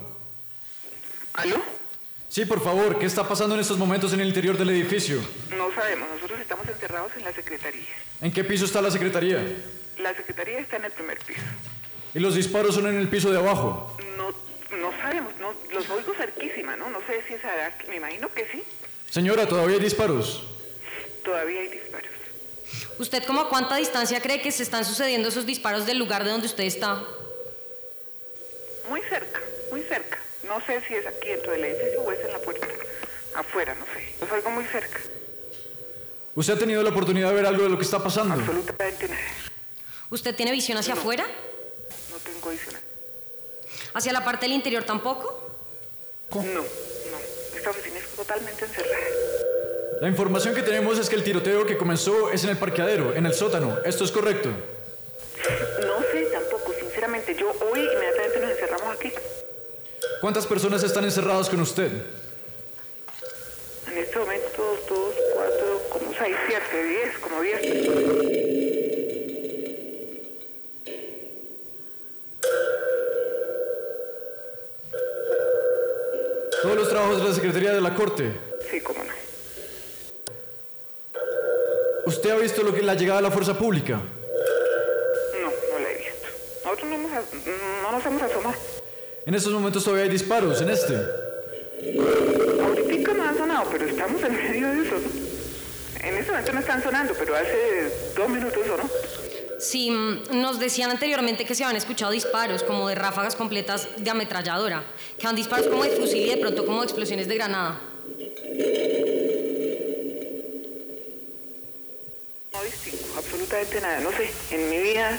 ¿Aló? 1.35 1.57
Sí, 2.29 2.45
por 2.45 2.63
favor. 2.63 2.99
¿Qué 2.99 3.07
está 3.07 3.27
pasando 3.27 3.55
en 3.55 3.61
estos 3.61 3.79
momentos 3.79 4.13
en 4.13 4.21
el 4.21 4.29
interior 4.29 4.57
del 4.57 4.71
edificio? 4.71 5.21
No 5.51 5.73
sabemos. 5.75 6.09
Nosotros 6.15 6.41
estamos 6.41 6.67
encerrados 6.69 7.13
en 7.17 7.25
la 7.25 7.33
Secretaría. 7.33 7.87
¿En 8.21 8.33
qué 8.33 8.45
piso 8.45 8.65
está 8.65 8.83
la 8.83 8.91
Secretaría? 8.91 9.43
La 9.99 10.15
Secretaría 10.15 10.59
está 10.61 10.77
en 10.77 10.85
el 10.85 10.93
primer 10.93 11.19
piso. 11.19 11.41
Y 12.15 12.19
los 12.21 12.35
disparos 12.35 12.75
son 12.75 12.87
en 12.87 12.97
el 12.97 13.09
piso 13.09 13.31
de 13.31 13.39
abajo. 13.39 13.97
No, 14.17 14.31
no 14.77 14.93
sabemos, 15.01 15.33
no, 15.41 15.53
los 15.73 15.89
oigo 15.91 16.15
cerquísima, 16.15 16.77
¿no? 16.77 16.89
No 16.91 17.01
sé 17.01 17.23
si 17.29 17.35
es 17.35 17.45
allá, 17.45 17.77
me 17.89 17.97
imagino 17.97 18.33
que 18.33 18.47
sí. 18.51 18.63
Señora, 19.11 19.47
todavía 19.47 19.77
hay 19.77 19.83
disparos. 19.83 20.45
Todavía 21.25 21.61
hay 21.61 21.69
disparos. 21.69 22.11
¿Usted 22.99 23.25
como 23.25 23.41
a 23.41 23.49
cuánta 23.49 23.77
distancia 23.77 24.21
cree 24.21 24.43
que 24.43 24.51
se 24.53 24.63
están 24.63 24.85
sucediendo 24.85 25.29
esos 25.29 25.47
disparos 25.47 25.87
del 25.87 25.99
lugar 25.99 26.25
de 26.25 26.31
donde 26.31 26.47
usted 26.47 26.65
está? 26.65 27.03
Muy 28.89 29.01
cerca, 29.03 29.41
muy 29.71 29.83
cerca. 29.83 30.19
No 30.45 30.61
sé 30.67 30.81
si 30.87 30.95
es 30.95 31.07
aquí 31.07 31.29
dentro 31.29 31.53
del 31.53 31.65
edificio 31.65 32.01
o 32.03 32.13
es 32.13 32.21
en 32.25 32.33
la 32.33 32.39
puerta. 32.39 32.67
Afuera, 33.35 33.75
no 33.75 33.85
sé. 33.87 34.15
Los 34.21 34.33
oigo 34.33 34.51
muy 34.51 34.65
cerca. 34.65 34.99
¿Usted 36.35 36.55
ha 36.55 36.59
tenido 36.59 36.83
la 36.83 36.91
oportunidad 36.91 37.29
de 37.29 37.35
ver 37.35 37.47
algo 37.47 37.65
de 37.65 37.69
lo 37.69 37.77
que 37.77 37.85
está 37.85 38.03
pasando? 38.03 38.35
Absolutamente 38.35 39.09
nada. 39.09 39.21
¿Usted 40.11 40.35
tiene 40.35 40.53
visión 40.53 40.79
hacia 40.79 40.95
afuera? 40.95 41.27
No 42.11 42.17
tengo 42.19 42.51
visión. 42.51 42.75
¿Hacia 43.93 44.13
la 44.13 44.25
parte 44.25 44.47
del 44.47 44.53
interior 44.53 44.85
tampoco? 44.85 45.53
No, 46.35 46.43
no. 46.43 46.65
Esta 47.57 47.71
oficina 47.71 47.99
es 47.99 48.09
totalmente 48.17 48.65
encerrada. 48.65 49.07
La 50.01 50.09
información 50.09 50.55
que 50.55 50.63
tenemos 50.63 50.97
es 50.99 51.09
que 51.09 51.17
el 51.17 51.25
tiroteo 51.25 51.67
que 51.67 51.77
comenzó 51.77 52.31
es 52.31 52.45
en 52.45 52.51
el 52.51 52.57
parqueadero, 52.57 53.15
en 53.15 53.27
el 53.27 53.35
sótano. 53.35 53.79
¿Esto 53.85 54.05
es 54.05 54.13
correcto? 54.13 54.49
No 55.81 56.01
sé 56.13 56.23
tampoco, 56.33 56.73
sinceramente. 56.79 57.35
Yo 57.35 57.51
hoy 57.51 57.81
inmediatamente 57.81 58.41
nos 58.41 58.51
encerramos 58.51 58.97
aquí. 58.97 59.13
¿Cuántas 60.21 60.47
personas 60.47 60.85
están 60.85 61.05
encerradas 61.05 61.49
con 61.49 61.61
usted? 61.61 61.91
En 63.91 63.99
este 63.99 64.19
momento, 64.19 64.79
dos, 64.89 65.15
cuatro, 65.35 65.83
como 65.91 66.15
seis, 66.17 66.37
siete, 66.47 66.85
diez, 66.85 67.19
como 67.19 67.41
diez. 67.43 67.61
Todos 76.63 76.77
los 76.77 76.89
trabajos 76.89 77.23
de 77.23 77.29
la 77.29 77.35
Secretaría 77.35 77.73
de 77.73 77.81
la 77.81 77.95
Corte. 77.95 78.33
Sí, 78.71 78.81
cómo 78.81 79.08
¿Usted 82.09 82.31
ha 82.31 82.37
visto 82.37 82.63
lo 82.63 82.73
que 82.75 82.81
la 82.83 82.95
llegada 82.95 83.21
de 83.21 83.29
la 83.29 83.31
fuerza 83.31 83.53
pública? 83.59 83.97
No, 85.43 85.49
no 85.51 85.79
la 85.79 85.91
he 85.91 85.97
visto. 85.99 86.27
Nosotros 86.65 86.89
no, 86.89 86.95
hemos 86.97 87.13
as- 87.13 87.25
no 87.83 87.93
nos 87.93 88.07
hemos 88.07 88.23
asomado. 88.23 88.55
En 89.27 89.35
estos 89.35 89.53
momentos 89.53 89.85
todavía 89.85 90.05
hay 90.05 90.11
disparos, 90.11 90.63
en 90.63 90.71
este. 90.71 90.95
Ahorita 92.65 93.13
no 93.13 93.23
han 93.25 93.37
sonado, 93.37 93.69
pero 93.71 93.85
estamos 93.85 94.23
en 94.23 94.33
medio 94.35 94.69
de 94.73 94.87
eso, 94.87 94.95
¿no? 94.95 96.09
En 96.09 96.15
este 96.17 96.31
momento 96.31 96.53
no 96.55 96.61
están 96.61 96.83
sonando, 96.83 97.13
pero 97.19 97.37
hace 97.37 97.93
dos 98.17 98.29
minutos 98.31 98.59
sonó. 98.67 98.89
Sí, 99.61 99.91
mm, 99.91 100.41
nos 100.41 100.59
decían 100.59 100.91
anteriormente 100.91 101.45
que 101.45 101.55
se 101.55 101.63
habían 101.65 101.77
escuchado 101.77 102.13
disparos, 102.13 102.63
como 102.63 102.89
de 102.89 102.95
ráfagas 102.95 103.37
completas 103.37 103.87
de 103.99 104.09
ametralladora, 104.09 104.83
que 105.19 105.27
eran 105.27 105.37
disparos 105.37 105.67
como 105.67 105.85
de 105.85 105.91
fusil 105.91 106.25
y 106.25 106.31
de 106.31 106.37
pronto 106.39 106.65
como 106.65 106.81
de 106.81 106.87
explosiones 106.87 107.29
de 107.29 107.35
granada. 107.35 107.81
No 112.53 112.63
distingo 112.65 113.05
absolutamente 113.61 113.81
nada, 113.81 114.01
no 114.01 114.11
sé. 114.13 114.31
En 114.55 114.71
mi 114.71 114.79
vida 114.79 115.19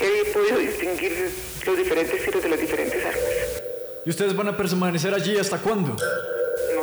he 0.00 0.24
podido 0.32 0.58
distinguir 0.58 1.30
los 1.66 1.76
diferentes 1.76 2.24
tiros 2.24 2.42
de 2.42 2.48
las 2.48 2.60
diferentes 2.60 3.04
armas. 3.04 3.22
¿Y 4.04 4.10
ustedes 4.10 4.34
van 4.36 4.48
a 4.48 4.56
permanecer 4.56 5.12
allí 5.14 5.36
hasta 5.36 5.58
cuándo? 5.58 5.90
No 5.90 5.96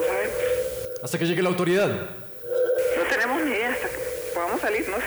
sabemos. 0.02 0.36
Hasta 1.02 1.18
que 1.18 1.26
llegue 1.26 1.42
la 1.42 1.50
autoridad. 1.50 1.88
No 1.90 3.04
tenemos 3.10 3.42
ni 3.44 3.52
idea 3.52 3.72
hasta 3.72 3.88
que 3.88 3.96
podamos 4.34 4.62
salir, 4.62 4.88
no 4.90 4.98
sé. 4.98 5.04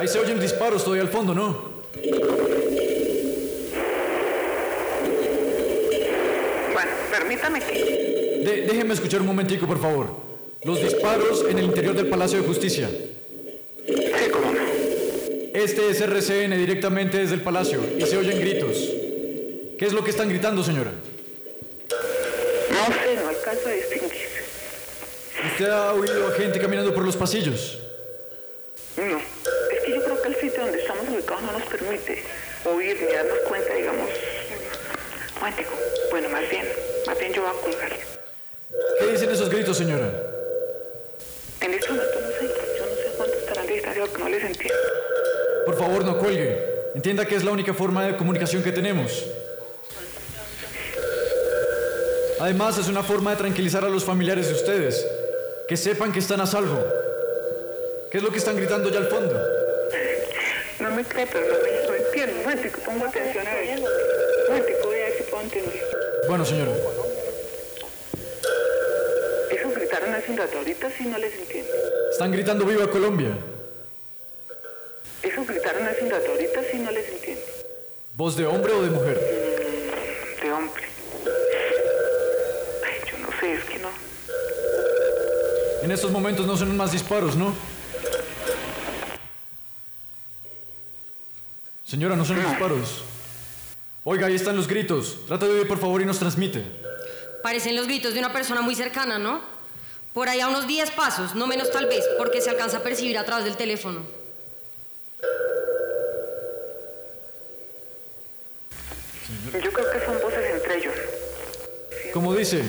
Ahí 0.00 0.08
se 0.08 0.18
oyen 0.18 0.40
disparos 0.40 0.82
todavía 0.84 1.02
al 1.02 1.08
fondo, 1.10 1.34
¿no? 1.34 1.72
Bueno, 6.72 6.90
permítame 7.10 7.60
que... 7.60 8.42
De- 8.44 8.62
déjenme 8.66 8.94
escuchar 8.94 9.20
un 9.20 9.26
momentico, 9.28 9.66
por 9.66 9.80
favor. 9.80 10.16
Los 10.64 10.80
disparos 10.80 11.44
en 11.48 11.58
el 11.58 11.64
interior 11.64 11.94
del 11.94 12.08
Palacio 12.08 12.40
de 12.40 12.46
Justicia. 12.46 12.88
Este 15.62 15.88
es 15.90 16.00
RCN 16.00 16.56
directamente 16.56 17.18
desde 17.18 17.34
el 17.34 17.40
Palacio 17.40 17.80
y 17.96 18.02
se 18.02 18.16
oyen 18.16 18.40
gritos. 18.40 18.76
¿Qué 19.78 19.86
es 19.86 19.92
lo 19.92 20.02
que 20.02 20.10
están 20.10 20.28
gritando, 20.28 20.64
señora? 20.64 20.90
No 22.72 22.86
sé, 22.86 23.14
no 23.22 23.28
alcanzo 23.28 23.68
a 23.68 23.70
distinguir. 23.70 24.28
¿Usted 25.52 25.68
ha 25.68 25.92
oído 25.92 26.26
a 26.26 26.32
gente 26.32 26.58
caminando 26.58 26.92
por 26.92 27.04
los 27.04 27.16
pasillos? 27.16 27.78
No. 28.96 29.18
Es 29.18 29.84
que 29.84 29.92
yo 29.92 30.02
creo 30.02 30.20
que 30.20 30.28
el 30.28 30.34
sitio 30.34 30.62
donde 30.62 30.80
estamos 30.80 31.08
ubicados 31.08 31.42
no 31.42 31.52
nos 31.52 31.62
permite 31.62 32.22
oír 32.64 33.00
ni 33.00 33.14
darnos 33.14 33.38
cuenta, 33.46 33.72
digamos... 33.72 34.10
Cuántico. 35.38 35.70
Bueno, 36.10 36.28
más 36.28 36.50
bien, 36.50 36.66
más 37.06 37.18
bien 37.20 37.32
yo 37.32 37.42
voy 37.42 37.50
a 37.50 37.60
colgar. 37.60 37.92
¿Qué 38.98 39.06
dicen 39.06 39.30
esos 39.30 39.48
gritos, 39.48 39.76
señora? 39.76 40.10
En 41.60 41.72
este 41.72 41.88
momento 41.88 42.20
no 42.20 42.28
sé, 42.30 42.52
yo 42.78 42.84
no 42.84 42.96
sé 42.96 43.16
cuánto 43.16 43.38
estarán 43.38 43.66
de 43.68 43.74
distancia 43.74 44.02
porque 44.02 44.22
no 44.24 44.28
les 44.28 44.42
entiendo. 44.42 45.11
Por 45.64 45.76
favor, 45.76 46.04
no 46.04 46.18
cuelgue. 46.18 46.72
Entienda 46.94 47.24
que 47.24 47.36
es 47.36 47.44
la 47.44 47.52
única 47.52 47.72
forma 47.72 48.06
de 48.06 48.16
comunicación 48.16 48.62
que 48.62 48.72
tenemos. 48.72 49.24
Además, 52.40 52.76
es 52.78 52.88
una 52.88 53.02
forma 53.02 53.30
de 53.30 53.36
tranquilizar 53.36 53.84
a 53.84 53.88
los 53.88 54.04
familiares 54.04 54.48
de 54.48 54.54
ustedes. 54.54 55.06
Que 55.68 55.76
sepan 55.76 56.12
que 56.12 56.18
están 56.18 56.40
a 56.40 56.46
salvo. 56.46 56.78
¿Qué 58.10 58.18
es 58.18 58.24
lo 58.24 58.30
que 58.30 58.38
están 58.38 58.56
gritando 58.56 58.90
ya 58.90 58.98
al 58.98 59.06
fondo? 59.06 59.40
No 60.80 60.90
me 60.90 61.04
cree, 61.04 61.26
pero 61.26 61.46
no, 61.46 61.94
entiendo. 61.94 62.34
Un 62.36 62.42
momentico, 62.42 62.80
pongo 62.80 63.06
atención 63.06 63.46
a 63.46 63.54
ver. 63.54 63.78
Un 63.78 63.84
momentico, 64.48 64.78
voy 64.84 64.96
a 64.96 65.04
ver 65.04 65.12
si 65.16 65.22
puedo 65.22 65.42
entender. 65.44 65.82
Bueno, 66.28 66.44
señora. 66.44 66.72
Esos 69.50 69.74
gritaron 69.74 70.14
hace 70.14 70.30
un 70.32 70.36
rato, 70.36 70.58
ahorita 70.58 70.90
sí 70.90 71.04
no 71.06 71.18
les 71.18 71.34
entiendo. 71.34 71.72
Están 72.10 72.32
gritando 72.32 72.66
Viva 72.66 72.90
Colombia. 72.90 73.30
Esos 75.82 75.88
gritaron 75.88 75.88
hace 75.88 76.04
un 76.04 76.10
rato, 76.10 76.30
ahorita 76.32 76.60
sí 76.70 76.78
no 76.78 76.90
les 76.90 77.08
entiendo. 77.08 77.42
¿Voz 78.16 78.36
de 78.36 78.46
hombre 78.46 78.72
o 78.72 78.82
de 78.82 78.90
mujer? 78.90 79.18
De 80.42 80.52
hombre. 80.52 80.82
Ay, 82.84 83.10
yo 83.10 83.18
no 83.18 83.28
sé, 83.40 83.54
es 83.54 83.64
que 83.64 83.78
no. 83.78 83.88
En 85.82 85.90
estos 85.90 86.10
momentos 86.10 86.46
no 86.46 86.56
son 86.56 86.76
más 86.76 86.92
disparos, 86.92 87.36
¿no? 87.36 87.54
Señora, 91.84 92.16
no 92.16 92.24
son 92.24 92.42
disparos. 92.42 93.04
Oiga, 94.04 94.26
ahí 94.26 94.34
están 94.34 94.56
los 94.56 94.68
gritos. 94.68 95.26
Trata 95.26 95.46
de 95.46 95.52
oír, 95.52 95.68
por 95.68 95.78
favor, 95.78 96.00
y 96.00 96.04
nos 96.04 96.18
transmite. 96.18 96.62
Parecen 97.42 97.76
los 97.76 97.86
gritos 97.86 98.14
de 98.14 98.20
una 98.20 98.32
persona 98.32 98.62
muy 98.62 98.74
cercana, 98.74 99.18
¿no? 99.18 99.40
Por 100.12 100.28
ahí 100.28 100.40
a 100.40 100.48
unos 100.48 100.66
10 100.66 100.90
pasos, 100.92 101.34
no 101.34 101.46
menos 101.46 101.70
tal 101.70 101.86
vez, 101.86 102.04
porque 102.18 102.40
se 102.40 102.50
alcanza 102.50 102.78
a 102.78 102.82
percibir 102.82 103.18
a 103.18 103.24
través 103.24 103.44
del 103.44 103.56
teléfono. 103.56 104.21
Yo 109.52 109.72
creo 109.72 109.90
que 109.90 110.04
son 110.04 110.20
voces 110.20 110.50
entre 110.54 110.78
ellos. 110.78 110.94
Como 112.12 112.34
dice, 112.34 112.62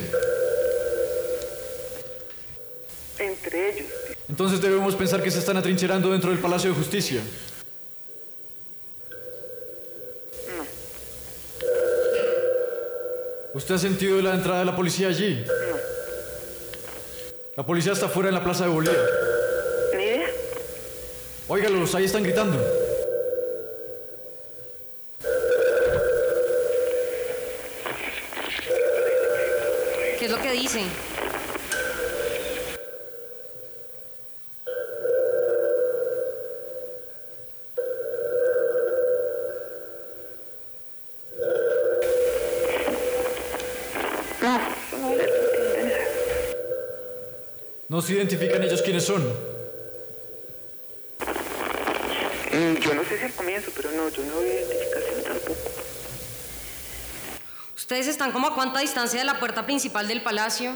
Entre 3.19 3.69
ellos. 3.71 3.87
entonces 4.29 4.61
debemos 4.61 4.95
pensar 4.95 5.21
que 5.21 5.31
se 5.31 5.39
están 5.39 5.57
atrincherando 5.57 6.11
dentro 6.11 6.29
del 6.29 6.39
Palacio 6.39 6.69
de 6.71 6.75
Justicia. 6.75 7.21
No. 10.57 10.65
¿Usted 13.53 13.75
ha 13.75 13.79
sentido 13.79 14.21
la 14.21 14.33
entrada 14.35 14.59
de 14.59 14.65
la 14.65 14.75
policía 14.75 15.07
allí? 15.09 15.43
No. 15.45 15.77
La 17.55 17.65
policía 17.65 17.93
está 17.93 18.09
fuera 18.09 18.29
en 18.29 18.35
la 18.35 18.43
Plaza 18.43 18.63
de 18.65 18.69
Bolívar. 18.71 18.97
Idea. 19.93 20.27
Óigalos, 21.47 21.93
ahí 21.95 22.05
están 22.05 22.23
gritando. 22.23 22.59
No, 47.89 48.01
se 48.01 48.13
identifican 48.13 48.63
ellos 48.63 48.81
quiénes 48.81 49.03
son. 49.05 49.21
Mm, 52.51 52.75
Yo 52.81 52.93
no 52.95 53.03
sé 53.03 53.17
si 53.19 53.25
al 53.25 53.33
comienzo, 53.33 53.71
pero 53.75 53.91
no, 53.91 54.09
yo 54.09 54.23
no 54.25 54.41
veo 54.41 54.62
¿Ustedes 57.93 58.07
están 58.07 58.31
como 58.31 58.47
a 58.47 58.55
cuánta 58.55 58.79
distancia 58.79 59.19
de 59.19 59.25
la 59.25 59.39
puerta 59.39 59.67
principal 59.67 60.07
del 60.07 60.23
palacio? 60.23 60.75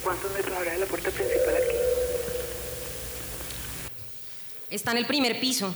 ¿Cuántos 0.00 0.30
metros 0.30 0.56
habrá 0.56 0.70
de 0.70 0.78
la 0.78 0.86
puerta 0.86 1.10
principal 1.10 1.56
aquí? 1.56 1.74
Está 4.70 4.92
en 4.92 4.98
el 4.98 5.06
primer 5.06 5.40
piso. 5.40 5.74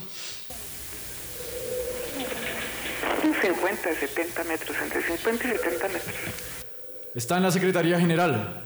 50, 3.41 3.95
70 3.95 4.43
metros, 4.45 4.77
entre 4.81 5.03
50 5.05 5.45
y 5.45 5.51
70 5.51 5.87
metros. 5.89 6.15
Está 7.15 7.35
en 7.35 7.43
la 7.43 7.51
Secretaría 7.51 7.99
General. 7.99 8.63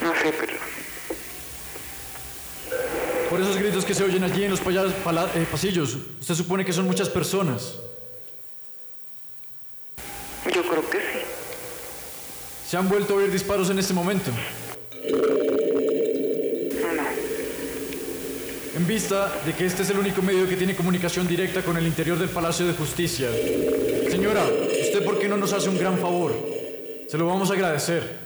No 0.00 0.14
sé, 0.22 0.32
pero 0.40 0.56
Por 3.36 3.44
esos 3.44 3.58
gritos 3.58 3.84
que 3.84 3.92
se 3.92 4.02
oyen 4.02 4.24
allí 4.24 4.44
en 4.44 4.50
los 4.50 4.60
eh, 4.60 5.46
pasillos, 5.52 5.94
usted 6.20 6.34
supone 6.34 6.64
que 6.64 6.72
son 6.72 6.86
muchas 6.86 7.10
personas. 7.10 7.74
yo 10.46 10.62
creo 10.62 10.88
que 10.88 10.96
sí. 10.96 11.18
Se 12.66 12.78
han 12.78 12.88
vuelto 12.88 13.12
a 13.12 13.16
oír 13.18 13.30
disparos 13.30 13.68
en 13.68 13.78
este 13.78 13.92
momento. 13.92 14.30
En 18.74 18.86
vista 18.86 19.30
de 19.44 19.52
que 19.52 19.66
este 19.66 19.82
es 19.82 19.90
el 19.90 19.98
único 19.98 20.22
medio 20.22 20.48
que 20.48 20.56
tiene 20.56 20.74
comunicación 20.74 21.28
directa 21.28 21.60
con 21.60 21.76
el 21.76 21.86
interior 21.86 22.18
del 22.18 22.30
Palacio 22.30 22.66
de 22.66 22.72
Justicia. 22.72 23.28
Señora, 24.10 24.46
¿usted 24.46 25.04
por 25.04 25.18
qué 25.18 25.28
no 25.28 25.36
nos 25.36 25.52
hace 25.52 25.68
un 25.68 25.76
gran 25.76 25.98
favor? 25.98 26.32
Se 27.06 27.18
lo 27.18 27.26
vamos 27.26 27.50
a 27.50 27.52
agradecer. 27.52 28.16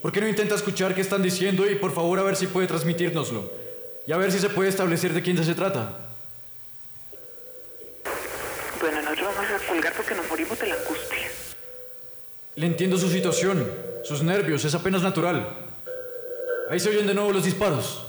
¿Por 0.00 0.10
qué 0.10 0.22
no 0.22 0.28
intenta 0.28 0.54
escuchar 0.54 0.94
qué 0.94 1.02
están 1.02 1.22
diciendo 1.22 1.70
y 1.70 1.74
por 1.74 1.92
favor 1.92 2.18
a 2.18 2.22
ver 2.22 2.36
si 2.36 2.46
puede 2.46 2.66
transmitírnoslo? 2.66 3.59
Y 4.06 4.12
a 4.12 4.16
ver 4.16 4.32
si 4.32 4.38
se 4.38 4.48
puede 4.48 4.68
establecer 4.68 5.12
de 5.12 5.22
quién 5.22 5.42
se 5.44 5.54
trata. 5.54 5.98
Bueno, 8.80 9.02
nosotros 9.02 9.34
vamos 9.36 9.50
a 9.50 9.66
colgar 9.66 9.92
porque 9.94 10.14
nos 10.14 10.28
morimos 10.28 10.58
de 10.58 10.66
la 10.66 10.74
angustia. 10.74 11.30
Le 12.56 12.66
entiendo 12.66 12.98
su 12.98 13.08
situación, 13.08 13.70
sus 14.04 14.22
nervios, 14.22 14.64
es 14.64 14.74
apenas 14.74 15.02
natural. 15.02 15.48
Ahí 16.70 16.80
se 16.80 16.88
oyen 16.88 17.06
de 17.06 17.14
nuevo 17.14 17.32
los 17.32 17.44
disparos. 17.44 18.02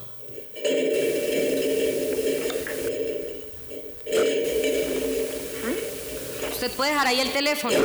Usted 6.51 6.71
puede 6.75 6.91
dejar 6.91 7.07
ahí 7.07 7.19
el 7.19 7.31
teléfono. 7.31 7.77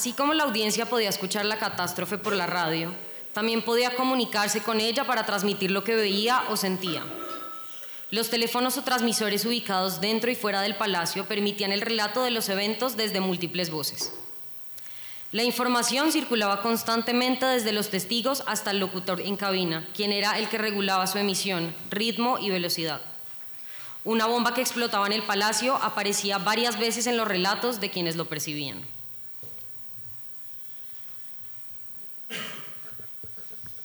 Así 0.00 0.14
como 0.14 0.32
la 0.32 0.44
audiencia 0.44 0.86
podía 0.86 1.10
escuchar 1.10 1.44
la 1.44 1.58
catástrofe 1.58 2.16
por 2.16 2.32
la 2.34 2.46
radio, 2.46 2.90
también 3.34 3.60
podía 3.60 3.94
comunicarse 3.94 4.62
con 4.62 4.80
ella 4.80 5.06
para 5.06 5.26
transmitir 5.26 5.70
lo 5.70 5.84
que 5.84 5.94
veía 5.94 6.42
o 6.48 6.56
sentía. 6.56 7.02
Los 8.10 8.30
teléfonos 8.30 8.78
o 8.78 8.82
transmisores 8.82 9.44
ubicados 9.44 10.00
dentro 10.00 10.30
y 10.30 10.34
fuera 10.34 10.62
del 10.62 10.74
palacio 10.74 11.26
permitían 11.26 11.70
el 11.70 11.82
relato 11.82 12.22
de 12.22 12.30
los 12.30 12.48
eventos 12.48 12.96
desde 12.96 13.20
múltiples 13.20 13.68
voces. 13.68 14.14
La 15.32 15.42
información 15.42 16.12
circulaba 16.12 16.62
constantemente 16.62 17.44
desde 17.44 17.72
los 17.72 17.90
testigos 17.90 18.42
hasta 18.46 18.70
el 18.70 18.80
locutor 18.80 19.20
en 19.20 19.36
cabina, 19.36 19.86
quien 19.94 20.12
era 20.12 20.38
el 20.38 20.48
que 20.48 20.56
regulaba 20.56 21.06
su 21.08 21.18
emisión, 21.18 21.74
ritmo 21.90 22.38
y 22.38 22.48
velocidad. 22.48 23.02
Una 24.04 24.24
bomba 24.24 24.54
que 24.54 24.62
explotaba 24.62 25.06
en 25.08 25.12
el 25.12 25.24
palacio 25.24 25.74
aparecía 25.76 26.38
varias 26.38 26.78
veces 26.78 27.06
en 27.06 27.18
los 27.18 27.28
relatos 27.28 27.82
de 27.82 27.90
quienes 27.90 28.16
lo 28.16 28.24
percibían. 28.24 28.82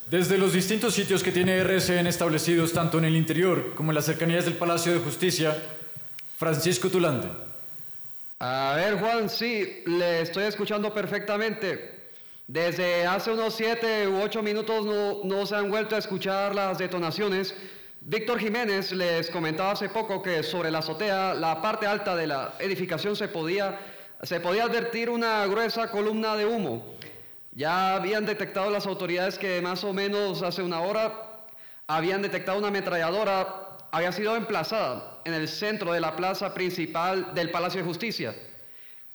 Desde 0.09 0.37
los 0.37 0.53
distintos 0.53 0.93
sitios 0.93 1.23
que 1.23 1.31
tiene 1.31 1.57
RCN 1.57 2.05
establecidos 2.05 2.73
tanto 2.73 2.99
en 2.99 3.05
el 3.05 3.15
interior 3.15 3.73
como 3.73 3.89
en 3.89 3.95
las 3.95 4.05
cercanías 4.05 4.45
del 4.45 4.53
Palacio 4.53 4.93
de 4.93 4.99
Justicia, 4.99 5.57
Francisco 6.37 6.89
Tulande. 6.89 7.27
A 8.37 8.73
ver, 8.75 8.99
Juan, 8.99 9.31
sí, 9.31 9.81
le 9.87 10.21
estoy 10.21 10.43
escuchando 10.43 10.93
perfectamente. 10.93 12.11
Desde 12.45 13.07
hace 13.07 13.31
unos 13.31 13.55
siete 13.55 14.07
u 14.07 14.21
ocho 14.21 14.43
minutos 14.43 14.85
no, 14.85 15.21
no 15.23 15.47
se 15.47 15.55
han 15.55 15.71
vuelto 15.71 15.95
a 15.95 15.99
escuchar 15.99 16.53
las 16.53 16.77
detonaciones. 16.77 17.55
Víctor 18.01 18.39
Jiménez 18.39 18.91
les 18.91 19.31
comentaba 19.31 19.71
hace 19.71 19.89
poco 19.89 20.21
que 20.21 20.43
sobre 20.43 20.69
la 20.69 20.79
azotea, 20.79 21.33
la 21.33 21.59
parte 21.63 21.87
alta 21.87 22.15
de 22.15 22.27
la 22.27 22.53
edificación, 22.59 23.15
se 23.15 23.27
podía, 23.27 23.79
se 24.21 24.39
podía 24.39 24.65
advertir 24.65 25.09
una 25.09 25.47
gruesa 25.47 25.89
columna 25.89 26.35
de 26.35 26.45
humo. 26.45 26.95
Ya 27.55 27.95
habían 27.95 28.25
detectado 28.25 28.69
las 28.69 28.85
autoridades 28.85 29.39
que 29.39 29.61
más 29.61 29.85
o 29.85 29.93
menos 29.93 30.41
hace 30.41 30.61
una 30.61 30.81
hora 30.81 31.45
habían 31.87 32.21
detectado 32.21 32.57
una 32.57 32.67
ametralladora, 32.67 33.77
había 33.91 34.11
sido 34.11 34.35
emplazada 34.35 35.21
en 35.23 35.33
el 35.33 35.47
centro 35.47 35.93
de 35.93 36.01
la 36.01 36.17
plaza 36.17 36.53
principal 36.53 37.33
del 37.33 37.51
Palacio 37.51 37.79
de 37.79 37.87
Justicia. 37.87 38.35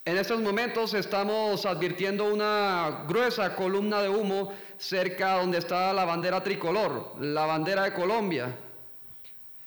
En 0.07 0.16
estos 0.16 0.41
momentos 0.41 0.95
estamos 0.95 1.66
advirtiendo 1.66 2.32
una 2.32 3.05
gruesa 3.07 3.55
columna 3.55 4.01
de 4.01 4.09
humo 4.09 4.55
cerca 4.78 5.34
donde 5.34 5.59
está 5.59 5.93
la 5.93 6.07
bandera 6.07 6.43
tricolor, 6.43 7.16
la 7.20 7.45
bandera 7.45 7.84
de 7.84 7.93
Colombia. 7.93 8.57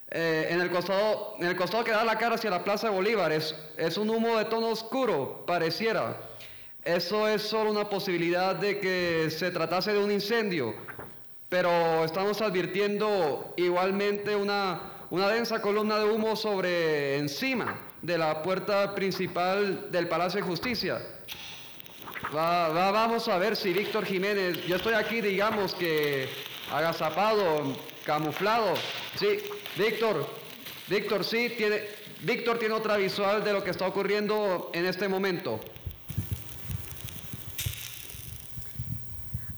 Eh, 0.09 0.47
en, 0.49 0.59
el 0.59 0.71
costado, 0.71 1.35
en 1.39 1.45
el 1.45 1.55
costado 1.55 1.83
que 1.83 1.91
da 1.91 2.03
la 2.03 2.17
cara 2.17 2.35
hacia 2.35 2.49
la 2.49 2.63
Plaza 2.63 2.89
de 2.89 2.95
Bolívar 2.95 3.31
es, 3.31 3.55
es 3.77 3.97
un 3.97 4.09
humo 4.09 4.39
de 4.39 4.45
tono 4.45 4.69
oscuro, 4.69 5.43
pareciera. 5.45 6.32
Eso 6.85 7.27
es 7.29 7.41
solo 7.41 7.71
una 7.71 7.89
posibilidad 7.89 8.55
de 8.55 8.79
que 8.79 9.29
se 9.29 9.51
tratase 9.51 9.93
de 9.93 9.99
un 10.03 10.11
incendio, 10.11 10.75
pero 11.47 12.03
estamos 12.03 12.41
advirtiendo 12.41 13.53
igualmente 13.55 14.35
una, 14.35 15.05
una 15.09 15.29
densa 15.29 15.61
columna 15.61 15.97
de 15.99 16.05
humo 16.05 16.35
sobre 16.35 17.17
encima 17.19 17.79
de 18.01 18.17
la 18.17 18.41
puerta 18.41 18.93
principal 18.95 19.89
del 19.91 20.09
Palacio 20.09 20.41
de 20.41 20.47
Justicia. 20.47 21.01
Va- 22.35 22.67
va- 22.69 22.91
vamos 22.91 23.29
a 23.29 23.37
ver 23.37 23.55
si 23.55 23.71
Víctor 23.71 24.03
Jiménez, 24.05 24.65
yo 24.65 24.75
estoy 24.75 24.93
aquí, 24.93 25.21
digamos 25.21 25.73
que 25.75 26.27
agazapado, 26.69 27.77
camuflado. 28.05 28.73
Sí, 29.15 29.39
Víctor, 29.77 30.27
Víctor, 30.89 31.23
sí, 31.23 31.53
tiene, 31.55 31.81
Víctor 32.23 32.59
tiene 32.59 32.73
otra 32.73 32.97
visual 32.97 33.41
de 33.41 33.53
lo 33.53 33.63
que 33.63 33.69
está 33.69 33.87
ocurriendo 33.87 34.69
en 34.73 34.85
este 34.85 35.07
momento. 35.07 35.61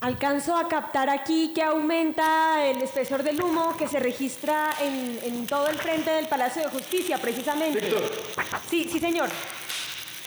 Alcanzo 0.05 0.55
a 0.55 0.67
captar 0.67 1.09
aquí 1.09 1.51
que 1.51 1.63
aumenta 1.63 2.63
el 2.63 2.79
espesor 2.79 3.23
del 3.23 3.41
humo 3.41 3.75
que 3.75 3.87
se 3.87 3.99
registra 3.99 4.69
en, 4.79 5.17
en 5.23 5.47
todo 5.47 5.67
el 5.67 5.79
frente 5.79 6.11
del 6.11 6.27
Palacio 6.27 6.61
de 6.61 6.69
Justicia, 6.69 7.17
precisamente. 7.17 7.79
Víctor. 7.79 8.03
Sí, 8.69 8.87
sí, 8.91 8.99
señor. 8.99 9.29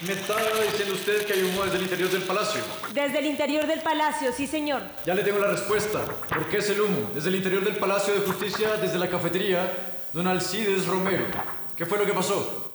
Me 0.01 0.15
estaba 0.15 0.41
diciendo 0.69 0.97
usted 0.97 1.25
que 1.25 1.35
hay 1.35 1.43
humo 1.45 1.63
desde 1.63 1.77
el 1.77 1.83
interior 1.85 2.11
del 2.11 2.23
palacio. 2.23 2.61
Desde 2.93 3.19
el 3.21 3.27
interior 3.27 3.69
del 3.69 3.81
palacio, 3.81 4.33
sí, 4.33 4.49
señor. 4.49 4.83
Ya 5.07 5.15
le 5.15 5.23
tengo 5.23 5.39
la 5.39 5.53
respuesta. 5.53 6.01
¿Por 6.29 6.49
qué 6.49 6.57
es 6.57 6.69
el 6.71 6.81
humo? 6.81 7.13
Desde 7.15 7.29
el 7.29 7.37
interior 7.37 7.63
del 7.63 7.77
Palacio 7.77 8.15
de 8.15 8.27
Justicia, 8.27 8.79
desde 8.79 8.99
la 8.99 9.09
cafetería, 9.09 9.73
don 10.13 10.27
Alcides 10.27 10.89
Romero. 10.89 11.25
¿Qué 11.77 11.87
fue 11.87 11.99
lo 11.99 12.05
que 12.05 12.15
pasó? 12.15 12.73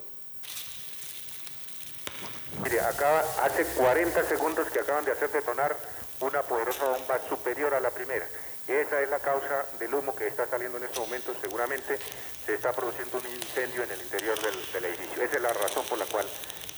Mire, 2.62 2.80
acá 2.80 3.20
hace 3.42 3.66
40 3.76 4.24
segundos 4.24 4.68
que 4.68 4.80
acaban 4.80 5.04
de 5.04 5.12
hacer 5.12 5.30
detonar 5.30 5.76
una 6.20 6.42
poderosa 6.42 6.84
bomba 6.84 7.20
superior 7.28 7.74
a 7.74 7.80
la 7.80 7.90
primera. 7.90 8.26
Esa 8.66 9.00
es 9.02 9.10
la 9.10 9.18
causa 9.18 9.66
del 9.78 9.94
humo 9.94 10.14
que 10.14 10.26
está 10.26 10.46
saliendo 10.46 10.78
en 10.78 10.84
estos 10.84 11.00
momentos. 11.00 11.36
Seguramente 11.40 11.98
se 12.46 12.54
está 12.54 12.72
produciendo 12.72 13.18
un 13.18 13.26
incendio 13.26 13.82
en 13.82 13.90
el 13.90 14.00
interior 14.00 14.40
del, 14.40 14.72
del 14.72 14.84
edificio. 14.86 15.22
Esa 15.22 15.36
es 15.36 15.42
la 15.42 15.52
razón 15.52 15.84
por 15.86 15.98
la 15.98 16.06
cual 16.06 16.26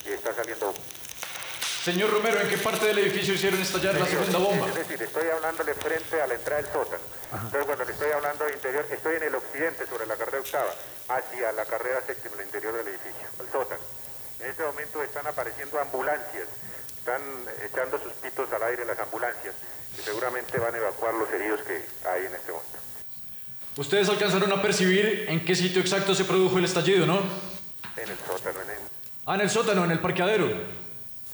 está 0.05 0.35
saliendo 0.35 0.71
humo. 0.71 0.79
Señor 1.87 2.11
Romero, 2.11 2.41
¿en 2.41 2.49
qué 2.49 2.59
parte 2.59 2.85
del 2.87 2.99
edificio 2.99 3.35
hicieron 3.35 3.63
estallar 3.63 3.95
la 3.95 4.07
Señor, 4.07 4.27
segunda 4.27 4.39
bomba? 4.51 4.67
Es 4.67 4.75
decir, 4.75 5.01
estoy 5.01 5.29
hablándole 5.29 5.73
frente 5.75 6.21
a 6.21 6.27
la 6.27 6.35
entrada 6.35 6.61
del 6.61 6.73
sótano. 6.73 7.05
Entonces, 7.33 7.65
cuando 7.65 7.85
le 7.85 7.93
estoy 7.93 8.11
hablando 8.11 8.45
de 8.45 8.53
interior, 8.55 8.87
estoy 8.91 9.15
en 9.15 9.23
el 9.23 9.35
occidente, 9.37 9.87
sobre 9.87 10.07
la 10.07 10.17
carrera 10.17 10.41
octava, 10.41 10.75
hacia 11.09 11.53
la 11.53 11.65
carrera 11.65 12.03
séptima, 12.05 12.35
el 12.41 12.47
interior 12.47 12.75
del 12.75 12.89
edificio, 12.89 13.29
el 13.39 13.49
sótano. 13.53 13.81
En 14.41 14.51
este 14.51 14.65
momento 14.65 15.01
están 15.01 15.29
apareciendo 15.29 15.79
ambulancias, 15.79 16.49
están 17.07 17.23
echando 17.65 18.01
sus 18.03 18.13
pitos 18.15 18.53
al 18.53 18.63
aire 18.65 18.85
las 18.85 18.99
ambulancias, 18.99 19.55
que 19.95 20.03
seguramente 20.03 20.59
van 20.59 20.75
a 20.75 20.79
evacuar 20.79 21.15
los 21.15 21.31
heridos 21.33 21.61
que 21.63 21.75
hay 22.09 22.27
en 22.27 22.35
este 22.35 22.51
momento. 22.51 22.79
Ustedes 23.77 24.09
alcanzaron 24.09 24.51
a 24.53 24.61
percibir 24.61 25.27
en 25.29 25.45
qué 25.45 25.55
sitio 25.55 25.81
exacto 25.81 26.15
se 26.17 26.25
produjo 26.25 26.59
el 26.59 26.65
estallido, 26.65 27.07
¿no? 27.07 27.21
En 27.97 28.09
el 28.09 28.17
sótano, 28.27 28.61
en 28.63 28.71
el- 28.71 28.77
Ah, 29.25 29.35
en 29.37 29.41
el 29.43 29.51
sótano, 29.51 29.85
en 29.85 29.91
el 29.93 30.01
parqueadero. 30.01 30.47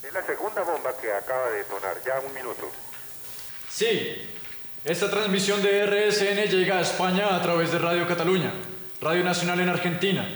Es 0.02 0.12
la 0.12 0.22
segunda 0.26 0.60
bomba 0.62 0.94
que 1.00 1.10
acaba 1.10 1.48
de 1.50 1.58
detonar, 1.58 1.96
ya 2.04 2.20
un 2.20 2.34
minuto. 2.34 2.70
Sí. 3.70 4.28
Esta 4.84 5.10
transmisión 5.10 5.62
de 5.62 5.84
RSN 5.86 6.48
llega 6.50 6.78
a 6.78 6.80
España 6.82 7.34
a 7.36 7.40
través 7.40 7.70
de 7.72 7.78
Radio 7.78 8.06
Cataluña, 8.06 8.52
Radio 9.00 9.22
Nacional 9.24 9.60
en 9.60 9.68
Argentina, 9.70 10.26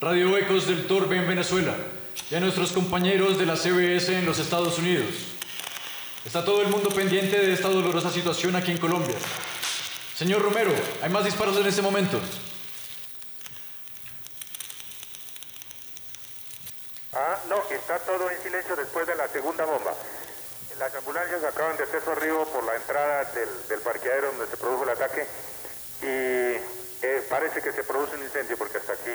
Radio 0.00 0.36
Ecos 0.38 0.66
del 0.68 0.86
Torbe 0.86 1.16
en 1.18 1.26
Venezuela 1.28 1.74
y 2.30 2.34
a 2.34 2.40
nuestros 2.40 2.72
compañeros 2.72 3.38
de 3.38 3.46
la 3.46 3.56
CBS 3.56 4.16
en 4.16 4.26
los 4.26 4.38
Estados 4.38 4.78
Unidos. 4.78 5.06
Está 6.24 6.44
todo 6.44 6.62
el 6.62 6.68
mundo 6.68 6.90
pendiente 6.90 7.38
de 7.38 7.52
esta 7.52 7.68
dolorosa 7.68 8.10
situación 8.10 8.56
aquí 8.56 8.72
en 8.72 8.78
Colombia. 8.78 9.16
Señor 10.16 10.42
Romero, 10.42 10.72
hay 11.02 11.10
más 11.10 11.24
disparos 11.24 11.56
en 11.56 11.66
este 11.66 11.82
momento. 11.82 12.18
Ah, 17.12 17.38
no, 17.48 17.62
está 17.70 17.98
todo 18.00 18.30
en 18.30 18.42
silencio 18.42 18.74
después 18.76 19.06
de 19.06 19.14
la 19.14 19.28
segunda 19.28 19.64
bomba. 19.64 19.94
Las 20.78 20.94
ambulancias 20.94 21.42
acaban 21.44 21.76
de 21.76 21.84
hacer 21.84 22.02
su 22.02 22.10
arribo 22.10 22.44
por 22.46 22.64
la 22.64 22.76
entrada 22.76 23.24
del, 23.32 23.48
del 23.68 23.80
parqueadero 23.80 24.28
donde 24.28 24.46
se 24.46 24.56
produjo 24.56 24.82
el 24.82 24.90
ataque 24.90 25.26
y 26.02 26.06
eh, 27.02 27.26
parece 27.30 27.62
que 27.62 27.72
se 27.72 27.84
produce 27.84 28.16
un 28.16 28.22
incendio 28.22 28.58
porque 28.58 28.78
hasta 28.78 28.92
aquí 28.92 29.12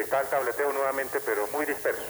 está 0.00 0.20
el 0.20 0.28
tableteo 0.28 0.72
nuevamente, 0.72 1.18
pero 1.24 1.46
muy 1.52 1.66
disperso. 1.66 2.02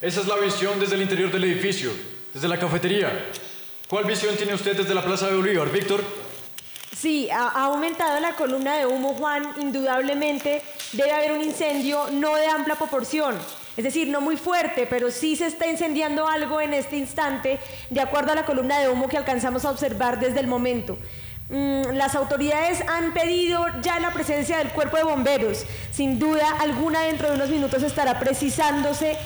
Esa 0.00 0.20
es 0.20 0.26
la 0.26 0.36
visión 0.36 0.80
desde 0.80 0.94
el 0.94 1.02
interior 1.02 1.30
del 1.30 1.44
edificio, 1.44 1.90
desde 2.32 2.48
la 2.48 2.58
cafetería. 2.58 3.26
¿Cuál 3.88 4.04
visión 4.04 4.36
tiene 4.36 4.54
usted 4.54 4.76
desde 4.76 4.94
la 4.94 5.04
Plaza 5.04 5.26
de 5.28 5.36
Bolívar, 5.36 5.68
Víctor? 5.70 6.02
Sí, 6.96 7.28
ha, 7.30 7.48
ha 7.48 7.64
aumentado 7.64 8.18
la 8.20 8.34
columna 8.34 8.76
de 8.76 8.86
humo, 8.86 9.14
Juan. 9.14 9.54
Indudablemente 9.58 10.62
debe 10.92 11.12
haber 11.12 11.32
un 11.32 11.42
incendio 11.42 12.06
no 12.12 12.36
de 12.36 12.46
amplia 12.46 12.76
proporción. 12.76 13.36
Es 13.76 13.84
decir, 13.84 14.08
no 14.08 14.20
muy 14.20 14.36
fuerte, 14.36 14.86
pero 14.86 15.10
sí 15.10 15.36
se 15.36 15.46
está 15.46 15.66
incendiando 15.66 16.28
algo 16.28 16.60
en 16.60 16.74
este 16.74 16.96
instante, 16.96 17.58
de 17.88 18.00
acuerdo 18.00 18.32
a 18.32 18.34
la 18.34 18.44
columna 18.44 18.78
de 18.78 18.88
humo 18.88 19.08
que 19.08 19.16
alcanzamos 19.16 19.64
a 19.64 19.70
observar 19.70 20.20
desde 20.20 20.40
el 20.40 20.46
momento. 20.46 20.98
Mm, 21.50 21.94
las 21.94 22.14
autoridades 22.14 22.80
han 22.86 23.12
pedido 23.12 23.66
ya 23.82 23.98
la 23.98 24.12
presencia 24.12 24.58
del 24.58 24.68
cuerpo 24.68 24.96
de 24.96 25.02
bomberos. 25.02 25.64
Sin 25.90 26.20
duda 26.20 26.46
alguna, 26.60 27.02
dentro 27.02 27.28
de 27.28 27.34
unos 27.34 27.50
minutos 27.50 27.82
estará 27.82 28.20
precisándose 28.20 29.16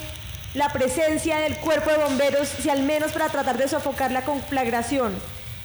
la 0.55 0.71
presencia 0.71 1.39
del 1.39 1.57
cuerpo 1.59 1.91
de 1.91 1.99
bomberos, 1.99 2.49
si 2.49 2.71
al 2.71 2.83
menos 2.83 3.13
para 3.13 3.29
tratar 3.29 3.59
de 3.59 3.69
sofocar 3.69 4.11
la 4.11 4.23
conflagración. 4.23 5.13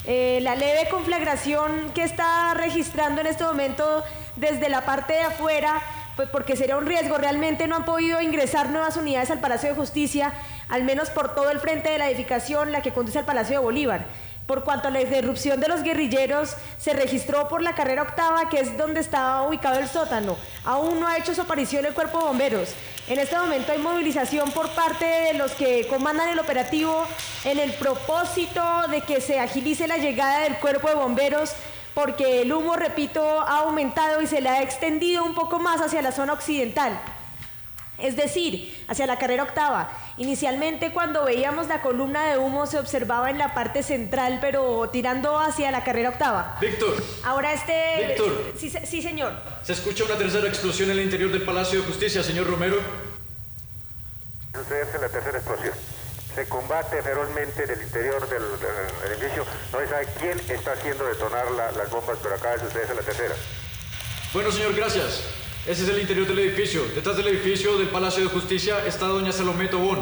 Eh, 0.05 0.39
la 0.41 0.55
leve 0.55 0.89
conflagración 0.89 1.91
que 1.93 2.03
está 2.03 2.53
registrando 2.55 3.21
en 3.21 3.27
este 3.27 3.43
momento 3.43 4.03
desde 4.35 4.67
la 4.67 4.83
parte 4.83 5.13
de 5.13 5.21
afuera, 5.21 5.81
pues 6.15 6.27
porque 6.29 6.57
sería 6.57 6.77
un 6.77 6.85
riesgo, 6.85 7.17
realmente 7.17 7.67
no 7.67 7.77
han 7.77 7.85
podido 7.85 8.19
ingresar 8.19 8.69
nuevas 8.69 8.97
unidades 8.97 9.31
al 9.31 9.39
Palacio 9.39 9.69
de 9.69 9.75
Justicia, 9.75 10.33
al 10.67 10.83
menos 10.83 11.09
por 11.09 11.35
todo 11.35 11.51
el 11.51 11.59
frente 11.59 11.89
de 11.89 11.99
la 11.99 12.09
edificación, 12.09 12.71
la 12.71 12.81
que 12.81 12.91
conduce 12.91 13.19
al 13.19 13.25
Palacio 13.25 13.59
de 13.59 13.63
Bolívar. 13.63 14.07
Por 14.49 14.63
cuanto 14.63 14.87
a 14.87 14.91
la 14.91 15.01
irrupción 15.01 15.59
de 15.59 15.67
los 15.67 15.83
guerrilleros, 15.83 16.55
se 16.79 16.93
registró 16.93 17.47
por 17.47 17.61
la 17.61 17.75
carrera 17.75 18.01
octava, 18.01 18.49
que 18.49 18.59
es 18.59 18.75
donde 18.75 18.99
estaba 18.99 19.43
ubicado 19.43 19.77
el 19.77 19.87
sótano. 19.87 20.37
Aún 20.65 20.99
no 20.99 21.05
ha 21.05 21.19
hecho 21.19 21.35
su 21.35 21.41
aparición 21.41 21.85
el 21.85 21.93
cuerpo 21.93 22.17
de 22.17 22.25
bomberos. 22.25 22.69
En 23.07 23.19
este 23.19 23.37
momento 23.37 23.71
hay 23.71 23.77
movilización 23.77 24.49
por 24.49 24.71
parte 24.71 25.05
de 25.05 25.33
los 25.35 25.51
que 25.51 25.85
comandan 25.87 26.29
el 26.29 26.39
operativo 26.39 27.05
en 27.43 27.59
el 27.59 27.73
propósito 27.73 28.87
de 28.89 29.01
que 29.01 29.21
se 29.21 29.39
agilice 29.39 29.87
la 29.87 29.97
llegada 29.97 30.39
del 30.39 30.55
cuerpo 30.55 30.89
de 30.89 30.95
bomberos 30.95 31.51
porque 31.93 32.41
el 32.41 32.51
humo, 32.51 32.75
repito, 32.75 33.21
ha 33.41 33.59
aumentado 33.59 34.19
y 34.19 34.25
se 34.25 34.41
le 34.41 34.49
ha 34.49 34.63
extendido 34.63 35.25
un 35.25 35.35
poco 35.35 35.59
más 35.59 35.79
hacia 35.79 36.01
la 36.01 36.11
zona 36.11 36.33
occidental 36.33 36.99
es 38.01 38.15
decir, 38.15 38.85
hacia 38.87 39.05
la 39.05 39.17
carrera 39.17 39.43
octava. 39.43 39.89
Inicialmente 40.19 40.91
cuando 40.91 41.23
veíamos 41.23 41.67
la 41.67 41.81
columna 41.81 42.27
de 42.27 42.37
humo 42.37 42.67
se 42.67 42.77
observaba 42.77 43.29
en 43.29 43.37
la 43.37 43.53
parte 43.53 43.83
central, 43.83 44.39
pero 44.41 44.89
tirando 44.91 45.39
hacia 45.39 45.71
la 45.71 45.83
carrera 45.85 46.09
octava. 46.09 46.57
Víctor. 46.59 47.01
Ahora 47.23 47.53
este... 47.53 48.05
Víctor. 48.05 48.53
Sí, 48.59 48.69
se- 48.69 48.85
sí, 48.85 49.01
señor. 49.01 49.31
Se 49.63 49.71
escucha 49.73 50.03
una 50.03 50.17
tercera 50.17 50.47
explosión 50.47 50.91
en 50.91 50.97
el 50.99 51.05
interior 51.05 51.31
del 51.31 51.43
Palacio 51.43 51.79
de 51.79 51.85
Justicia, 51.87 52.21
señor 52.21 52.47
Romero. 52.47 52.75
Sucederse 54.53 54.99
la 54.99 55.07
tercera 55.07 55.37
explosión. 55.37 55.73
Se 56.35 56.47
combate 56.49 57.01
ferozmente 57.01 57.65
del 57.65 57.81
interior 57.81 58.27
del, 58.27 58.43
del 58.59 59.11
edificio. 59.13 59.45
No 59.71 59.79
se 59.79 59.87
sabe 59.87 60.07
quién 60.19 60.39
está 60.49 60.73
haciendo 60.73 61.05
detonar 61.05 61.49
la- 61.51 61.71
las 61.71 61.89
bombas, 61.89 62.17
pero 62.21 62.35
acaba 62.35 62.55
de 62.57 62.65
sucederse 62.65 62.93
la 62.93 63.01
tercera. 63.01 63.35
Bueno, 64.33 64.51
señor, 64.51 64.75
gracias. 64.75 65.23
Ese 65.67 65.83
es 65.83 65.89
el 65.89 65.99
interior 65.99 66.25
del 66.25 66.39
edificio. 66.39 66.85
Detrás 66.95 67.17
del 67.17 67.27
edificio 67.27 67.77
del 67.77 67.89
Palacio 67.89 68.23
de 68.23 68.29
Justicia 68.29 68.85
está 68.85 69.07
doña 69.07 69.31
Salomé 69.31 69.67
Tobón, 69.67 69.99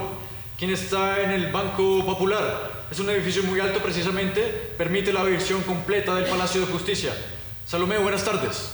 quien 0.57 0.71
está 0.71 1.21
en 1.21 1.31
el 1.31 1.51
Banco 1.51 2.05
Popular. 2.05 2.85
Es 2.91 2.99
un 2.99 3.09
edificio 3.09 3.43
muy 3.43 3.59
alto 3.59 3.81
precisamente, 3.81 4.43
permite 4.77 5.11
la 5.11 5.23
visión 5.23 5.63
completa 5.63 6.13
del 6.15 6.25
Palacio 6.25 6.61
de 6.61 6.67
Justicia. 6.67 7.11
Salomé, 7.65 7.97
buenas 7.97 8.23
tardes. 8.23 8.71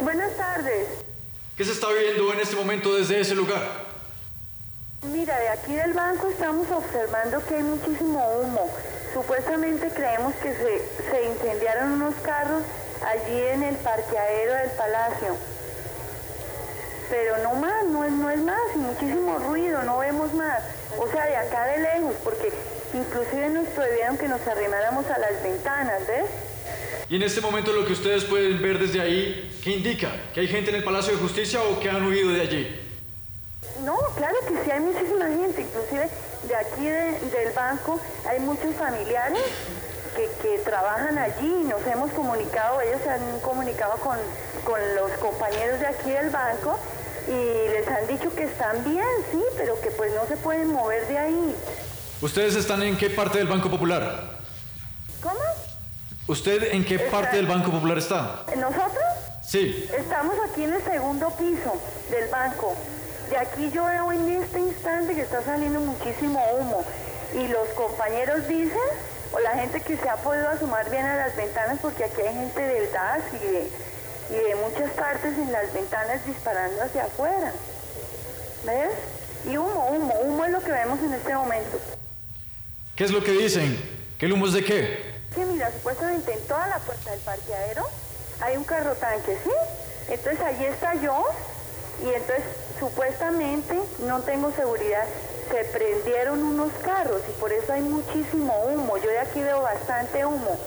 Buenas 0.00 0.36
tardes. 0.36 0.86
¿Qué 1.56 1.64
se 1.64 1.72
está 1.72 1.88
viendo 1.90 2.32
en 2.32 2.40
este 2.40 2.54
momento 2.54 2.94
desde 2.94 3.20
ese 3.20 3.34
lugar? 3.34 3.62
Mira, 5.12 5.38
de 5.38 5.48
aquí 5.48 5.72
del 5.72 5.92
banco 5.92 6.28
estamos 6.30 6.70
observando 6.70 7.44
que 7.46 7.56
hay 7.56 7.62
muchísimo 7.62 8.40
humo. 8.40 8.70
Supuestamente 9.12 9.90
creemos 9.94 10.34
que 10.36 10.52
se, 10.52 11.10
se 11.10 11.24
incendiaron 11.24 11.92
unos 11.92 12.14
carros 12.22 12.62
allí 13.04 13.40
en 13.42 13.62
el 13.62 13.76
parqueadero 13.76 14.54
del 14.54 14.70
palacio. 14.70 15.36
Pero 17.10 17.38
no 17.38 17.54
más, 17.54 17.84
no 17.86 18.04
es, 18.04 18.12
no 18.12 18.30
es 18.30 18.38
más, 18.40 18.74
muchísimo 18.74 19.38
ruido, 19.38 19.82
no 19.84 19.98
vemos 19.98 20.32
más. 20.34 20.60
O 20.98 21.08
sea, 21.10 21.24
de 21.26 21.36
acá 21.36 21.64
de 21.66 21.78
lejos, 21.78 22.14
porque 22.24 22.52
inclusive 22.94 23.48
nos 23.50 23.68
prohibieron 23.68 24.18
que 24.18 24.26
nos 24.28 24.44
arrimáramos 24.46 25.06
a 25.10 25.18
las 25.18 25.40
ventanas, 25.42 26.06
¿ves? 26.06 26.24
Y 27.08 27.16
en 27.16 27.22
este 27.22 27.40
momento 27.40 27.72
lo 27.72 27.84
que 27.86 27.92
ustedes 27.92 28.24
pueden 28.24 28.60
ver 28.60 28.80
desde 28.80 29.00
ahí, 29.00 29.56
¿qué 29.62 29.70
indica? 29.70 30.10
¿Que 30.34 30.40
hay 30.40 30.48
gente 30.48 30.70
en 30.70 30.76
el 30.76 30.84
Palacio 30.84 31.12
de 31.12 31.18
Justicia 31.20 31.60
o 31.62 31.78
que 31.78 31.88
han 31.88 32.04
huido 32.04 32.30
de 32.32 32.40
allí? 32.40 32.80
No, 33.84 33.96
claro 34.16 34.36
que 34.48 34.64
sí, 34.64 34.70
hay 34.70 34.80
muchísima 34.80 35.26
gente, 35.26 35.62
inclusive 35.62 36.08
de 36.48 36.56
aquí 36.56 36.84
de- 36.86 37.20
del 37.38 37.52
banco 37.52 38.00
hay 38.28 38.40
muchos 38.40 38.74
familiares 38.74 39.38
que, 40.16 40.28
que 40.42 40.58
trabajan 40.64 41.18
allí, 41.18 41.64
nos 41.68 41.86
hemos 41.86 42.10
comunicado, 42.12 42.80
ellos 42.80 43.00
se 43.02 43.10
han 43.10 43.40
comunicado 43.40 43.92
con, 43.98 44.18
con 44.64 44.80
los 44.96 45.12
compañeros 45.18 45.78
de 45.78 45.86
aquí 45.86 46.10
del 46.10 46.30
banco 46.30 46.78
y 47.28 47.68
les 47.70 47.86
han 47.86 48.06
dicho 48.06 48.34
que 48.34 48.44
están 48.44 48.82
bien, 48.82 49.04
sí, 49.30 49.42
pero 49.56 49.80
que 49.80 49.90
pues 49.90 50.12
no 50.14 50.26
se 50.26 50.36
pueden 50.36 50.72
mover 50.72 51.06
de 51.06 51.18
ahí. 51.18 51.56
¿Ustedes 52.22 52.56
están 52.56 52.82
en 52.82 52.96
qué 52.96 53.10
parte 53.10 53.38
del 53.38 53.46
Banco 53.46 53.68
Popular? 53.68 54.38
¿Cómo? 55.22 55.38
¿Usted 56.28 56.72
en 56.72 56.84
qué 56.84 56.98
parte 56.98 57.36
del 57.36 57.46
Banco 57.46 57.70
Popular 57.70 57.98
está? 57.98 58.44
¿Nosotros? 58.56 59.04
Sí. 59.42 59.88
Estamos 59.96 60.34
aquí 60.48 60.64
en 60.64 60.72
el 60.72 60.82
segundo 60.82 61.30
piso 61.32 61.80
del 62.10 62.28
banco. 62.30 62.74
De 63.30 63.36
aquí 63.36 63.70
yo 63.70 63.84
veo 63.84 64.12
en 64.12 64.42
este 64.42 64.60
instante 64.60 65.14
que 65.14 65.20
está 65.22 65.42
saliendo 65.42 65.80
muchísimo 65.80 66.42
humo. 66.58 66.84
Y 67.34 67.48
los 67.48 67.68
compañeros 67.70 68.48
dicen, 68.48 68.78
o 69.32 69.40
la 69.40 69.50
gente 69.54 69.80
que 69.80 69.96
se 69.96 70.08
ha 70.08 70.16
podido 70.16 70.48
asomar 70.48 70.88
bien 70.90 71.04
a 71.04 71.16
las 71.16 71.36
ventanas, 71.36 71.78
porque 71.80 72.04
aquí 72.04 72.20
hay 72.20 72.34
gente 72.34 72.60
del 72.60 72.92
DAS 72.92 73.22
y 73.32 73.46
de, 73.46 73.70
y 74.30 74.48
de 74.48 74.54
muchas 74.56 74.90
partes 74.92 75.36
en 75.36 75.52
las 75.52 75.72
ventanas 75.72 76.24
disparando 76.26 76.82
hacia 76.82 77.04
afuera. 77.04 77.52
¿Ves? 78.64 78.92
Y 79.46 79.56
humo, 79.56 79.88
humo, 79.90 80.14
humo 80.22 80.44
es 80.44 80.50
lo 80.52 80.60
que 80.60 80.72
vemos 80.72 80.98
en 81.00 81.14
este 81.14 81.34
momento. 81.34 81.78
¿Qué 82.96 83.04
es 83.04 83.10
lo 83.10 83.22
que 83.22 83.32
dicen? 83.32 83.78
¿Que 84.18 84.26
el 84.26 84.32
humo 84.32 84.46
es 84.46 84.54
de 84.54 84.64
qué? 84.64 85.16
Que 85.34 85.44
mira, 85.44 85.70
supuestamente 85.70 86.32
en 86.32 86.40
toda 86.46 86.66
la 86.66 86.78
puerta 86.78 87.10
del 87.10 87.20
parqueadero 87.20 87.86
hay 88.40 88.56
un 88.56 88.64
carro 88.64 88.94
tanque, 88.94 89.36
¿sí? 89.44 89.50
Entonces 90.08 90.40
allí 90.40 90.64
está 90.64 90.94
yo 90.94 91.24
y 92.02 92.08
entonces 92.08 92.44
supuestamente, 92.78 93.78
no 94.00 94.20
tengo 94.20 94.52
seguridad, 94.52 95.04
se 95.50 95.64
prendieron 95.64 96.42
unos 96.42 96.72
carros 96.84 97.22
y 97.28 97.40
por 97.40 97.52
eso 97.52 97.72
hay 97.72 97.82
muchísimo 97.82 98.52
humo. 98.66 98.96
Yo 98.98 99.08
de 99.08 99.18
aquí 99.18 99.40
veo 99.40 99.62
bastante 99.62 100.24
humo. 100.24 100.58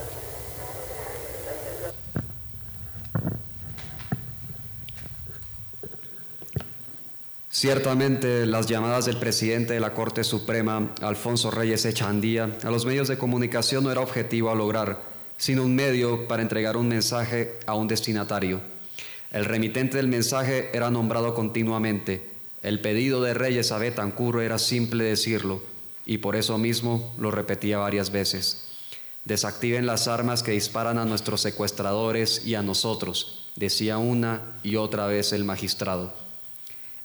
Ciertamente, 7.50 8.46
las 8.46 8.68
llamadas 8.68 9.04
del 9.04 9.18
presidente 9.18 9.74
de 9.74 9.82
la 9.82 9.94
Corte 9.94 10.24
Suprema, 10.24 10.92
Alfonso 11.02 11.52
Reyes 11.52 11.84
Echandía, 11.84 12.58
a 12.64 12.72
los 12.72 12.86
medios 12.86 13.10
de 13.10 13.18
comunicación 13.18 13.84
no 13.84 13.92
era 13.92 14.00
objetivo 14.00 14.50
a 14.50 14.56
lograr, 14.56 15.02
sino 15.36 15.64
un 15.64 15.76
medio 15.76 16.26
para 16.26 16.42
entregar 16.42 16.78
un 16.78 16.88
mensaje 16.88 17.60
a 17.66 17.76
un 17.76 17.90
destinatario. 17.90 18.62
El 19.32 19.44
remitente 19.44 19.98
del 19.98 20.08
mensaje 20.08 20.70
era 20.74 20.90
nombrado 20.90 21.34
continuamente. 21.34 22.39
El 22.62 22.82
pedido 22.82 23.22
de 23.22 23.34
Reyes 23.34 23.72
a 23.72 23.78
Betancur 23.78 24.42
era 24.42 24.60
simple 24.60 25.06
decirlo, 25.06 25.62
y 26.06 26.18
por 26.18 26.36
eso 26.36 26.58
mismo 26.58 27.14
lo 27.18 27.32
repetía 27.32 27.78
varias 27.78 28.12
veces. 28.12 28.66
Desactiven 29.24 29.86
las 29.86 30.10
armas 30.10 30.44
que 30.44 30.52
disparan 30.52 30.98
a 30.98 31.06
nuestros 31.06 31.40
secuestradores 31.40 32.46
y 32.46 32.56
a 32.56 32.62
nosotros, 32.62 33.46
decía 33.56 33.98
una 33.98 34.42
y 34.62 34.76
otra 34.76 35.08
vez 35.08 35.32
el 35.32 35.46
magistrado. 35.46 36.14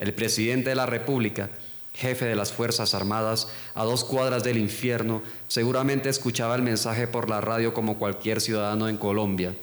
El 0.00 0.12
presidente 0.12 0.70
de 0.70 0.74
la 0.74 0.86
República, 0.86 1.50
jefe 1.92 2.24
de 2.24 2.34
las 2.34 2.52
Fuerzas 2.52 2.94
Armadas, 2.94 3.48
a 3.76 3.84
dos 3.84 4.04
cuadras 4.04 4.42
del 4.42 4.58
infierno, 4.58 5.22
seguramente 5.46 6.08
escuchaba 6.08 6.56
el 6.56 6.62
mensaje 6.62 7.06
por 7.06 7.30
la 7.30 7.40
radio 7.40 7.74
como 7.74 7.98
cualquier 7.98 8.40
ciudadano 8.40 8.88
en 8.88 8.96
Colombia, 8.96 9.54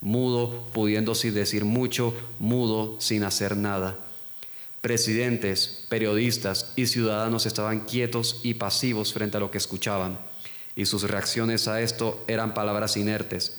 mudo, 0.00 0.66
pudiendo 0.72 1.12
decir 1.14 1.64
mucho, 1.64 2.14
mudo, 2.40 2.96
sin 3.00 3.22
hacer 3.22 3.56
nada. 3.56 3.96
Presidentes, 4.86 5.84
periodistas 5.88 6.72
y 6.76 6.86
ciudadanos 6.86 7.44
estaban 7.44 7.80
quietos 7.80 8.38
y 8.44 8.54
pasivos 8.54 9.12
frente 9.12 9.36
a 9.36 9.40
lo 9.40 9.50
que 9.50 9.58
escuchaban. 9.58 10.16
y 10.76 10.86
sus 10.86 11.02
reacciones 11.02 11.66
a 11.66 11.80
esto 11.80 12.22
eran 12.28 12.54
palabras 12.54 12.96
inertes, 12.96 13.58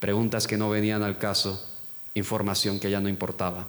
preguntas 0.00 0.46
que 0.46 0.58
no 0.58 0.68
venían 0.68 1.02
al 1.02 1.16
caso, 1.16 1.66
información 2.12 2.78
que 2.78 2.90
ya 2.90 3.00
no 3.00 3.08
importaba. 3.08 3.68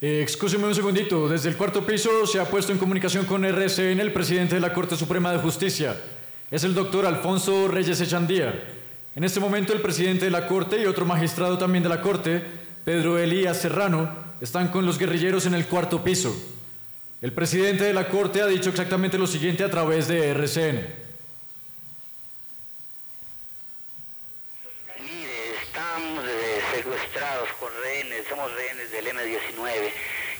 Eh, 0.00 0.24
un 0.40 0.74
segundito. 0.74 1.28
Desde 1.28 1.48
el 1.48 1.56
cuarto 1.56 1.84
piso 1.84 2.24
se 2.24 2.38
ha 2.38 2.44
puesto 2.44 2.70
en 2.70 2.78
comunicación 2.78 3.24
con 3.24 3.44
RCN 3.44 3.98
el 3.98 4.12
presidente 4.12 4.54
de 4.54 4.60
la 4.60 4.72
Corte 4.72 4.96
Suprema 4.96 5.32
de 5.32 5.38
Justicia. 5.38 5.96
Es 6.52 6.62
el 6.62 6.72
doctor 6.72 7.04
Alfonso 7.04 7.66
Reyes 7.66 8.00
Echandía. 8.00 8.62
En 9.16 9.24
este 9.24 9.40
momento 9.40 9.72
el 9.72 9.80
presidente 9.80 10.26
de 10.26 10.30
la 10.30 10.46
Corte 10.46 10.80
y 10.80 10.86
otro 10.86 11.04
magistrado 11.04 11.58
también 11.58 11.82
de 11.82 11.88
la 11.88 12.00
Corte, 12.00 12.40
Pedro 12.84 13.18
Elías 13.18 13.56
Serrano, 13.56 14.08
están 14.40 14.68
con 14.68 14.86
los 14.86 14.98
guerrilleros 14.98 15.46
en 15.46 15.54
el 15.54 15.66
cuarto 15.66 16.04
piso. 16.04 16.32
El 17.20 17.32
presidente 17.32 17.82
de 17.82 17.92
la 17.92 18.06
Corte 18.06 18.40
ha 18.40 18.46
dicho 18.46 18.70
exactamente 18.70 19.18
lo 19.18 19.26
siguiente 19.26 19.64
a 19.64 19.70
través 19.70 20.06
de 20.06 20.28
RCN. 20.28 20.97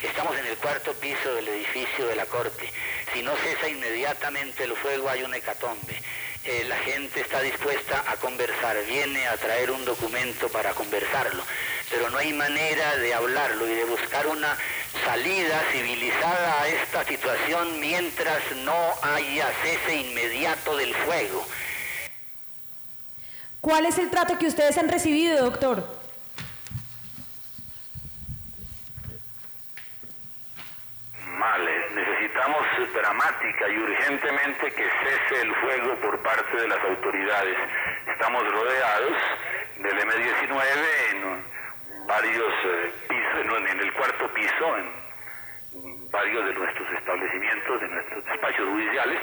Estamos 0.02 0.36
en 0.38 0.46
el 0.46 0.56
cuarto 0.58 0.92
piso 0.94 1.34
del 1.34 1.48
edificio 1.48 2.06
de 2.06 2.14
la 2.14 2.26
Corte. 2.26 2.70
Si 3.12 3.22
no 3.22 3.34
cesa 3.36 3.68
inmediatamente 3.68 4.64
el 4.64 4.76
fuego 4.76 5.08
hay 5.08 5.22
un 5.22 5.34
hecatombe. 5.34 6.00
Eh, 6.44 6.64
la 6.68 6.76
gente 6.78 7.20
está 7.20 7.40
dispuesta 7.40 8.04
a 8.06 8.16
conversar, 8.16 8.76
viene 8.86 9.26
a 9.26 9.36
traer 9.36 9.72
un 9.72 9.84
documento 9.84 10.48
para 10.48 10.72
conversarlo, 10.72 11.42
pero 11.90 12.10
no 12.10 12.18
hay 12.18 12.32
manera 12.32 12.96
de 12.96 13.12
hablarlo 13.12 13.66
y 13.66 13.74
de 13.74 13.84
buscar 13.84 14.26
una 14.28 14.56
salida 15.04 15.60
civilizada 15.72 16.62
a 16.62 16.68
esta 16.68 17.04
situación 17.04 17.80
mientras 17.80 18.40
no 18.64 18.94
haya 19.02 19.50
cese 19.62 19.96
inmediato 19.96 20.76
del 20.76 20.94
fuego. 20.94 21.44
¿Cuál 23.60 23.86
es 23.86 23.98
el 23.98 24.10
trato 24.10 24.38
que 24.38 24.46
ustedes 24.46 24.78
han 24.78 24.88
recibido, 24.88 25.42
doctor? 25.44 25.97
Necesitamos 31.94 32.62
dramática 32.92 33.68
y 33.68 33.78
urgentemente 33.78 34.72
que 34.72 34.90
cese 34.90 35.42
el 35.42 35.54
fuego 35.56 35.94
por 36.00 36.18
parte 36.20 36.56
de 36.56 36.68
las 36.68 36.82
autoridades. 36.82 37.56
Estamos 38.06 38.42
rodeados 38.50 39.12
del 39.76 39.98
M-19 39.98 40.62
en 41.10 41.44
varios 42.06 42.52
eh, 42.64 42.92
pisos, 43.08 43.70
en 43.70 43.80
el 43.80 43.92
cuarto 43.92 44.28
piso, 44.34 44.78
en 44.78 46.10
varios 46.10 46.44
de 46.44 46.54
nuestros 46.54 46.90
establecimientos, 46.92 47.80
de 47.82 47.88
nuestros 47.88 48.24
despachos 48.24 48.68
judiciales. 48.68 49.20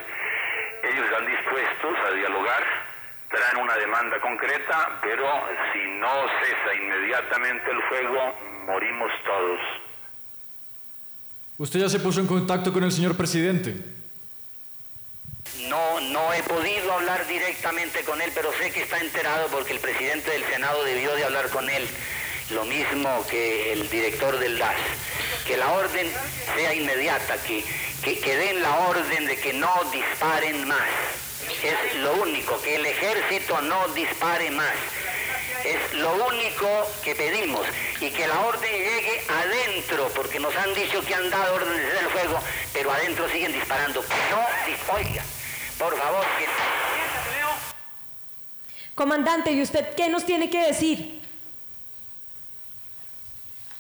Ellos 0.84 1.06
están 1.06 1.26
dispuestos 1.26 1.96
a 2.00 2.12
dialogar, 2.12 2.64
traen 3.28 3.58
una 3.58 3.76
demanda 3.76 4.20
concreta, 4.20 5.00
pero 5.02 5.28
si 5.74 5.92
no 6.00 6.28
cesa 6.42 6.76
inmediatamente 6.76 7.72
el 7.72 7.82
fuego, 7.84 8.40
morimos 8.68 9.12
todos. 9.26 9.85
¿Usted 11.58 11.80
ya 11.80 11.90
se 11.90 12.00
puso 12.00 12.20
en 12.20 12.28
contacto 12.28 12.74
con 12.74 12.84
el 12.84 12.92
señor 12.92 13.16
presidente? 13.16 13.76
No, 15.70 16.02
no 16.02 16.34
he 16.34 16.44
podido 16.44 16.92
hablar 16.92 17.26
directamente 17.28 18.04
con 18.04 18.22
él, 18.22 18.30
pero 18.36 18.52
sé 18.60 18.72
que 18.72 18.82
está 18.82 19.00
enterado 19.00 19.48
porque 19.48 19.72
el 19.72 19.80
presidente 19.80 20.32
del 20.32 20.44
Senado 20.46 20.84
debió 20.84 21.16
de 21.16 21.24
hablar 21.24 21.50
con 21.50 21.70
él. 21.70 21.88
Lo 22.52 22.66
mismo 22.66 23.26
que 23.30 23.72
el 23.72 23.90
director 23.90 24.38
del 24.38 24.60
DAS. 24.60 24.76
Que 25.48 25.56
la 25.56 25.72
orden 25.72 26.08
sea 26.56 26.76
inmediata, 26.76 27.38
que, 27.44 27.64
que, 28.04 28.20
que 28.20 28.36
den 28.36 28.62
la 28.62 28.78
orden 28.90 29.26
de 29.26 29.38
que 29.38 29.54
no 29.54 29.74
disparen 29.94 30.68
más. 30.68 30.90
Es 31.64 32.02
lo 32.02 32.16
único, 32.16 32.62
que 32.62 32.76
el 32.76 32.86
ejército 32.86 33.62
no 33.62 33.88
dispare 33.90 34.52
más. 34.52 34.76
Es 35.66 35.94
lo 35.96 36.14
único 36.28 36.68
que 37.04 37.16
pedimos 37.16 37.66
y 38.00 38.12
que 38.12 38.28
la 38.28 38.40
orden 38.42 38.72
llegue 38.72 39.22
adentro, 39.28 40.12
porque 40.16 40.40
nos 40.40 40.56
han 40.56 40.72
dicho 40.76 41.02
que 41.02 41.16
han 41.16 41.28
dado 41.32 41.56
órdenes 41.56 41.92
del 41.92 42.06
fuego, 42.06 42.40
pero 42.72 42.92
adentro 42.92 43.28
siguen 43.30 43.52
disparando. 43.52 44.02
No, 44.02 44.94
oiga, 44.94 45.24
por 45.80 45.98
favor, 45.98 46.24
que... 46.38 46.46
Comandante, 48.94 49.52
¿y 49.54 49.64
usted 49.64 49.96
qué 49.96 50.08
nos 50.08 50.24
tiene 50.24 50.52
que 50.52 50.68
decir? 50.68 51.20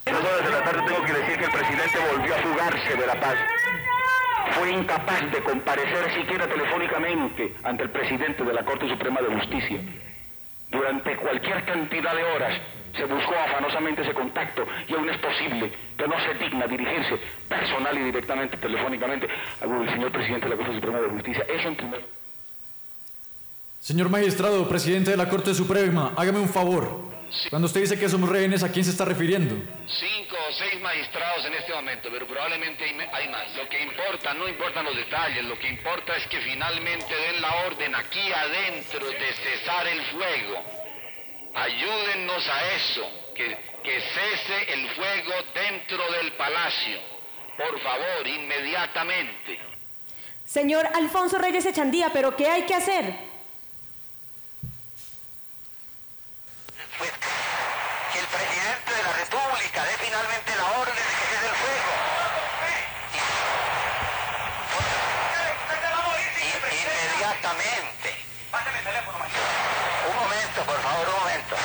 En 0.05 0.15
horas 0.15 0.43
de 0.43 0.49
la 0.49 0.63
tarde 0.63 0.81
tengo 0.88 1.05
que 1.05 1.13
decir 1.13 1.38
que 1.38 1.45
el 1.45 1.51
presidente 1.51 1.99
volvió 2.11 2.36
a 2.36 2.38
fugarse 2.39 2.95
de 2.95 3.05
la 3.05 3.19
paz. 3.19 3.36
Fue 4.57 4.71
incapaz 4.71 5.31
de 5.31 5.43
comparecer 5.43 6.15
siquiera 6.15 6.47
telefónicamente 6.47 7.55
ante 7.61 7.83
el 7.83 7.91
presidente 7.91 8.43
de 8.43 8.53
la 8.53 8.66
Corte 8.66 8.89
Suprema 8.89 9.21
de 9.21 9.36
Justicia 9.36 9.79
durante 10.76 11.16
cualquier 11.18 11.64
cantidad 11.66 12.16
de 12.16 12.24
horas 12.24 12.62
se 12.96 13.06
buscó 13.06 13.34
afanosamente 13.36 14.02
ese 14.02 14.14
contacto 14.14 14.66
y 14.88 14.93
aún 14.93 15.10
es 15.10 15.18
posible 15.18 15.72
que 15.97 16.08
no 16.08 16.16
se 16.20 16.34
digna 16.43 16.66
dirigirse 16.68 17.20
personal 17.50 17.97
y 17.97 18.04
directamente, 18.04 18.58
telefónicamente, 18.58 19.28
al 19.62 19.89
señor 19.89 20.12
presidente 20.12 20.47
de 20.47 20.56
la 20.56 20.58
Corte 20.58 20.74
Suprema 20.76 21.00
de 21.00 21.10
Justicia. 21.10 21.46
Eso 21.50 21.68
en 21.68 21.76
primer 21.76 22.02
Señor 23.80 24.10
magistrado, 24.10 24.68
presidente 24.68 25.12
de 25.12 25.18
la 25.18 25.30
Corte 25.30 25.54
Suprema, 25.54 26.14
hágame 26.16 26.39
un 26.39 26.50
favor. 26.50 27.14
Cuando 27.49 27.67
usted 27.67 27.82
dice 27.82 27.99
que 27.99 28.09
somos 28.09 28.29
rehenes, 28.29 28.63
¿a 28.63 28.71
quién 28.71 28.86
se 28.86 28.91
está 28.91 29.05
refiriendo? 29.05 29.55
Cinco 29.87 30.36
o 30.49 30.53
seis 30.53 30.79
magistrados 30.82 31.45
en 31.45 31.53
este 31.53 31.74
momento, 31.74 32.09
pero 32.12 32.28
probablemente 32.28 32.83
hay 32.83 33.28
más. 33.29 33.55
Lo 33.55 33.67
que 33.70 33.82
importa, 33.82 34.33
no 34.33 34.47
importan 34.47 34.86
los 34.86 34.95
detalles, 34.95 35.43
lo 35.45 35.57
que 35.59 35.67
importa 35.70 36.16
es 36.16 36.28
que 36.28 36.39
finalmente 36.41 37.16
den 37.16 37.41
la 37.41 37.53
orden 37.67 37.95
aquí 37.95 38.32
adentro 38.32 39.07
de 39.07 39.33
cesar 39.33 39.87
el 39.87 40.01
fuego. 40.07 40.63
Ayúdennos 41.53 42.47
a 42.49 42.74
eso, 42.74 43.32
que, 43.33 43.57
que 43.83 44.01
cese 44.01 44.74
el 44.74 44.89
fuego 44.89 45.33
dentro 45.53 46.12
del 46.12 46.33
palacio. 46.33 46.99
Por 47.57 47.79
favor, 47.82 48.28
inmediatamente. 48.28 49.59
Señor 50.45 50.87
Alfonso 50.93 51.37
Reyes 51.37 51.66
Echandía, 51.66 52.09
¿pero 52.12 52.36
qué 52.36 52.47
hay 52.49 52.63
que 52.63 52.75
hacer? 52.75 53.16
pues 56.97 57.12
que 57.12 58.20
el 58.20 58.25
presidente 58.28 58.93
de 58.95 59.03
la 59.03 59.13
República 59.13 59.83
dé 59.83 59.97
finalmente 59.97 60.55
la 60.55 60.79
orden 60.79 60.95
de 60.95 61.01
que 61.01 61.25
cese 61.32 61.47
el 61.47 61.55
fuego. 61.55 61.91
inmediatamente. 66.86 68.09
Un 70.09 70.16
momento, 70.16 70.63
por 70.66 70.79
favor, 70.82 71.07
un 71.09 71.20
momento. 71.20 71.55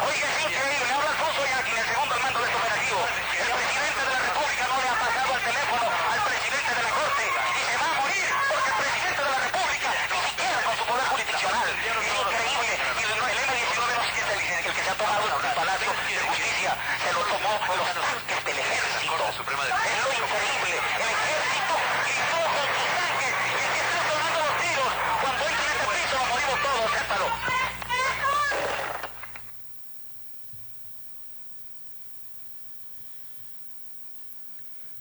Oiga, 0.00 0.26
es 0.28 0.44
increíble, 0.44 0.92
habla 0.92 1.10
Alfonso 1.10 1.40
aquí, 1.60 1.72
el 1.72 1.86
segundo 1.86 2.14
al 2.14 2.20
mando 2.22 2.38
de 2.40 2.46
este 2.46 2.58
operativo. 2.58 3.00
El 3.40 3.48
presidente 3.50 4.00
de 4.00 4.10
la 4.10 4.20
República 4.20 4.64
no 4.68 4.76
le 4.80 4.88
ha 4.90 4.96
pasado 5.00 5.30
al 5.34 5.40
teléfono 5.40 5.86
al 5.88 6.20
presidente 6.28 6.70
de 6.74 6.82
la 6.82 6.90
Corte 6.90 7.24
y 7.24 7.60
se 7.70 7.76
va 7.80 7.86
a 7.90 7.94
morir 8.00 8.28
porque 8.50 8.70
el 8.70 8.76
presidente 8.80 9.20
de 9.24 9.30
la 9.30 9.40
República 9.40 9.88
ni 10.10 10.20
siquiera 10.28 10.58
con 10.64 10.74
su 10.76 10.84
poder 10.84 11.06
jurisdiccional. 11.10 11.68
Es 11.70 12.14
increíble. 12.20 12.72
Y 12.80 13.02
el 13.04 13.38
M-19 13.40 13.80
no 13.80 14.02
es 14.04 14.16
el, 14.20 14.66
el 14.66 14.72
que 14.74 14.82
se 14.84 14.90
ha 14.90 14.96
tomado 15.00 15.24
el 15.30 15.54
Palacio 15.54 15.90
de 15.90 16.20
Justicia, 16.20 16.70
se 17.00 17.10
lo 17.12 17.20
tomó 17.24 17.52
los 17.60 17.88
tanques 17.96 18.40
del 18.44 18.58
ejército. 18.60 19.14
Es 19.30 19.98
lo 20.00 20.10
increíble. 20.10 20.74
El 21.00 21.08
ejército 21.10 21.74
gritó 22.04 22.40
con 22.50 22.66
sus 22.68 22.90
tanques 22.98 23.32
y 23.40 23.66
que 23.72 23.80
están 23.80 24.04
sonando 24.10 24.38
los 24.44 24.54
tiros. 24.60 24.92
Cuando 25.20 25.42
entren 25.48 25.70
en 25.70 25.80
este 25.80 25.88
piso 25.96 26.14
nos 26.20 26.28
morimos 26.28 26.58
todos, 26.60 26.86
sépalo. 26.90 27.28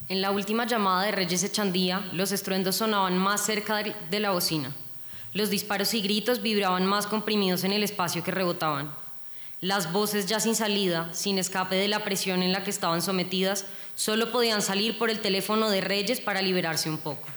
En 0.10 0.22
la 0.22 0.32
última 0.32 0.66
llamada 0.66 1.04
de 1.04 1.12
Reyes 1.12 1.44
Echandía, 1.44 2.10
los 2.14 2.32
estruendos 2.32 2.78
sonaban 2.78 3.16
más 3.16 3.46
cerca 3.46 3.78
de 3.78 4.20
la 4.20 4.32
bocina. 4.32 4.74
Los 5.34 5.52
disparos 5.52 5.94
y 5.94 6.02
gritos 6.02 6.42
vibraban 6.42 6.84
más 6.88 7.06
comprimidos 7.06 7.64
en 7.64 7.74
el 7.74 7.84
espacio 7.84 8.24
que 8.24 8.32
rebotaban. 8.32 8.92
Las 9.62 9.92
voces 9.92 10.26
ya 10.26 10.40
sin 10.40 10.56
salida, 10.56 11.14
sin 11.14 11.38
escape 11.38 11.76
de 11.76 11.88
la 11.88 12.04
presión 12.04 12.42
en 12.42 12.52
la 12.52 12.64
que 12.64 12.72
estaban 12.72 13.04
sometidas, 13.04 13.66
solo 13.94 14.32
podían 14.32 14.64
salir 14.64 14.98
por 14.98 15.12
el 15.12 15.20
teléfono 15.20 15.70
de 15.70 15.82
Reyes 15.82 16.22
para 16.22 16.42
liberarse 16.42 16.90
un 16.90 16.98
poco. 16.98 17.28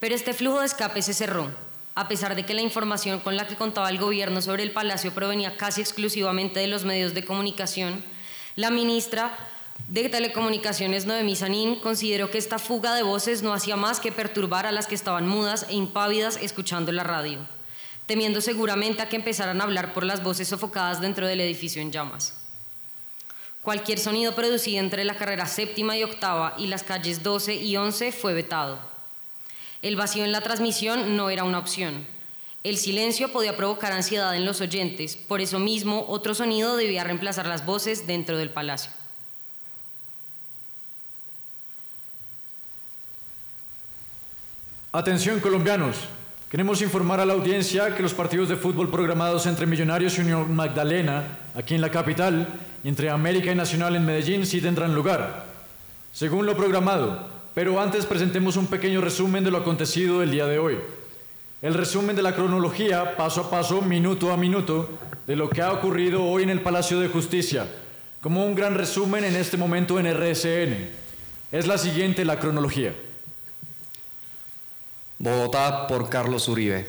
Pero 0.00 0.14
este 0.14 0.32
flujo 0.32 0.60
de 0.60 0.66
escape 0.66 1.02
se 1.02 1.12
cerró, 1.12 1.50
a 1.94 2.08
pesar 2.08 2.34
de 2.34 2.46
que 2.46 2.54
la 2.54 2.62
información 2.62 3.20
con 3.20 3.36
la 3.36 3.46
que 3.46 3.56
contaba 3.56 3.90
el 3.90 3.98
gobierno 3.98 4.40
sobre 4.40 4.62
el 4.62 4.70
palacio 4.70 5.12
provenía 5.12 5.58
casi 5.58 5.82
exclusivamente 5.82 6.60
de 6.60 6.68
los 6.68 6.86
medios 6.86 7.12
de 7.12 7.26
comunicación, 7.26 8.02
la 8.56 8.70
ministra 8.70 9.36
de 9.92 10.08
Telecomunicaciones 10.08 11.04
Noemí 11.04 11.36
Sanín 11.36 11.78
consideró 11.78 12.30
que 12.30 12.38
esta 12.38 12.58
fuga 12.58 12.94
de 12.94 13.02
voces 13.02 13.42
no 13.42 13.52
hacía 13.52 13.76
más 13.76 14.00
que 14.00 14.10
perturbar 14.10 14.64
a 14.64 14.72
las 14.72 14.86
que 14.86 14.94
estaban 14.94 15.28
mudas 15.28 15.66
e 15.68 15.74
impávidas 15.74 16.38
escuchando 16.40 16.92
la 16.92 17.04
radio, 17.04 17.40
temiendo 18.06 18.40
seguramente 18.40 19.02
a 19.02 19.10
que 19.10 19.16
empezaran 19.16 19.60
a 19.60 19.64
hablar 19.64 19.92
por 19.92 20.04
las 20.04 20.22
voces 20.22 20.48
sofocadas 20.48 21.02
dentro 21.02 21.26
del 21.26 21.42
edificio 21.42 21.82
en 21.82 21.92
llamas. 21.92 22.32
Cualquier 23.60 23.98
sonido 23.98 24.34
producido 24.34 24.80
entre 24.80 25.04
la 25.04 25.18
carrera 25.18 25.46
séptima 25.46 25.94
y 25.98 26.04
octava 26.04 26.54
y 26.56 26.68
las 26.68 26.84
calles 26.84 27.22
12 27.22 27.56
y 27.56 27.76
11 27.76 28.12
fue 28.12 28.32
vetado. 28.32 28.78
El 29.82 29.96
vacío 29.96 30.24
en 30.24 30.32
la 30.32 30.40
transmisión 30.40 31.16
no 31.16 31.28
era 31.28 31.44
una 31.44 31.58
opción. 31.58 32.06
El 32.64 32.78
silencio 32.78 33.30
podía 33.30 33.58
provocar 33.58 33.92
ansiedad 33.92 34.34
en 34.34 34.46
los 34.46 34.62
oyentes, 34.62 35.16
por 35.16 35.42
eso 35.42 35.58
mismo 35.58 36.06
otro 36.08 36.34
sonido 36.34 36.78
debía 36.78 37.04
reemplazar 37.04 37.46
las 37.46 37.66
voces 37.66 38.06
dentro 38.06 38.38
del 38.38 38.48
palacio. 38.48 38.90
Atención 44.94 45.40
colombianos, 45.40 45.96
queremos 46.50 46.82
informar 46.82 47.18
a 47.18 47.24
la 47.24 47.32
audiencia 47.32 47.94
que 47.94 48.02
los 48.02 48.12
partidos 48.12 48.50
de 48.50 48.56
fútbol 48.56 48.90
programados 48.90 49.46
entre 49.46 49.64
Millonarios 49.64 50.18
y 50.18 50.20
Unión 50.20 50.54
Magdalena, 50.54 51.38
aquí 51.54 51.74
en 51.74 51.80
la 51.80 51.90
capital, 51.90 52.46
y 52.84 52.88
entre 52.88 53.08
América 53.08 53.50
y 53.50 53.54
Nacional 53.54 53.96
en 53.96 54.04
Medellín 54.04 54.44
sí 54.44 54.60
tendrán 54.60 54.94
lugar, 54.94 55.46
según 56.12 56.44
lo 56.44 56.58
programado, 56.58 57.26
pero 57.54 57.80
antes 57.80 58.04
presentemos 58.04 58.58
un 58.58 58.66
pequeño 58.66 59.00
resumen 59.00 59.42
de 59.44 59.50
lo 59.50 59.56
acontecido 59.56 60.22
el 60.22 60.30
día 60.30 60.44
de 60.44 60.58
hoy. 60.58 60.76
El 61.62 61.72
resumen 61.72 62.14
de 62.14 62.20
la 62.20 62.34
cronología, 62.34 63.16
paso 63.16 63.40
a 63.40 63.50
paso, 63.50 63.80
minuto 63.80 64.30
a 64.30 64.36
minuto, 64.36 64.90
de 65.26 65.36
lo 65.36 65.48
que 65.48 65.62
ha 65.62 65.72
ocurrido 65.72 66.22
hoy 66.22 66.42
en 66.42 66.50
el 66.50 66.60
Palacio 66.60 67.00
de 67.00 67.08
Justicia, 67.08 67.66
como 68.20 68.44
un 68.44 68.54
gran 68.54 68.74
resumen 68.74 69.24
en 69.24 69.36
este 69.36 69.56
momento 69.56 69.98
en 69.98 70.14
RSN. 70.14 70.76
Es 71.50 71.66
la 71.66 71.78
siguiente 71.78 72.26
la 72.26 72.38
cronología. 72.38 72.92
Bogotá 75.22 75.86
por 75.86 76.08
Carlos 76.08 76.48
Uribe. 76.48 76.84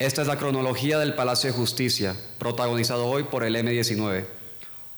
Esta 0.00 0.22
es 0.22 0.26
la 0.26 0.38
cronología 0.38 0.98
del 0.98 1.14
Palacio 1.14 1.48
de 1.48 1.56
Justicia, 1.56 2.16
protagonizado 2.36 3.06
hoy 3.06 3.22
por 3.22 3.44
el 3.44 3.54
M19. 3.54 4.24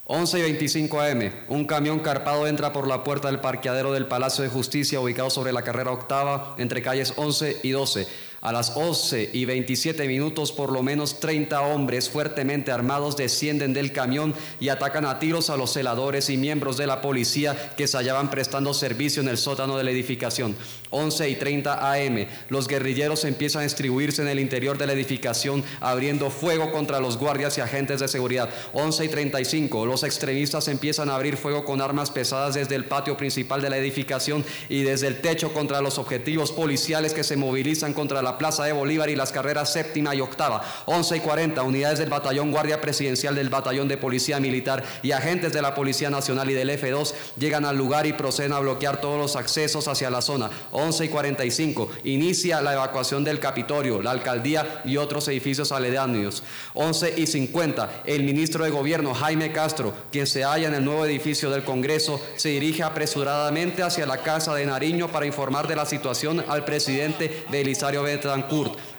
11 0.05 0.39
y 0.39 0.41
25 0.41 1.01
AM, 1.01 1.31
un 1.49 1.67
camión 1.67 1.99
carpado 1.99 2.47
entra 2.47 2.73
por 2.73 2.87
la 2.87 3.03
puerta 3.03 3.27
del 3.27 3.41
parqueadero 3.41 3.93
del 3.93 4.07
Palacio 4.07 4.43
de 4.43 4.49
Justicia 4.49 4.99
ubicado 4.99 5.29
sobre 5.29 5.53
la 5.53 5.61
carrera 5.61 5.91
octava 5.91 6.55
entre 6.57 6.81
calles 6.81 7.13
11 7.15 7.59
y 7.61 7.69
12 7.69 8.07
a 8.41 8.51
las 8.51 8.73
11 8.75 9.29
y 9.33 9.45
27 9.45 10.07
minutos, 10.07 10.51
por 10.51 10.71
lo 10.71 10.81
menos 10.81 11.19
30 11.19 11.61
hombres 11.61 12.09
fuertemente 12.09 12.71
armados 12.71 13.15
descienden 13.15 13.73
del 13.73 13.91
camión 13.91 14.33
y 14.59 14.69
atacan 14.69 15.05
a 15.05 15.19
tiros 15.19 15.51
a 15.51 15.57
los 15.57 15.73
celadores 15.73 16.29
y 16.29 16.37
miembros 16.37 16.75
de 16.77 16.87
la 16.87 17.01
policía 17.01 17.73
que 17.77 17.87
se 17.87 17.97
hallaban 17.97 18.31
prestando 18.31 18.73
servicio 18.73 19.21
en 19.21 19.29
el 19.29 19.37
sótano 19.37 19.77
de 19.77 19.83
la 19.83 19.91
edificación. 19.91 20.55
11 20.89 21.29
y 21.29 21.35
30 21.35 21.93
AM, 21.93 22.27
los 22.49 22.67
guerrilleros 22.67 23.23
empiezan 23.25 23.61
a 23.61 23.63
distribuirse 23.63 24.21
en 24.23 24.27
el 24.27 24.39
interior 24.39 24.77
de 24.77 24.87
la 24.87 24.93
edificación, 24.93 25.63
abriendo 25.79 26.29
fuego 26.31 26.71
contra 26.71 26.99
los 26.99 27.17
guardias 27.17 27.57
y 27.57 27.61
agentes 27.61 27.99
de 27.99 28.07
seguridad. 28.07 28.49
11 28.73 29.05
y 29.05 29.07
35, 29.07 29.85
los 29.85 30.03
extremistas 30.03 30.67
empiezan 30.67 31.09
a 31.09 31.15
abrir 31.15 31.37
fuego 31.37 31.63
con 31.63 31.79
armas 31.79 32.09
pesadas 32.09 32.55
desde 32.55 32.75
el 32.75 32.85
patio 32.85 33.15
principal 33.15 33.61
de 33.61 33.69
la 33.69 33.77
edificación 33.77 34.43
y 34.67 34.81
desde 34.81 35.07
el 35.07 35.21
techo 35.21 35.53
contra 35.53 35.81
los 35.81 35.97
objetivos 35.97 36.51
policiales 36.51 37.13
que 37.13 37.23
se 37.23 37.37
movilizan 37.37 37.93
contra 37.93 38.21
la 38.21 38.30
Plaza 38.37 38.65
de 38.65 38.73
Bolívar 38.73 39.09
y 39.09 39.15
las 39.15 39.31
carreras 39.31 39.73
séptima 39.73 40.15
y 40.15 40.21
octava. 40.21 40.61
11 40.85 41.17
y 41.17 41.19
40, 41.19 41.63
unidades 41.63 41.99
del 41.99 42.09
Batallón 42.09 42.51
Guardia 42.51 42.81
Presidencial 42.81 43.35
del 43.35 43.49
Batallón 43.49 43.87
de 43.87 43.97
Policía 43.97 44.39
Militar 44.39 44.83
y 45.01 45.11
agentes 45.11 45.53
de 45.53 45.61
la 45.61 45.75
Policía 45.75 46.09
Nacional 46.09 46.49
y 46.49 46.53
del 46.53 46.69
F2 46.69 47.13
llegan 47.37 47.65
al 47.65 47.77
lugar 47.77 48.05
y 48.05 48.13
proceden 48.13 48.53
a 48.53 48.59
bloquear 48.59 49.01
todos 49.01 49.17
los 49.17 49.35
accesos 49.35 49.87
hacia 49.87 50.09
la 50.09 50.21
zona. 50.21 50.49
11 50.71 51.05
y 51.05 51.09
45, 51.09 51.89
inicia 52.03 52.61
la 52.61 52.73
evacuación 52.73 53.23
del 53.23 53.39
Capitolio, 53.39 54.01
la 54.01 54.11
alcaldía 54.11 54.81
y 54.85 54.97
otros 54.97 55.27
edificios 55.27 55.71
aledaños. 55.71 56.43
11 56.73 57.13
y 57.17 57.27
50, 57.27 58.03
el 58.05 58.23
ministro 58.23 58.63
de 58.63 58.71
Gobierno 58.71 59.13
Jaime 59.13 59.51
Castro, 59.51 59.93
quien 60.11 60.27
se 60.27 60.43
halla 60.43 60.67
en 60.67 60.73
el 60.73 60.85
nuevo 60.85 61.05
edificio 61.05 61.49
del 61.49 61.63
Congreso, 61.63 62.21
se 62.35 62.49
dirige 62.49 62.83
apresuradamente 62.83 63.83
hacia 63.83 64.05
la 64.05 64.17
Casa 64.17 64.53
de 64.55 64.65
Nariño 64.65 65.07
para 65.07 65.25
informar 65.25 65.67
de 65.67 65.75
la 65.75 65.85
situación 65.85 66.43
al 66.47 66.65
presidente 66.65 67.45
Belisario 67.49 68.03
Betancourt. 68.03 68.20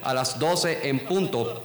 A 0.03 0.15
las 0.15 0.39
12 0.39 0.89
en 0.89 1.01
punto, 1.01 1.63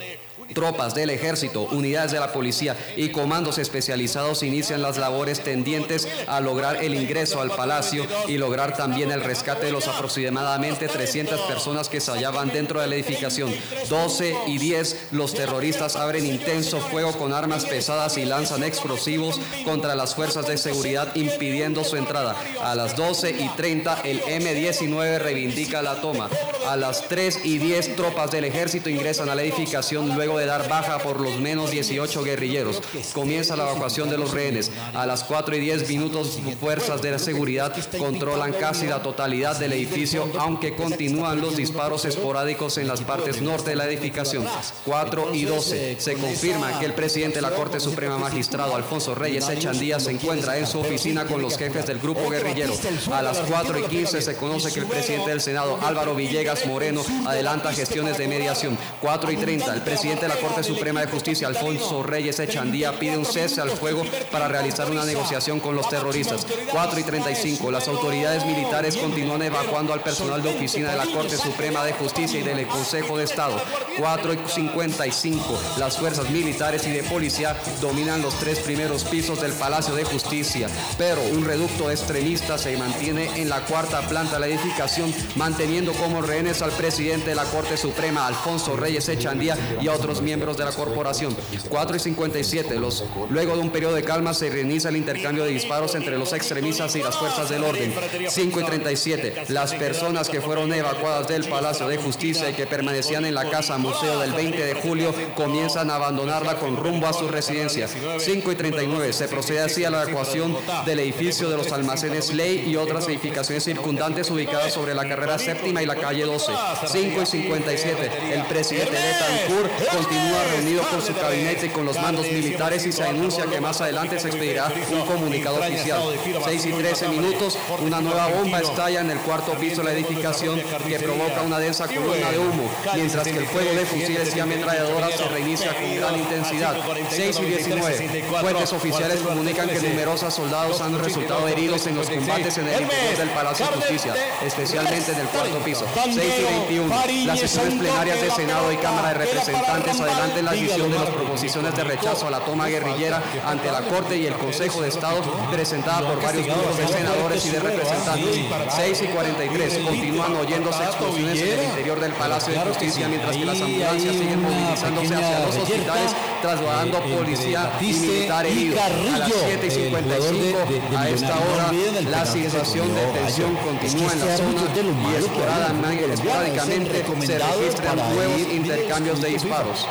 Tropas 0.57 0.95
del 0.95 1.11
ejército, 1.11 1.67
unidades 1.69 2.11
de 2.11 2.19
la 2.19 2.33
policía 2.33 2.75
y 2.95 3.09
comandos 3.09 3.59
especializados 3.59 4.41
inician 4.41 4.81
las 4.81 4.97
labores 4.97 5.41
tendientes 5.41 6.07
a 6.25 6.41
lograr 6.41 6.83
el 6.83 6.95
ingreso 6.95 7.41
al 7.41 7.51
palacio 7.51 8.07
y 8.27 8.39
lograr 8.39 8.75
también 8.75 9.11
el 9.11 9.23
rescate 9.23 9.67
de 9.67 9.71
los 9.71 9.87
aproximadamente 9.87 10.87
300 10.87 11.41
personas 11.41 11.89
que 11.89 12.01
se 12.01 12.09
hallaban 12.09 12.49
dentro 12.49 12.81
de 12.81 12.87
la 12.87 12.95
edificación. 12.95 13.53
12 13.87 14.35
y 14.47 14.57
10, 14.57 15.09
los 15.11 15.35
terroristas 15.35 15.95
abren 15.95 16.25
intenso 16.25 16.79
fuego 16.79 17.11
con 17.11 17.33
armas 17.33 17.65
pesadas 17.65 18.17
y 18.17 18.25
lanzan 18.25 18.63
explosivos 18.63 19.39
contra 19.63 19.93
las 19.93 20.15
fuerzas 20.15 20.47
de 20.47 20.57
seguridad 20.57 21.15
impidiendo 21.15 21.83
su 21.83 21.97
entrada. 21.97 22.35
A 22.63 22.73
las 22.73 22.95
12 22.95 23.29
y 23.29 23.47
30, 23.49 24.01
el 24.05 24.23
M-19 24.25 25.19
reivindica 25.19 25.83
la 25.83 26.01
toma. 26.01 26.31
A 26.67 26.75
las 26.75 27.07
3 27.07 27.41
y 27.45 27.59
10, 27.59 27.95
tropas 27.95 28.31
del 28.31 28.45
ejército 28.45 28.89
ingresan 28.89 29.29
a 29.29 29.35
la 29.35 29.43
edificación 29.43 30.15
luego 30.15 30.39
de 30.39 30.46
dar 30.47 30.67
baja 30.67 30.97
por 30.99 31.19
los 31.19 31.39
menos 31.39 31.71
18 31.71 32.23
guerrilleros. 32.23 32.81
Comienza 33.13 33.55
la 33.55 33.69
evacuación 33.69 34.09
de 34.09 34.17
los 34.17 34.31
rehenes. 34.31 34.71
A 34.93 35.05
las 35.05 35.23
4 35.23 35.55
y 35.55 35.59
10 35.59 35.87
minutos, 35.89 36.39
fuerzas 36.59 37.01
de 37.01 37.11
la 37.11 37.19
seguridad 37.19 37.73
controlan 37.97 38.53
casi 38.53 38.87
la 38.87 39.01
totalidad 39.03 39.57
del 39.57 39.73
edificio, 39.73 40.29
aunque 40.39 40.75
continúan 40.75 41.41
los 41.41 41.55
disparos 41.55 42.05
esporádicos 42.05 42.77
en 42.77 42.87
las 42.87 43.01
partes 43.01 43.41
norte 43.41 43.71
de 43.71 43.75
la 43.75 43.85
edificación. 43.85 44.45
4 44.85 45.33
y 45.33 45.43
12. 45.43 45.97
Se 45.99 46.13
confirma 46.15 46.79
que 46.79 46.85
el 46.85 46.93
presidente 46.93 47.35
de 47.35 47.41
la 47.41 47.51
Corte 47.51 47.79
Suprema 47.79 48.17
Magistrado, 48.17 48.75
Alfonso 48.75 49.13
Reyes 49.13 49.47
Echandía, 49.49 49.99
se 49.99 50.11
encuentra 50.11 50.57
en 50.57 50.65
su 50.67 50.79
oficina 50.79 51.25
con 51.25 51.41
los 51.41 51.57
jefes 51.57 51.85
del 51.85 51.99
grupo 51.99 52.29
guerrillero. 52.29 52.73
A 53.11 53.21
las 53.21 53.37
4 53.39 53.79
y 53.79 53.83
15 53.83 54.21
se 54.21 54.35
conoce 54.35 54.71
que 54.71 54.79
el 54.79 54.87
presidente 54.87 55.29
del 55.29 55.41
Senado, 55.41 55.77
Álvaro 55.81 56.15
Villegas 56.15 56.65
Moreno, 56.65 57.03
adelanta 57.25 57.73
gestiones 57.73 58.17
de 58.17 58.27
mediación. 58.27 58.77
4 59.01 59.31
y 59.31 59.37
30. 59.37 59.73
El 59.73 59.81
presidente 59.81 60.21
de 60.23 60.29
la 60.29 60.36
Corte 60.39 60.63
Suprema 60.63 61.01
de 61.01 61.07
Justicia, 61.07 61.47
Alfonso 61.47 62.03
Reyes 62.03 62.39
Echandía, 62.39 62.97
pide 62.99 63.17
un 63.17 63.25
cese 63.25 63.61
al 63.61 63.71
fuego 63.71 64.03
para 64.31 64.47
realizar 64.47 64.89
una 64.89 65.05
negociación 65.05 65.59
con 65.59 65.75
los 65.75 65.89
terroristas. 65.89 66.45
4 66.71 66.99
y 66.99 67.03
35. 67.03 67.71
Las 67.71 67.87
autoridades 67.87 68.45
militares 68.45 68.97
continúan 68.97 69.41
evacuando 69.41 69.93
al 69.93 70.01
personal 70.01 70.41
de 70.41 70.49
oficina 70.49 70.91
de 70.91 70.97
la 70.97 71.05
Corte 71.05 71.37
Suprema 71.37 71.83
de 71.83 71.93
Justicia 71.93 72.39
y 72.39 72.43
del 72.43 72.67
Consejo 72.67 73.17
de 73.17 73.23
Estado. 73.23 73.61
4 73.97 74.33
y 74.33 74.37
55. 74.47 75.59
Las 75.77 75.97
fuerzas 75.97 76.29
militares 76.29 76.85
y 76.87 76.91
de 76.91 77.03
policía 77.03 77.55
dominan 77.81 78.21
los 78.21 78.35
tres 78.39 78.59
primeros 78.59 79.03
pisos 79.03 79.41
del 79.41 79.53
Palacio 79.53 79.95
de 79.95 80.03
Justicia, 80.03 80.67
pero 80.97 81.21
un 81.33 81.45
reducto 81.45 81.89
extremista 81.89 82.57
se 82.57 82.77
mantiene 82.77 83.41
en 83.41 83.49
la 83.49 83.61
cuarta 83.61 84.01
planta 84.07 84.33
de 84.33 84.39
la 84.39 84.47
edificación, 84.47 85.13
manteniendo 85.35 85.93
como 85.93 86.21
rehenes 86.21 86.61
al 86.61 86.71
presidente 86.71 87.29
de 87.29 87.35
la 87.35 87.45
Corte 87.45 87.77
Suprema, 87.77 88.27
Alfonso 88.27 88.75
Reyes 88.75 89.09
Echandía, 89.09 89.57
y 89.81 89.87
a 89.87 89.93
otros 89.93 90.16
miembros 90.21 90.57
de 90.57 90.65
la 90.65 90.71
corporación. 90.71 91.35
4 91.69 91.95
y 91.95 91.99
57. 91.99 92.79
Los, 92.79 93.03
luego 93.29 93.55
de 93.55 93.61
un 93.61 93.69
periodo 93.69 93.95
de 93.95 94.03
calma 94.03 94.33
se 94.33 94.49
reinicia 94.49 94.89
el 94.89 94.97
intercambio 94.97 95.43
de 95.43 95.51
disparos 95.51 95.95
entre 95.95 96.17
los 96.17 96.33
extremistas 96.33 96.95
y 96.95 97.03
las 97.03 97.17
fuerzas 97.17 97.49
del 97.49 97.63
orden. 97.63 97.93
5 98.29 98.59
y 98.59 98.63
37. 98.63 99.45
Las 99.49 99.73
personas 99.73 100.29
que 100.29 100.41
fueron 100.41 100.73
evacuadas 100.73 101.27
del 101.27 101.45
Palacio 101.45 101.87
de 101.87 101.97
Justicia 101.97 102.49
y 102.49 102.53
que 102.53 102.67
permanecían 102.67 103.25
en 103.25 103.35
la 103.35 103.49
casa 103.49 103.77
museo 103.77 104.19
del 104.19 104.33
20 104.33 104.65
de 104.65 104.73
julio 104.75 105.13
comienzan 105.35 105.89
a 105.89 105.95
abandonarla 105.95 106.55
con 106.55 106.77
rumbo 106.77 107.07
a 107.07 107.13
su 107.13 107.27
residencia. 107.27 107.87
5 107.87 108.51
y 108.51 108.55
39. 108.55 109.13
Se 109.13 109.27
procede 109.27 109.61
así 109.61 109.83
a 109.83 109.89
la 109.89 110.03
evacuación 110.03 110.55
del 110.85 110.99
edificio 110.99 111.49
de 111.49 111.57
los 111.57 111.71
almacenes 111.71 112.33
Ley 112.33 112.65
y 112.67 112.75
otras 112.75 113.07
edificaciones 113.07 113.63
circundantes 113.63 114.29
ubicadas 114.29 114.73
sobre 114.73 114.93
la 114.93 115.07
carrera 115.07 115.37
séptima 115.37 115.81
y 115.81 115.85
la 115.85 115.95
calle 115.95 116.23
12. 116.23 116.51
5 116.87 117.21
y 117.21 117.25
57. 117.25 118.11
El 118.33 118.45
presidente 118.45 118.91
Betancourt 118.91 119.71
continúa 120.07 120.43
reunido 120.55 120.83
con 120.83 121.01
su 121.01 121.13
gabinete 121.13 121.65
y 121.65 121.69
con 121.69 121.85
los 121.85 121.99
mandos 122.01 122.25
militares 122.25 122.85
y 122.85 122.91
se 122.91 123.03
anuncia 123.03 123.45
que 123.45 123.59
más 123.59 123.81
adelante 123.81 124.19
se 124.19 124.29
expedirá 124.29 124.71
un 124.91 125.05
comunicado 125.05 125.57
oficial. 125.57 126.01
6 126.45 126.65
y 126.65 126.71
13 126.71 127.07
minutos, 127.09 127.57
una 127.79 128.01
nueva 128.01 128.27
bomba 128.27 128.59
estalla 128.59 129.01
en 129.01 129.11
el 129.11 129.19
cuarto 129.19 129.53
piso 129.53 129.81
de 129.81 129.83
la 129.83 129.93
edificación 129.93 130.61
que 130.87 130.99
provoca 130.99 131.41
una 131.41 131.59
densa 131.59 131.87
columna 131.87 132.31
de 132.31 132.39
humo, 132.39 132.69
mientras 132.95 133.23
que 133.23 133.37
el 133.37 133.47
fuego 133.47 133.73
de 133.73 133.85
fusiles 133.85 134.35
y 134.35 134.39
ametralladoras 134.39 135.13
se 135.15 135.27
reinicia 135.27 135.73
con 135.73 135.95
gran 135.95 136.17
intensidad. 136.17 136.77
6 137.09 137.39
y 137.41 137.45
19, 137.45 138.21
fuentes 138.41 138.73
oficiales 138.73 139.19
comunican 139.19 139.69
que 139.69 139.79
numerosos 139.79 140.33
soldados 140.33 140.79
han 140.81 140.97
resultado 140.99 141.47
heridos 141.47 141.85
en 141.87 141.95
los 141.95 142.09
combates 142.09 142.57
en 142.57 142.67
el 142.67 142.81
interior 142.81 143.17
del 143.17 143.29
Palacio 143.29 143.65
de 143.67 143.71
Justicia, 143.73 144.13
especialmente 144.45 145.11
en 145.11 145.19
el 145.19 145.27
cuarto 145.27 145.59
piso. 145.59 145.85
6 145.93 146.17
y 146.17 146.43
21, 146.43 146.95
las 147.25 147.39
sesiones 147.39 147.73
plenarias 147.75 148.21
del 148.21 148.31
Senado 148.31 148.71
y 148.71 148.77
Cámara 148.77 149.09
de 149.09 149.25
Representantes 149.25 149.96
más 149.99 150.09
adelante 150.09 150.39
en 150.39 150.45
la 150.45 150.53
edición 150.53 150.91
de 150.91 150.99
las 150.99 151.09
proposiciones 151.09 151.75
de 151.75 151.83
rechazo 151.83 152.27
a 152.27 152.31
la 152.31 152.39
toma 152.39 152.67
guerrillera 152.67 153.21
ante 153.45 153.71
la 153.71 153.81
Corte 153.81 154.17
y 154.17 154.25
el 154.25 154.33
Consejo 154.35 154.81
de 154.81 154.89
Estado 154.89 155.21
presentada 155.51 156.07
por 156.07 156.21
varios 156.21 156.45
grupos 156.45 156.77
de 156.77 156.87
senadores 156.87 157.45
y 157.45 157.49
de 157.49 157.59
representantes. 157.59 158.37
6 158.75 159.01
y 159.01 159.07
43 159.07 159.77
continúan 159.79 160.35
oyéndose 160.35 160.83
explosiones 160.83 161.41
en 161.41 161.59
el 161.59 161.63
interior 161.65 161.99
del 161.99 162.13
Palacio 162.13 162.53
de 162.53 162.59
Justicia 162.59 163.07
mientras 163.07 163.35
que 163.35 163.45
las 163.45 163.61
ambulancias 163.61 164.15
siguen 164.15 164.41
movilizándose 164.41 165.15
hacia 165.15 165.39
los 165.39 165.55
hospitales 165.55 166.15
trasladando 166.41 166.99
policía 167.01 167.71
y 167.81 167.93
militar 167.93 168.45
heridos. 168.45 168.79
A 168.79 169.17
las 169.19 169.31
7 169.33 169.67
y 169.67 169.71
55 169.71 170.59
a 170.97 171.09
esta 171.09 171.39
hora 171.39 171.71
la 172.09 172.25
situación 172.25 172.93
de 172.93 173.05
tensión 173.07 173.55
continúa 173.55 174.13
en 174.13 174.19
la 174.19 174.37
zona 174.37 175.93
y 175.93 176.11
esporádicamente 176.11 177.05
se 177.25 177.39
registran 177.39 177.97
nuevos 177.97 178.41
intercambios 178.51 179.21
de 179.21 179.29
disparos. 179.29 179.86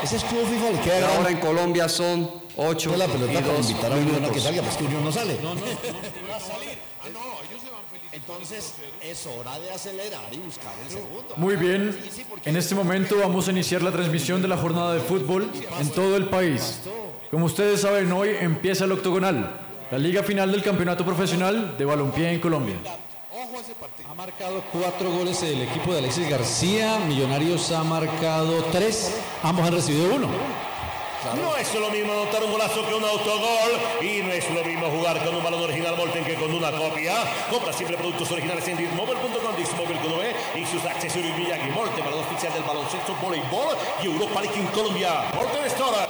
Ahora 1.16 1.30
en 1.30 1.38
Colombia 1.38 1.88
son 1.88 2.30
8 2.56 2.96
la 2.96 3.06
pelota 3.06 3.32
y 3.32 3.42
2 3.42 3.70
invitar 3.70 3.92
a 3.92 3.96
uno 3.96 4.06
que 4.06 4.12
minutos. 4.12 4.42
salga, 4.42 4.62
pues 4.62 4.76
que 4.76 4.84
uno 4.84 5.00
no 5.00 5.12
sale. 5.12 5.36
No, 5.42 5.54
no, 5.54 5.60
no 5.60 5.66
va 6.30 6.36
a 6.36 6.40
salir. 6.40 6.78
Ah, 7.02 7.08
no, 7.12 7.20
ellos 7.48 7.62
se 7.62 7.70
van 7.70 7.80
felices. 7.90 8.12
Entonces 8.12 8.74
es 9.02 9.26
hora 9.26 9.58
de 9.58 9.70
acelerar 9.70 10.32
y 10.32 10.38
buscar 10.38 10.72
el 10.84 10.90
segundo. 10.90 11.34
Muy 11.36 11.56
bien, 11.56 11.98
en 12.44 12.56
este 12.56 12.74
momento 12.74 13.16
vamos 13.18 13.48
a 13.48 13.50
iniciar 13.50 13.82
la 13.82 13.90
transmisión 13.90 14.42
de 14.42 14.48
la 14.48 14.56
jornada 14.56 14.94
de 14.94 15.00
fútbol 15.00 15.50
en 15.80 15.90
todo 15.90 16.16
el 16.16 16.26
país. 16.26 16.80
Como 17.30 17.46
ustedes 17.46 17.80
saben, 17.80 18.10
hoy 18.12 18.30
empieza 18.40 18.84
el 18.84 18.92
octogonal, 18.92 19.60
la 19.90 19.98
liga 19.98 20.22
final 20.22 20.52
del 20.52 20.62
campeonato 20.62 21.04
profesional 21.04 21.76
de 21.76 21.84
balompié 21.84 22.30
en 22.32 22.40
Colombia. 22.40 22.76
Ha 24.06 24.14
marcado 24.14 24.62
cuatro 24.70 25.10
goles 25.10 25.42
el 25.42 25.62
equipo 25.62 25.92
de 25.92 26.00
Alexis 26.00 26.28
García. 26.28 26.98
Millonarios 26.98 27.72
ha 27.72 27.82
marcado 27.82 28.62
tres. 28.64 29.18
Ambos 29.42 29.66
han 29.66 29.72
recibido 29.72 30.14
uno. 30.14 30.28
No 31.34 31.56
es 31.56 31.74
lo 31.74 31.90
mismo 31.90 32.12
anotar 32.12 32.44
un 32.44 32.52
golazo 32.52 32.86
que 32.86 32.94
un 32.94 33.02
autogol 33.02 33.72
y 34.02 34.22
no 34.22 34.32
es 34.32 34.48
lo 34.50 34.62
mismo 34.62 34.88
jugar 34.90 35.24
con 35.24 35.34
un 35.34 35.42
balón 35.42 35.62
original 35.62 35.96
Molten 35.96 36.24
que 36.24 36.34
con 36.34 36.52
una 36.52 36.70
copia. 36.70 37.14
Compra 37.50 37.72
siempre 37.72 37.96
productos 37.96 38.30
originales 38.30 38.68
en 38.68 38.76
dismobile.com, 38.76 39.56
dismobile 39.56 40.00
con 40.00 40.12
E 40.22 40.60
y 40.60 40.66
sus 40.66 40.84
accesorios 40.84 41.36
Miyagi 41.38 41.70
Molten, 41.70 42.04
balón 42.04 42.20
oficial 42.20 42.52
del 42.52 42.62
baloncesto, 42.62 43.16
voleibol 43.22 43.74
y 44.02 44.06
Europa 44.06 44.42
League 44.42 44.60
en 44.60 44.66
Colombia. 44.66 45.24
Molten 45.34 45.64
Store. 45.64 46.05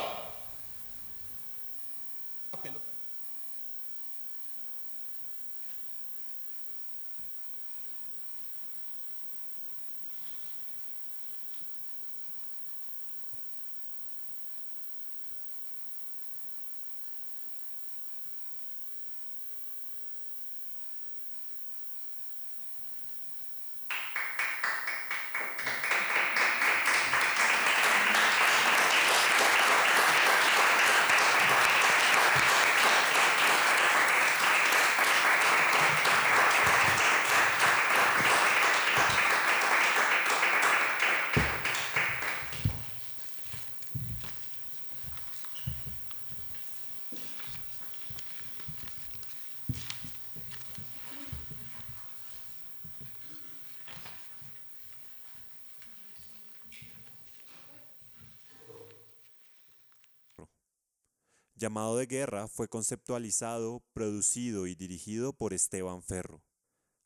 Llamado 61.58 61.96
de 61.96 62.04
Guerra 62.04 62.48
fue 62.48 62.68
conceptualizado, 62.68 63.82
producido 63.94 64.66
y 64.66 64.74
dirigido 64.74 65.32
por 65.32 65.54
Esteban 65.54 66.02
Ferro. 66.02 66.42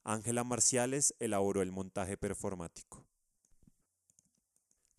Ángela 0.03 0.43
Marciales 0.43 1.15
elaboró 1.21 1.63
el 1.63 1.71
montaje 1.71 2.17
performático. 2.17 3.07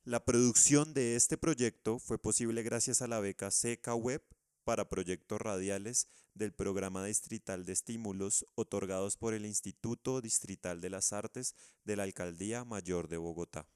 La 0.05 0.23
producción 0.23 0.93
de 0.93 1.17
este 1.17 1.37
proyecto 1.37 1.99
fue 1.99 2.17
posible 2.17 2.63
gracias 2.63 3.01
a 3.01 3.07
la 3.07 3.19
beca 3.19 3.51
Seca 3.51 3.93
Web 3.93 4.23
para 4.63 4.87
proyectos 4.87 5.41
radiales 5.41 6.07
del 6.33 6.53
Programa 6.53 7.03
Distrital 7.03 7.65
de 7.65 7.73
Estímulos 7.73 8.45
otorgados 8.55 9.17
por 9.17 9.33
el 9.33 9.45
Instituto 9.45 10.21
Distrital 10.21 10.79
de 10.79 10.91
las 10.91 11.11
Artes 11.11 11.55
de 11.83 11.97
la 11.97 12.03
Alcaldía 12.03 12.63
Mayor 12.63 13.09
de 13.09 13.17
Bogotá. 13.17 13.67